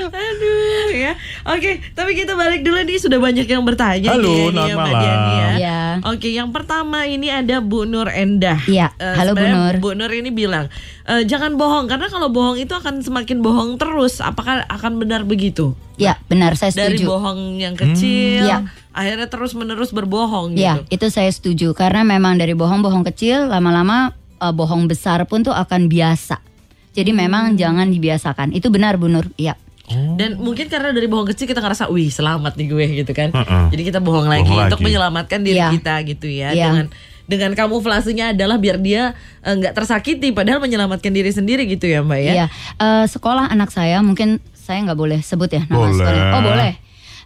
Aduh 0.10 0.90
ya. 0.92 1.14
Oke, 1.46 1.84
tapi 1.92 2.12
kita 2.14 2.34
balik 2.34 2.62
dulu 2.62 2.80
nih 2.80 2.98
sudah 2.98 3.18
banyak 3.18 3.46
yang 3.46 3.62
bertanya 3.62 4.12
Halo, 4.12 4.26
nih, 4.26 4.42
selamat 4.50 4.66
ya, 4.66 4.74
Mbak 4.74 4.86
malam. 4.86 5.00
Diani 5.00 5.34
ya. 5.34 5.50
Iya. 5.56 5.80
Oke, 6.06 6.28
yang 6.30 6.50
pertama 6.50 7.06
ini 7.06 7.28
ada 7.28 7.60
Bu 7.60 7.84
Nur 7.84 8.08
Endah. 8.08 8.60
Iya, 8.64 8.92
Eh, 8.96 9.16
halo 9.16 9.34
Bu 9.34 9.46
Nur. 9.46 9.74
Bu 9.80 9.90
Nur 9.94 10.10
ini 10.10 10.30
bilang, 10.30 10.68
"Eh, 11.04 11.24
jangan 11.24 11.56
bohong 11.56 11.86
karena 11.86 12.08
kalau 12.08 12.30
bohong 12.30 12.58
itu 12.58 12.72
akan 12.72 13.00
semakin 13.00 13.40
bohong 13.40 13.76
terus. 13.76 14.20
Apakah 14.20 14.66
akan 14.66 14.98
benar 14.98 15.24
begitu? 15.24 15.74
ya 16.00 16.16
benar 16.26 16.56
saya 16.56 16.72
Dari 16.72 16.96
setuju. 16.96 17.12
bohong 17.12 17.60
yang 17.60 17.76
kecil, 17.76 18.48
Iya. 18.48 18.72
akhirnya 18.90 19.28
terus 19.28 19.52
menerus 19.52 19.92
berbohong 19.92 20.56
Ya 20.56 20.80
gitu. 20.80 20.96
itu 20.96 21.08
saya 21.12 21.28
setuju 21.28 21.76
karena 21.76 22.08
memang 22.08 22.40
dari 22.40 22.56
bohong-bohong 22.56 23.04
kecil 23.04 23.52
lama-lama 23.52 24.16
eh, 24.40 24.52
bohong 24.52 24.88
besar 24.88 25.24
pun 25.24 25.42
tuh 25.42 25.52
akan 25.52 25.86
biasa. 25.86 26.40
Jadi 26.90 27.12
Hmm. 27.12 27.20
memang 27.22 27.44
jangan 27.54 27.86
dibiasakan. 27.86 28.50
Itu 28.50 28.68
benar 28.68 28.96
Bu 28.96 29.08
Nur. 29.08 29.30
Iya. 29.36 29.54
Dan 29.90 30.38
mungkin 30.38 30.70
karena 30.70 30.90
dari 30.90 31.06
bohong 31.06 31.26
kecil 31.28 31.46
kita 31.46 31.60
ngerasa, 31.60 31.90
wih 31.90 32.08
selamat 32.08 32.54
nih 32.56 32.68
gue 32.68 32.86
gitu 33.00 33.12
kan. 33.12 33.30
Heeh. 33.30 33.64
Jadi 33.70 33.82
kita 33.84 33.98
bohong 33.98 34.26
lagi 34.26 34.46
Bohong 34.46 34.68
untuk 34.68 34.78
lagi. 34.78 34.86
menyelamatkan 34.88 35.40
diri 35.42 35.58
Iya. 35.58 35.70
kita 35.74 35.94
gitu 36.06 36.28
ya. 36.30 36.50
Iya. 36.50 36.66
Dengan 36.68 36.86
dengan 37.26 37.52
kamuflasenya 37.54 38.34
adalah 38.34 38.58
biar 38.58 38.78
dia 38.78 39.14
eh, 39.40 39.54
nggak 39.56 39.74
tersakiti, 39.74 40.30
padahal 40.30 40.58
menyelamatkan 40.60 41.10
diri 41.10 41.30
sendiri 41.30 41.66
gitu 41.66 41.86
ya 41.86 42.02
mbak 42.02 42.20
ya. 42.20 42.34
Iya, 42.36 42.46
Eh, 42.76 43.06
sekolah 43.08 43.50
anak 43.50 43.70
saya 43.70 43.98
mungkin 44.00 44.38
saya 44.54 44.82
nggak 44.84 45.00
boleh 45.00 45.20
sebut 45.20 45.50
ya 45.50 45.62
nama 45.64 45.78
Boleh. 45.80 45.94
sekolahnya. 45.96 46.26
Oh 46.28 46.42
boleh. 46.44 46.72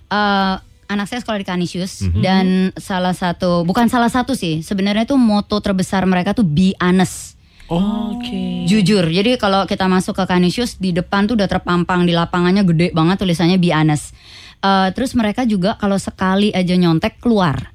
Eh, 0.09 0.53
anak 0.93 1.09
saya 1.09 1.19
sekolah 1.19 1.41
di 1.41 1.47
Canisius 1.47 2.05
dan 2.21 2.69
salah 2.77 3.11
satu 3.11 3.61
bukan 3.63 3.89
salah 3.89 4.07
satu 4.07 4.33
sih 4.33 4.61
sebenarnya 4.61 5.03
tuh 5.03 5.17
moto 5.17 5.57
terbesar 5.57 6.05
mereka 6.05 6.31
tuh 6.31 6.45
be 6.45 6.77
honest. 6.77 7.33
Oke. 7.67 8.67
Jujur. 8.69 9.07
Jadi 9.07 9.39
kalau 9.39 9.65
kita 9.65 9.87
masuk 9.87 10.13
ke 10.13 10.23
Canisius 10.27 10.77
di 10.77 10.91
depan 10.91 11.25
tuh 11.25 11.33
udah 11.33 11.49
terpampang 11.49 12.05
di 12.05 12.13
lapangannya 12.13 12.61
gede 12.63 12.93
banget 12.93 13.17
tulisannya 13.17 13.57
be 13.57 13.73
honest. 13.73 14.13
Eh, 14.61 14.89
terus 14.95 15.11
mereka 15.11 15.43
juga 15.43 15.75
kalau 15.75 15.99
sekali 15.99 16.53
aja 16.53 16.71
nyontek 16.77 17.19
keluar, 17.19 17.73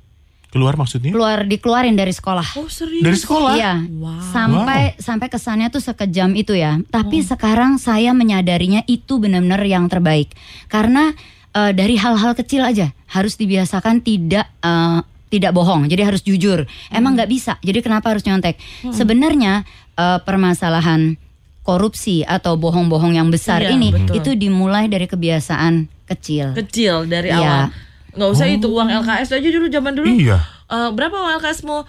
Keluar 0.49 0.81
maksudnya? 0.81 1.13
keluar 1.13 1.45
dikeluarin 1.45 1.93
dari 1.93 2.17
sekolah. 2.17 2.57
Oh 2.57 2.65
serius? 2.73 3.05
Dari 3.05 3.19
sekolah? 3.21 3.53
Iya, 3.61 3.75
sampai 4.33 4.97
sampai 4.97 5.29
kesannya 5.29 5.69
tuh 5.69 5.85
sekejam 5.85 6.33
itu 6.33 6.57
ya. 6.57 6.81
Tapi 6.89 7.21
sekarang 7.21 7.77
saya 7.77 8.17
menyadarinya 8.17 8.81
itu 8.89 9.21
benar-benar 9.21 9.61
yang 9.69 9.85
terbaik 9.93 10.33
karena 10.73 11.13
eh, 11.53 11.73
dari 11.73 11.95
hal-hal 11.97 12.33
kecil 12.33 12.63
aja 12.63 12.91
harus 13.09 13.35
dibiasakan 13.35 14.01
tidak 14.01 14.49
eh, 14.61 15.01
tidak 15.29 15.53
bohong. 15.53 15.85
Jadi 15.87 16.03
harus 16.03 16.25
jujur. 16.25 16.65
Emang 16.89 17.13
nggak 17.13 17.29
bisa. 17.29 17.61
Jadi 17.61 17.85
kenapa 17.85 18.11
harus 18.13 18.25
nyontek? 18.25 18.57
Sebenarnya 18.89 19.65
eh, 19.95 20.19
permasalahan 20.25 21.17
korupsi 21.63 22.25
atau 22.25 22.57
bohong-bohong 22.57 23.13
yang 23.13 23.29
besar 23.29 23.61
Iya, 23.61 23.77
ini 23.77 23.93
betul. 23.93 24.17
itu 24.17 24.31
dimulai 24.41 24.89
dari 24.89 25.05
kebiasaan 25.05 25.85
kecil. 26.09 26.57
Kecil 26.57 27.05
dari 27.05 27.29
Iya. 27.29 27.37
awal. 27.37 27.63
Nggak 28.17 28.31
usah 28.33 28.47
itu 28.49 28.67
uang 28.73 28.89
LKS 29.05 29.37
aja 29.37 29.49
dulu 29.53 29.67
zaman 29.69 29.93
dulu. 29.93 30.09
Iya. 30.09 30.41
Eh, 30.69 30.91
berapa 30.93 31.11
uang 31.11 31.33
LKS 31.41 31.65
mau 31.65 31.89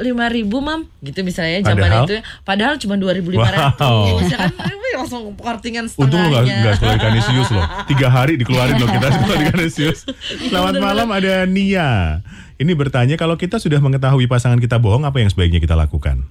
lima 0.00 0.26
ribu 0.26 0.58
mam. 0.58 0.88
Gitu 0.98 1.20
misalnya 1.20 1.60
zaman 1.62 1.84
Padahal? 1.84 2.04
itu 2.04 2.14
ya. 2.16 2.22
padahal 2.42 2.74
cuma 2.76 2.94
dua 2.96 3.12
ribu 3.12 3.28
lima 3.28 3.44
ratus. 3.44 3.76
Wow. 3.76 4.24
ya 4.24 4.36
kan? 4.40 4.50
Eh, 4.56 4.94
langsung 4.96 5.36
kortingan 5.36 5.84
Untung 5.92 6.16
lu 6.16 6.32
gak, 6.32 6.40
setengahnya. 6.40 6.64
gak 6.64 6.74
sekolah 6.74 6.94
di 6.94 7.02
Kanisius 7.02 7.48
loh. 7.50 7.64
Tiga 7.84 8.08
hari 8.08 8.32
dikeluarin 8.34 8.74
loh 8.74 8.88
kita 8.88 9.06
di 9.36 9.46
Kanisius 9.46 9.98
Selamat 10.42 10.80
malam 10.80 11.08
ada 11.12 11.44
Nia. 11.44 12.24
Ini 12.56 12.72
bertanya 12.72 13.14
kalau 13.14 13.36
kita 13.36 13.60
sudah 13.60 13.76
mengetahui 13.76 14.24
pasangan 14.24 14.56
kita 14.56 14.80
bohong 14.80 15.04
Apa 15.04 15.20
yang 15.20 15.28
sebaiknya 15.28 15.60
kita 15.60 15.76
lakukan? 15.76 16.24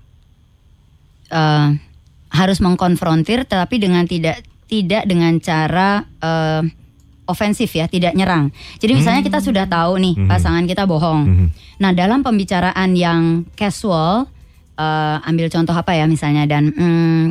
eh, 1.27 1.67
harus 2.31 2.57
mengkonfrontir 2.59 3.45
tapi 3.45 3.77
dengan 3.77 4.05
tidak 4.05 4.41
tidak 4.65 5.05
dengan 5.05 5.37
cara 5.37 6.01
eh, 6.01 6.61
ofensif 7.25 7.73
ya, 7.73 7.89
tidak 7.89 8.13
nyerang. 8.13 8.53
Jadi 8.77 8.91
misalnya 8.97 9.21
kita 9.25 9.41
sudah 9.41 9.65
tahu 9.65 9.97
nih 9.97 10.13
pasangan 10.29 10.65
kita 10.65 10.85
bohong. 10.85 11.21
Mhm. 11.25 11.47
Nah, 11.81 11.91
dalam 11.91 12.21
pembicaraan 12.21 12.93
yang 12.93 13.45
casual 13.57 14.29
eh, 14.75 15.17
ambil 15.29 15.47
contoh 15.47 15.71
apa 15.71 15.95
ya 15.95 16.03
misalnya 16.03 16.43
dan 16.45 16.67
hmm, 16.75 17.25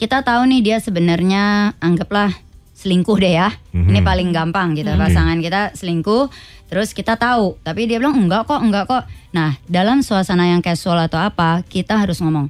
kita 0.00 0.24
tahu 0.24 0.48
nih 0.48 0.60
dia 0.64 0.76
sebenarnya 0.80 1.76
anggaplah 1.78 2.32
selingkuh 2.78 3.18
deh 3.18 3.34
ya. 3.34 3.50
Mhm. 3.74 3.90
Ini 3.90 4.00
paling 4.06 4.28
gampang 4.30 4.78
gitu. 4.78 4.90
Pasangan 4.94 5.38
kita 5.42 5.74
selingkuh 5.74 6.30
terus 6.68 6.92
kita 6.92 7.16
tahu, 7.16 7.56
tapi 7.64 7.88
dia 7.88 7.96
bilang 7.96 8.14
enggak 8.14 8.44
kok, 8.44 8.60
enggak 8.60 8.84
kok. 8.86 9.04
Nah, 9.32 9.56
dalam 9.66 10.04
suasana 10.04 10.46
yang 10.52 10.60
casual 10.60 11.00
atau 11.00 11.16
apa, 11.18 11.64
kita 11.64 11.96
harus 11.96 12.20
ngomong 12.20 12.48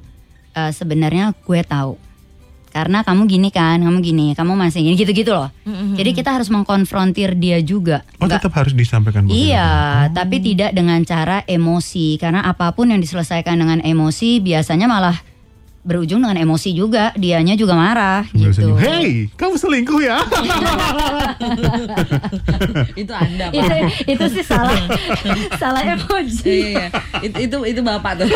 "Eh, 0.53 0.71
sebenarnya 0.75 1.31
gue 1.47 1.61
tahu. 1.63 2.08
Karena 2.69 3.01
kamu 3.01 3.25
gini 3.25 3.49
kan, 3.49 3.77
kamu 3.77 3.97
gini, 3.99 4.27
kamu 4.33 4.53
masih 4.53 4.81
gini 4.81 4.95
gitu-gitu 4.95 5.31
loh. 5.31 5.49
Jadi 5.93 6.11
kita 6.11 6.33
harus 6.33 6.47
mengkonfrontir 6.47 7.33
dia 7.35 7.59
juga. 7.59 8.05
Oh 8.17 8.25
Nggak- 8.25 8.45
tetap 8.45 8.53
harus 8.55 8.73
disampaikan. 8.73 9.25
Iya, 9.25 9.69
tapi 10.09 10.39
tidak 10.39 10.71
dengan 10.71 11.01
cara 11.03 11.41
emosi 11.43 12.17
karena 12.17 12.41
apa 12.41 12.71
pun 12.71 12.89
yang 12.89 12.99
diselesaikan 12.99 13.55
dengan 13.55 13.79
emosi 13.79 14.39
biasanya 14.39 14.85
malah 14.85 15.17
berujung 15.89 16.21
dengan 16.21 16.37
emosi 16.37 16.69
juga, 16.71 17.09
dianya 17.13 17.57
juga 17.57 17.73
marah 17.73 18.21
Sambil 18.29 18.53
gitu. 18.53 18.61
senyum, 18.61 18.77
Hey, 18.77 19.25
kamu 19.33 19.57
selingkuh 19.57 19.99
ya? 19.99 20.21
itu 22.93 23.09
Anda, 23.09 23.45
Pak. 23.49 23.57
itu 23.57 23.75
itu 24.07 24.25
sih 24.31 24.45
salah 24.45 24.77
salah 25.61 25.81
emosi. 25.83 26.45
Iya, 26.45 26.67
iya. 26.69 26.87
Itu, 27.25 27.37
itu 27.41 27.57
itu 27.67 27.81
bapak 27.81 28.21
tuh. 28.21 28.29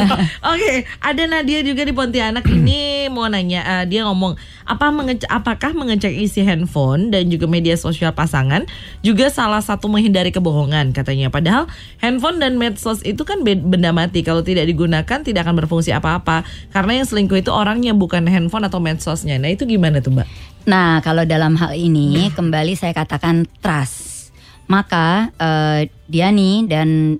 Oke, 0.52 0.72
ada 0.98 1.22
Nadia 1.26 1.60
juga 1.60 1.82
di 1.82 1.90
Pontianak 1.90 2.46
ini 2.46 3.08
mau 3.08 3.26
nanya, 3.26 3.82
eh, 3.82 3.84
dia 3.86 4.06
ngomong 4.06 4.38
apa 4.64 4.86
mengecek, 4.88 5.26
apakah 5.26 5.74
mengecek 5.74 6.14
isi 6.14 6.46
handphone 6.46 7.10
dan 7.10 7.26
juga 7.26 7.50
media 7.50 7.74
sosial 7.74 8.14
pasangan 8.14 8.62
juga 9.00 9.26
salah 9.26 9.58
satu 9.58 9.90
menghindari 9.90 10.30
kebohongan 10.30 10.94
katanya. 10.94 11.26
Padahal 11.28 11.66
handphone 11.98 12.38
dan 12.38 12.54
medsos 12.54 13.02
itu 13.02 13.22
kan 13.22 13.42
be- 13.42 13.58
benda 13.58 13.90
mati. 13.90 14.22
Kalau 14.22 14.40
tidak 14.40 14.70
digunakan 14.70 15.18
tidak 15.20 15.42
akan 15.42 15.58
berfungsi 15.58 15.90
apa-apa. 15.90 16.46
Karena 16.70 16.99
yang 17.00 17.08
selingkuh 17.08 17.40
itu 17.40 17.48
orangnya 17.48 17.90
bukan 17.92 18.24
handphone 18.24 18.64
atau 18.64 18.78
medsosnya. 18.78 19.36
Nah 19.36 19.48
itu 19.48 19.64
gimana 19.64 19.98
tuh 19.98 20.12
Mbak? 20.12 20.28
Nah, 20.68 21.00
kalau 21.00 21.24
dalam 21.24 21.56
hal 21.56 21.72
ini 21.72 22.28
kembali 22.30 22.76
saya 22.76 22.92
katakan 22.92 23.48
trust. 23.58 24.28
Maka 24.66 25.32
eh, 25.34 25.80
Diani 26.06 26.68
dan 26.68 27.18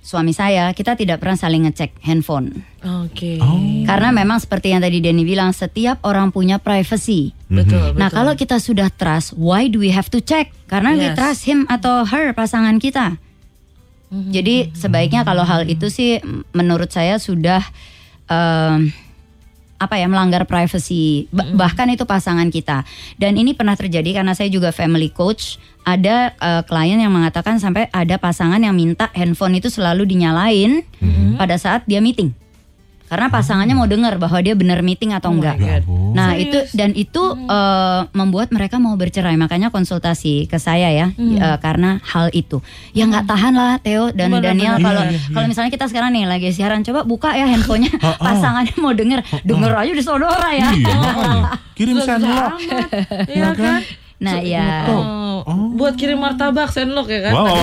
suami 0.00 0.32
saya 0.32 0.72
kita 0.72 0.96
tidak 0.96 1.20
pernah 1.20 1.36
saling 1.36 1.68
ngecek 1.68 2.00
handphone. 2.00 2.64
Oke. 3.04 3.36
Karena 3.84 4.08
memang 4.08 4.40
seperti 4.40 4.72
yang 4.72 4.80
tadi 4.80 5.04
Denny 5.04 5.20
bilang, 5.20 5.52
setiap 5.52 6.00
orang 6.00 6.32
punya 6.32 6.56
privacy. 6.56 7.36
Betul, 7.50 7.92
Nah, 7.92 8.08
betul. 8.08 8.16
kalau 8.16 8.32
kita 8.32 8.56
sudah 8.56 8.88
trust, 8.88 9.36
why 9.36 9.68
do 9.68 9.76
we 9.76 9.92
have 9.92 10.08
to 10.08 10.24
check? 10.24 10.48
Karena 10.64 10.96
we 10.96 11.12
Yes. 11.12 11.16
trust 11.18 11.44
him 11.44 11.68
atau 11.68 12.08
her 12.08 12.32
pasangan 12.32 12.80
kita. 12.80 13.20
Jadi 14.08 14.72
sebaiknya 14.72 15.20
kalau 15.20 15.44
hal 15.44 15.68
itu 15.68 15.92
sih 15.92 16.16
menurut 16.56 16.88
saya 16.88 17.20
sudah 17.20 17.60
em, 18.24 18.88
apa 19.78 19.94
ya 19.94 20.10
melanggar 20.10 20.42
privacy 20.44 21.30
Ba- 21.30 21.54
bahkan 21.54 21.86
itu 21.88 22.02
pasangan 22.02 22.50
kita. 22.50 22.82
Dan 23.14 23.38
ini 23.38 23.54
pernah 23.54 23.78
terjadi 23.78 24.22
karena 24.22 24.34
saya 24.34 24.50
juga 24.50 24.74
family 24.74 25.10
coach. 25.14 25.56
Ada 25.86 26.34
eh, 26.36 26.62
klien 26.68 26.98
yang 27.00 27.14
mengatakan 27.14 27.56
sampai 27.62 27.88
ada 27.94 28.20
pasangan 28.20 28.60
yang 28.60 28.76
minta 28.76 29.08
handphone 29.14 29.56
itu 29.56 29.72
selalu 29.72 30.04
dinyalain 30.04 30.84
pada 31.40 31.56
saat 31.56 31.86
dia 31.86 32.02
meeting. 32.02 32.34
Karena 33.08 33.32
pasangannya 33.32 33.74
mau 33.74 33.88
dengar 33.88 34.20
bahwa 34.20 34.38
dia 34.44 34.52
benar 34.52 34.84
meeting 34.84 35.16
atau 35.16 35.32
enggak. 35.32 35.56
Ya. 35.56 35.80
Nah 36.12 36.36
itu 36.36 36.60
dan 36.76 36.92
itu 36.92 37.22
eh, 37.48 38.00
membuat 38.12 38.52
mereka 38.52 38.76
mau 38.76 38.94
bercerai. 38.94 39.34
Makanya 39.40 39.72
konsultasi 39.72 40.44
ke 40.46 40.60
saya 40.60 40.92
ya 40.92 41.06
eh, 41.16 41.56
karena 41.58 41.98
hal 42.04 42.28
itu. 42.36 42.60
Ya 42.92 43.08
nggak 43.08 43.24
tahan 43.24 43.52
lah 43.56 43.80
Theo 43.80 44.12
dan 44.12 44.36
Benar, 44.36 44.52
Daniel. 44.52 44.76
kalau 44.78 45.02
Iya, 45.08 45.14
iya, 45.14 45.20
kalau 45.32 45.46
misalnya 45.48 45.70
kita 45.72 45.86
sekarang 45.88 46.10
nih 46.12 46.24
lagi 46.28 46.48
siaran 46.52 46.84
coba 46.84 47.02
buka 47.08 47.32
ya 47.32 47.48
handphonenya. 47.48 47.96
Pasangannya 48.28 48.76
mau 48.76 48.92
denger 48.92 49.20
denger 49.42 49.72
aja 49.72 49.92
di 49.96 50.04
saudara 50.04 50.48
ya. 50.52 50.68
Iya. 50.68 51.56
Kirim 51.78 51.96
sendok. 52.02 52.58
Iya 53.30 53.48
kan? 53.54 53.80
Nah 54.18 54.42
ya 54.42 54.86
Oh, 55.48 55.72
buat 55.78 55.96
kirim 55.96 56.20
martabak 56.20 56.68
sendok 56.74 57.08
ya 57.08 57.30
kan? 57.30 57.32
Wow. 57.32 57.56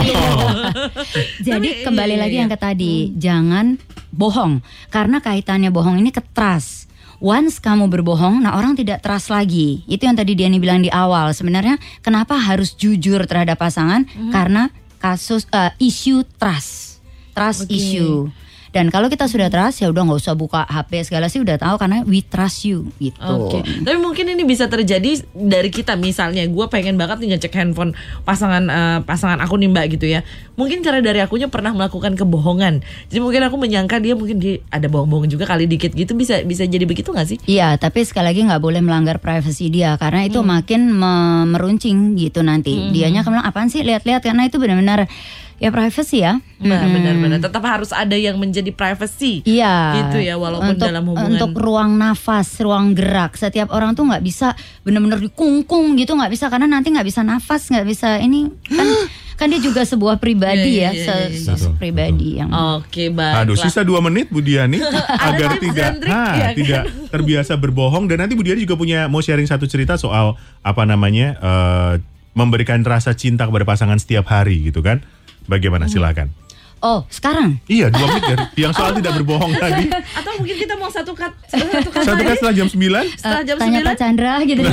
jadi 1.47 1.69
Tapi, 1.69 1.85
kembali 1.85 2.13
iya, 2.17 2.21
lagi 2.25 2.35
iya. 2.39 2.41
yang 2.41 2.49
ke 2.49 2.57
tadi 2.57 2.93
jangan 3.13 3.77
bohong 4.09 4.63
karena 4.89 5.21
kaitannya 5.21 5.69
bohong 5.69 6.01
ini 6.01 6.09
ke 6.09 6.23
trust 6.33 6.85
Once 7.23 7.63
kamu 7.63 7.87
berbohong, 7.87 8.43
nah 8.43 8.59
orang 8.59 8.75
tidak 8.75 8.99
trust 8.99 9.31
lagi. 9.31 9.87
Itu 9.87 10.03
yang 10.03 10.19
tadi 10.19 10.35
Diani 10.35 10.59
bilang 10.59 10.83
di 10.83 10.91
awal. 10.91 11.31
Sebenarnya 11.31 11.79
kenapa 12.03 12.35
harus 12.35 12.75
jujur 12.75 13.23
terhadap 13.23 13.55
pasangan? 13.55 14.03
Karena 14.35 14.67
kasus 14.99 15.47
eh, 15.47 15.71
isu 15.79 16.27
trust, 16.35 16.99
trust 17.31 17.65
Oke. 17.65 17.71
issue. 17.71 18.27
Dan 18.75 18.91
kalau 18.91 19.07
kita 19.07 19.31
sudah 19.31 19.47
trust 19.47 19.79
ya 19.79 19.87
udah 19.87 20.03
nggak 20.03 20.19
usah 20.19 20.35
buka 20.35 20.67
HP 20.67 21.07
segala 21.07 21.31
sih 21.31 21.39
udah 21.39 21.55
tahu 21.55 21.79
karena 21.79 22.03
we 22.03 22.19
trust 22.19 22.67
you 22.67 22.91
gitu. 22.99 23.15
Oke, 23.23 23.63
tapi 23.63 23.95
mungkin 23.95 24.27
ini 24.27 24.43
bisa 24.43 24.67
terjadi 24.67 25.23
dari 25.31 25.71
kita 25.71 25.95
misalnya 25.95 26.43
gue 26.43 26.65
pengen 26.67 26.99
banget 26.99 27.23
nih 27.23 27.39
ngecek 27.39 27.55
handphone 27.55 27.95
pasangan 28.27 28.67
eh, 28.67 28.99
pasangan 29.07 29.39
aku 29.39 29.55
nih 29.55 29.71
mbak 29.71 29.85
gitu 29.95 30.11
ya. 30.11 30.27
Mungkin 30.59 30.83
cara 30.83 30.99
dari 30.99 31.23
akunya 31.23 31.47
pernah 31.47 31.71
melakukan 31.71 32.19
kebohongan. 32.19 32.83
Jadi 33.07 33.19
mungkin 33.23 33.47
aku 33.47 33.55
menyangka 33.55 34.03
dia 34.03 34.11
mungkin 34.11 34.43
dia 34.43 34.59
ada 34.67 34.91
bohong-bohong 34.91 35.31
juga 35.31 35.47
kali 35.47 35.71
dikit 35.71 35.95
gitu 35.95 36.11
bisa 36.11 36.43
bisa 36.43 36.67
jadi 36.67 36.83
begitu 36.83 37.15
nggak 37.15 37.27
sih? 37.31 37.39
Iya, 37.47 37.79
tapi 37.79 38.03
sekali 38.03 38.35
lagi 38.35 38.43
nggak 38.43 38.59
boleh 38.59 38.83
melanggar 38.83 39.23
privasi 39.23 39.71
dia 39.71 39.95
karena 39.95 40.27
itu 40.27 40.43
makin 40.43 40.91
me- 40.91 41.47
meruncing 41.47 42.19
gitu 42.19 42.43
nanti. 42.43 42.91
Dianya 42.91 43.23
akan 43.23 43.39
bilang 43.39 43.47
apaan 43.47 43.71
sih 43.71 43.87
lihat-lihat 43.87 44.19
karena 44.19 44.51
itu 44.51 44.59
benar-benar 44.59 45.07
ya 45.55 45.71
privasi 45.71 46.19
ya. 46.19 46.39
Nah 46.59 46.83
Mm-mm. 46.83 46.93
benar-benar 46.93 47.39
tetap 47.39 47.63
harus 47.63 47.91
ada 47.91 48.15
yang 48.15 48.35
menjadi 48.35 48.71
privacy. 48.71 49.39
Iya. 49.43 50.03
Gitu 50.03 50.23
ya, 50.23 50.35
walaupun 50.35 50.75
untuk, 50.75 50.87
dalam 50.87 51.03
hubungan. 51.07 51.31
Untuk 51.35 51.51
ruang 51.55 51.95
nafas, 51.95 52.59
ruang 52.59 52.91
gerak. 52.91 53.35
Setiap 53.35 53.71
orang 53.71 53.93
tuh 53.93 54.03
nggak 54.03 54.19
bisa 54.19 54.51
benar-benar 54.81 55.19
dikungkung 55.19 55.95
gitu, 55.95 56.11
nggak 56.11 56.31
bisa 56.31 56.47
karena 56.47 56.67
nanti 56.67 56.91
nggak 56.91 57.07
bisa 57.07 57.21
nafas, 57.21 57.67
nggak 57.67 57.87
bisa 57.87 58.19
ini 58.19 58.51
kan 58.67 58.87
kan 59.39 59.51
dia 59.51 59.59
juga 59.59 59.83
sebuah 59.83 60.15
pribadi 60.15 60.79
Iya, 60.79 60.79
ya, 60.79 60.91
iya, 60.95 61.03
se- 61.03 61.31
iya, 61.43 61.53
iya. 61.59 61.69
pribadi 61.75 62.39
yang. 62.39 62.47
Oke 62.79 63.11
baik. 63.11 63.43
Aduh, 63.43 63.59
sisa 63.59 63.83
dua 63.83 63.99
menit 63.99 64.31
Bu 64.31 64.39
Diani 64.39 64.79
agar 65.27 65.59
tidak 65.59 65.99
ha, 66.07 66.23
ya 66.33 66.47
kan? 66.47 66.53
tidak 66.55 66.83
terbiasa 67.11 67.55
berbohong 67.55 68.07
dan 68.07 68.23
nanti 68.23 68.35
Bu 68.35 68.47
Diani 68.47 68.63
juga 68.63 68.75
punya 68.75 69.07
mau 69.07 69.19
sharing 69.19 69.43
satu 69.43 69.67
cerita 69.67 69.95
soal 69.95 70.39
apa 70.63 70.83
namanya 70.83 71.35
eh, 71.35 71.93
memberikan 72.31 72.79
rasa 72.83 73.11
cinta 73.11 73.43
kepada 73.43 73.63
pasangan 73.63 73.95
setiap 73.95 74.23
hari 74.25 74.67
gitu 74.67 74.79
kan? 74.79 75.03
Bagaimana 75.45 75.85
silakan. 75.85 76.29
Oh, 76.77 77.01
sekarang 77.07 77.57
Iya 77.65 77.89
dua 77.89 78.05
menit 78.07 78.23
dari 78.27 78.45
yang 78.59 78.69
soal 78.69 78.93
tidak 78.93 79.15
berbohong 79.17 79.53
tadi. 79.55 79.89
Atau 79.89 80.37
mungkin 80.37 80.53
kita 80.55 80.75
mau 80.75 80.85
satu 80.87 81.11
cut 81.11 81.33
satu 81.49 81.65
cut 81.89 82.03
Satu 82.03 82.13
lagi? 82.15 82.27
kan 82.27 82.35
setelah 82.35 82.53
jam 82.53 82.67
9 82.67 82.77
setelah 83.15 83.41
Eh, 83.41 83.43
jam 83.43 83.55
tanya 83.57 83.79
9? 83.81 83.87
Pak 83.87 83.95
Chandra 83.97 84.33
gitu. 84.43 84.61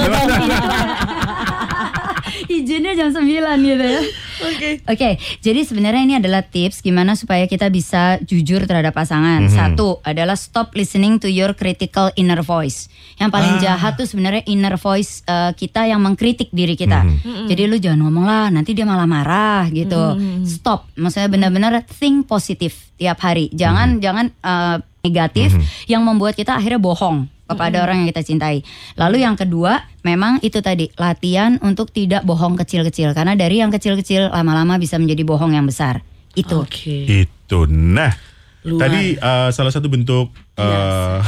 Izinnya 2.52 2.92
jam 2.92 3.08
9 3.08 3.24
gitu 3.64 3.84
ya. 3.84 4.02
Oke. 4.42 4.68
Oke, 4.84 5.10
jadi 5.40 5.60
sebenarnya 5.62 6.02
ini 6.02 6.14
adalah 6.18 6.42
tips 6.44 6.82
gimana 6.82 7.16
supaya 7.16 7.46
kita 7.46 7.70
bisa 7.72 8.18
jujur 8.20 8.66
terhadap 8.68 8.92
pasangan. 8.92 9.46
Satu 9.48 10.02
adalah 10.02 10.36
stop 10.36 10.74
listening 10.76 11.16
to 11.16 11.30
your 11.30 11.56
critical 11.56 12.12
inner 12.18 12.44
voice. 12.44 12.90
Yang 13.16 13.30
paling 13.30 13.54
jahat 13.62 13.92
tuh 13.94 14.04
sebenarnya 14.04 14.42
inner 14.50 14.76
voice 14.76 15.22
eh, 15.24 15.54
kita 15.54 15.86
yang 15.86 16.02
mengkritik 16.02 16.50
diri 16.50 16.74
kita. 16.74 17.06
Jadi 17.46 17.62
lu 17.64 17.78
jangan 17.78 18.00
ngomong 18.04 18.24
lah, 18.26 18.46
nanti 18.50 18.74
dia 18.74 18.84
malah 18.84 19.06
marah 19.06 19.70
gitu. 19.70 20.18
Stop, 20.44 20.90
maksudnya 20.98 21.30
benar-benar 21.30 21.86
think 21.86 22.26
positif 22.26 22.92
tiap 22.98 23.22
hari. 23.22 23.48
Jangan 23.54 24.02
jangan 24.02 24.26
eh, 24.28 24.76
negatif 25.02 25.54
yang 25.86 26.02
membuat 26.02 26.34
kita 26.34 26.54
akhirnya 26.54 26.78
bohong 26.78 27.26
kepada 27.54 27.84
orang 27.84 28.02
yang 28.02 28.08
kita 28.10 28.22
cintai. 28.24 28.64
Lalu 28.96 29.22
yang 29.22 29.36
kedua, 29.36 29.84
memang 30.02 30.40
itu 30.40 30.58
tadi 30.64 30.88
latihan 30.98 31.60
untuk 31.60 31.92
tidak 31.92 32.24
bohong 32.24 32.56
kecil-kecil 32.58 33.12
karena 33.12 33.36
dari 33.36 33.60
yang 33.60 33.70
kecil-kecil 33.70 34.32
lama-lama 34.32 34.80
bisa 34.80 34.96
menjadi 34.96 35.22
bohong 35.22 35.52
yang 35.54 35.68
besar. 35.68 36.00
Itu. 36.32 36.64
Oke. 36.64 37.04
itu. 37.04 37.60
Nah, 37.68 38.16
Luar. 38.64 38.88
tadi 38.88 39.16
eh, 39.20 39.48
salah 39.52 39.72
satu 39.72 39.92
bentuk 39.92 40.32
eh, 40.56 41.18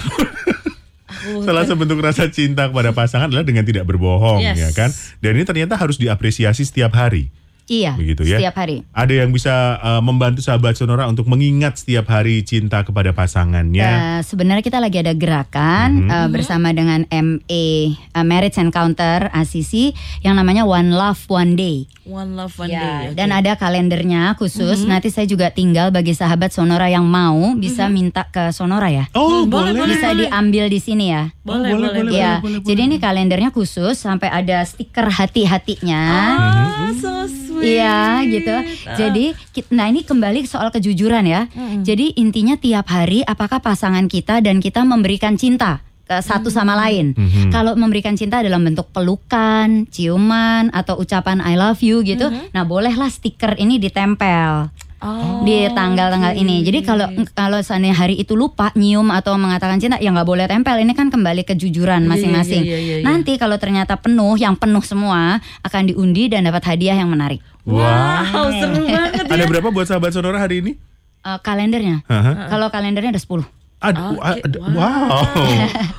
salah 1.47 1.63
satu 1.65 1.77
bentuk 1.77 2.01
rasa 2.01 2.29
cinta 2.29 2.69
kepada 2.69 2.93
pasangan 2.93 3.29
adalah 3.29 3.45
dengan 3.45 3.65
tidak 3.65 3.85
berbohong 3.89 4.41
Yes. 4.41 4.57
ya 4.61 4.71
kan. 4.73 4.91
Dan 5.21 5.37
ini 5.37 5.45
ternyata 5.45 5.77
harus 5.77 5.97
diapresiasi 5.97 6.65
setiap 6.65 6.93
hari. 6.97 7.29
Iya. 7.65 7.97
Begitu 7.97 8.23
ya. 8.25 8.37
Setiap 8.37 8.55
hari. 8.57 8.85
Ada 8.93 9.25
yang 9.25 9.31
bisa 9.31 9.53
uh, 9.79 9.99
membantu 9.99 10.41
sahabat 10.41 10.77
Sonora 10.77 11.09
untuk 11.09 11.25
mengingat 11.25 11.81
setiap 11.81 12.07
hari 12.07 12.41
cinta 12.41 12.85
kepada 12.85 13.11
pasangannya. 13.11 13.89
Eh, 13.89 14.21
sebenarnya 14.21 14.61
kita 14.61 14.79
lagi 14.79 15.01
ada 15.01 15.17
gerakan 15.17 16.07
eh, 16.07 16.29
bersama 16.29 16.71
dengan 16.71 17.09
MA 17.09 17.65
eh, 17.97 18.21
Marriage 18.21 18.57
Encounter 18.57 19.33
ACC 19.33 19.97
yang 20.21 20.37
namanya 20.37 20.63
One 20.63 20.93
Love 20.93 21.25
One 21.27 21.57
Day. 21.57 21.89
One 22.05 22.37
love 22.37 22.53
one 22.55 22.69
Ya, 22.69 22.85
day. 23.01 23.05
oke. 23.09 23.17
dan 23.17 23.33
ada 23.33 23.57
kalendernya 23.57 24.37
khusus. 24.37 24.85
Nanti 24.85 25.09
saya 25.09 25.25
juga 25.25 25.49
tinggal 25.49 25.89
bagi 25.89 26.13
sahabat 26.13 26.53
Sonora 26.53 26.85
yang 26.87 27.09
mau 27.09 27.57
bisa 27.57 27.89
minta 27.89 28.29
ke 28.29 28.53
Sonora 28.53 28.93
ya. 28.93 29.09
oh, 29.17 29.49
boleh, 29.49 29.73
boleh. 29.73 29.97
Bisa 29.97 30.13
diambil 30.13 30.69
di 30.69 30.77
sini 30.77 31.09
ya. 31.09 31.33
boleh, 31.41 31.73
boleh, 31.73 31.89
boleh, 31.97 32.03
boleh. 32.05 32.13
Ya, 32.15 32.33
boleh, 32.39 32.61
jadi 32.61 32.81
ini 32.85 33.01
kalendernya 33.01 33.49
khusus 33.49 33.97
sampai 33.97 34.29
ada 34.29 34.61
stiker 34.63 35.09
hati-hatinya. 35.09 36.03
Ah, 36.37 36.93
so 36.93 37.25
sweet. 37.25 37.54
Iya 37.57 38.01
gitu. 38.25 38.55
Jadi 38.97 39.25
ki- 39.51 39.71
nah 39.71 39.87
ini 39.87 40.01
kembali 40.01 40.43
soal 40.45 40.71
kejujuran 40.71 41.25
ya. 41.25 41.47
Jadi 41.81 42.17
intinya 42.17 42.55
tiap 42.57 42.87
hari 42.87 43.23
apakah 43.23 43.59
pasangan 43.59 44.07
kita 44.07 44.41
dan 44.41 44.59
kita 44.59 44.83
memberikan 44.83 45.35
cinta 45.35 45.79
ke 46.03 46.21
satu 46.21 46.51
sama 46.51 46.77
lain. 46.79 47.17
Kalau 47.49 47.73
memberikan 47.75 48.13
cinta 48.13 48.39
dalam 48.39 48.61
bentuk 48.63 48.91
pelukan, 48.91 49.89
ciuman 49.89 50.69
atau 50.71 50.97
ucapan 50.97 51.41
I 51.41 51.55
love 51.55 51.81
you 51.81 52.03
gitu. 52.03 52.27
Nah, 52.51 52.63
bolehlah 52.63 53.09
stiker 53.09 53.57
ini 53.57 53.79
ditempel. 53.79 54.69
Oh, 55.05 55.45
di 55.45 55.69
tanggal-tanggal 55.69 56.33
ini. 56.33 56.65
Jadi 56.65 56.81
kalau 56.81 57.05
kalau 57.37 57.61
seandainya 57.61 57.93
hari 57.93 58.17
itu 58.17 58.33
lupa 58.33 58.73
nyium 58.73 59.13
atau 59.13 59.37
mengatakan 59.37 59.77
cinta 59.77 60.01
ya 60.01 60.09
nggak 60.09 60.25
boleh 60.25 60.49
tempel. 60.49 60.81
Ini 60.81 60.97
kan 60.97 61.13
kembali 61.13 61.45
kejujuran 61.45 62.01
Iya, 62.05 62.09
masing-masing. 62.09 62.63
iya, 62.65 62.73
iya, 62.73 62.79
iya, 62.81 62.97
iya. 63.01 63.05
Nanti 63.05 63.37
kalau 63.37 63.61
ternyata 63.61 64.01
penuh, 64.01 64.41
yang 64.41 64.57
penuh 64.57 64.81
semua 64.81 65.45
akan 65.61 65.93
diundi 65.93 66.33
dan 66.33 66.49
dapat 66.49 66.65
hadiah 66.73 66.97
yang 66.97 67.13
menarik. 67.13 67.45
Wow, 67.69 68.49
seru 68.49 68.81
banget 68.89 69.29
ya. 69.29 69.35
Ada 69.37 69.45
berapa 69.45 69.69
buat 69.69 69.85
sahabat 69.85 70.17
sonora 70.17 70.41
hari 70.41 70.65
ini? 70.65 70.73
Eh, 71.21 71.39
kalendernya. 71.45 72.01
Haha. 72.09 72.49
Kalau 72.49 72.73
kalendernya 72.73 73.13
ada 73.13 73.21
10. 73.21 73.45
Aduh, 73.85 74.17
wow. 74.17 74.37
wow. 74.73 75.21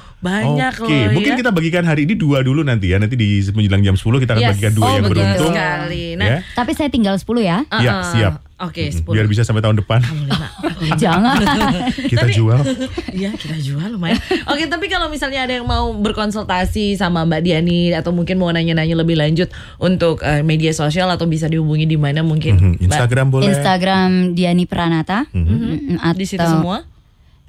Banyak 0.25 0.73
Oke, 0.79 0.89
loh 1.05 1.13
mungkin 1.13 1.31
ya. 1.31 1.37
kita 1.37 1.51
bagikan 1.51 1.83
hari 1.83 2.01
ini 2.03 2.13
dua 2.13 2.41
dulu 2.41 2.61
nanti 2.61 2.89
ya. 2.89 2.97
Nanti 2.97 3.13
di 3.13 3.45
menjelang 3.47 3.81
jam 3.81 3.93
10 3.93 4.01
kita 4.17 4.31
akan 4.33 4.41
Yes. 4.41 4.51
bagikan 4.53 4.73
dua 4.73 4.83
Oh, 4.83 4.91
yang 4.91 5.05
beruntung. 5.05 5.53
sekali. 5.53 6.05
Nah, 6.15 6.27
ya. 6.27 6.37
Tapi 6.51 6.71
saya 6.73 6.89
tinggal 6.89 7.15
10 7.15 7.39
ya. 7.39 7.61
Ya, 7.75 7.91
uh-uh. 7.93 8.09
siap. 8.09 8.33
Oke, 8.57 8.87
10. 8.87 9.03
Biar 9.05 9.27
bisa 9.27 9.43
sampai 9.43 9.59
tahun 9.59 9.77
depan 9.77 9.99
Jangan. 10.97 11.35
kita 12.11 12.23
Tapi- 12.23 12.33
jual. 12.33 12.59
Iya 13.15 13.31
kita 13.31 13.55
jual 13.55 13.87
lumayan. 13.91 14.19
Oke 14.45 14.65
tapi 14.65 14.87
kalau 14.87 15.07
misalnya 15.07 15.43
ada 15.43 15.53
yang 15.53 15.63
mau 15.63 15.91
berkonsultasi 15.93 16.95
sama 16.95 17.23
Mbak 17.23 17.41
Diani 17.41 17.91
atau 17.93 18.11
mungkin 18.11 18.35
mau 18.35 18.49
nanya-nanya 18.49 18.95
lebih 18.97 19.15
lanjut 19.15 19.47
untuk 19.77 20.19
eh, 20.21 20.41
media 20.41 20.71
sosial 20.71 21.07
atau 21.07 21.23
bisa 21.25 21.45
dihubungi 21.45 21.85
di 21.85 21.95
mana 21.95 22.21
mungkin 22.21 22.55
Mhm, 22.55 22.71
Mbak? 22.77 22.85
Instagram 22.85 23.27
boleh. 23.29 23.45
Instagram 23.45 24.09
Diani 24.33 24.65
Pranata. 24.65 25.27
Mm, 25.29 25.95
atau, 25.97 26.13
di 26.13 26.25
situ 26.25 26.43
semua 26.43 26.83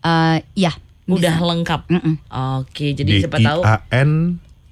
eh, 0.01 0.39
ya. 0.55 0.71
Udah 1.07 1.35
bisa. 1.39 1.47
lengkap. 1.47 1.81
Mm-mm. 1.89 2.15
Oke 2.61 2.87
jadi 2.93 3.11
D 3.11 3.21
siapa 3.23 3.39
I 3.39 3.45
tahu 3.47 3.61
A 3.63 3.77
N 3.91 4.11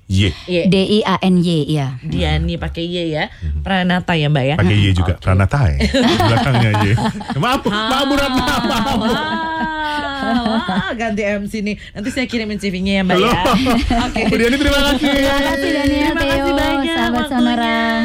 Y. 0.04 0.28
D 0.68 0.74
I 0.76 0.98
A 1.06 1.16
N 1.22 1.40
Y 1.40 1.64
ya. 1.64 1.96
Diani 2.02 2.60
pakai 2.60 2.84
Y 2.84 3.14
ya. 3.14 3.32
Pranata 3.64 4.12
ya 4.12 4.28
Mbak 4.28 4.44
ya. 4.44 4.54
Pakai 4.60 4.76
Y 4.76 4.92
juga. 4.92 5.16
Oke. 5.16 5.22
Pranata 5.24 5.58
ya. 5.72 5.78
Belakangnya 6.28 6.70
Y. 6.84 6.92
Maaf, 7.40 7.64
maaf 7.64 8.04
Bu 8.04 8.14
Ratna, 8.18 8.54
maaf. 8.68 9.00
Wah, 10.24 10.40
wah, 10.48 10.88
ganti 10.96 11.20
MC 11.20 11.60
nih. 11.60 11.76
Nanti 11.92 12.08
saya 12.08 12.24
kirimin 12.24 12.56
CV-nya 12.56 13.00
ya 13.00 13.02
Mbak 13.04 13.16
Halo. 13.16 13.28
ya. 13.28 13.42
Oke. 14.08 14.20
Bu 14.28 14.34
Diani 14.36 14.56
terima 14.60 14.80
kasih. 14.92 15.08
Terima 15.08 15.40
kasih 15.40 15.70
Daniel. 15.72 16.12
Terima 16.16 18.04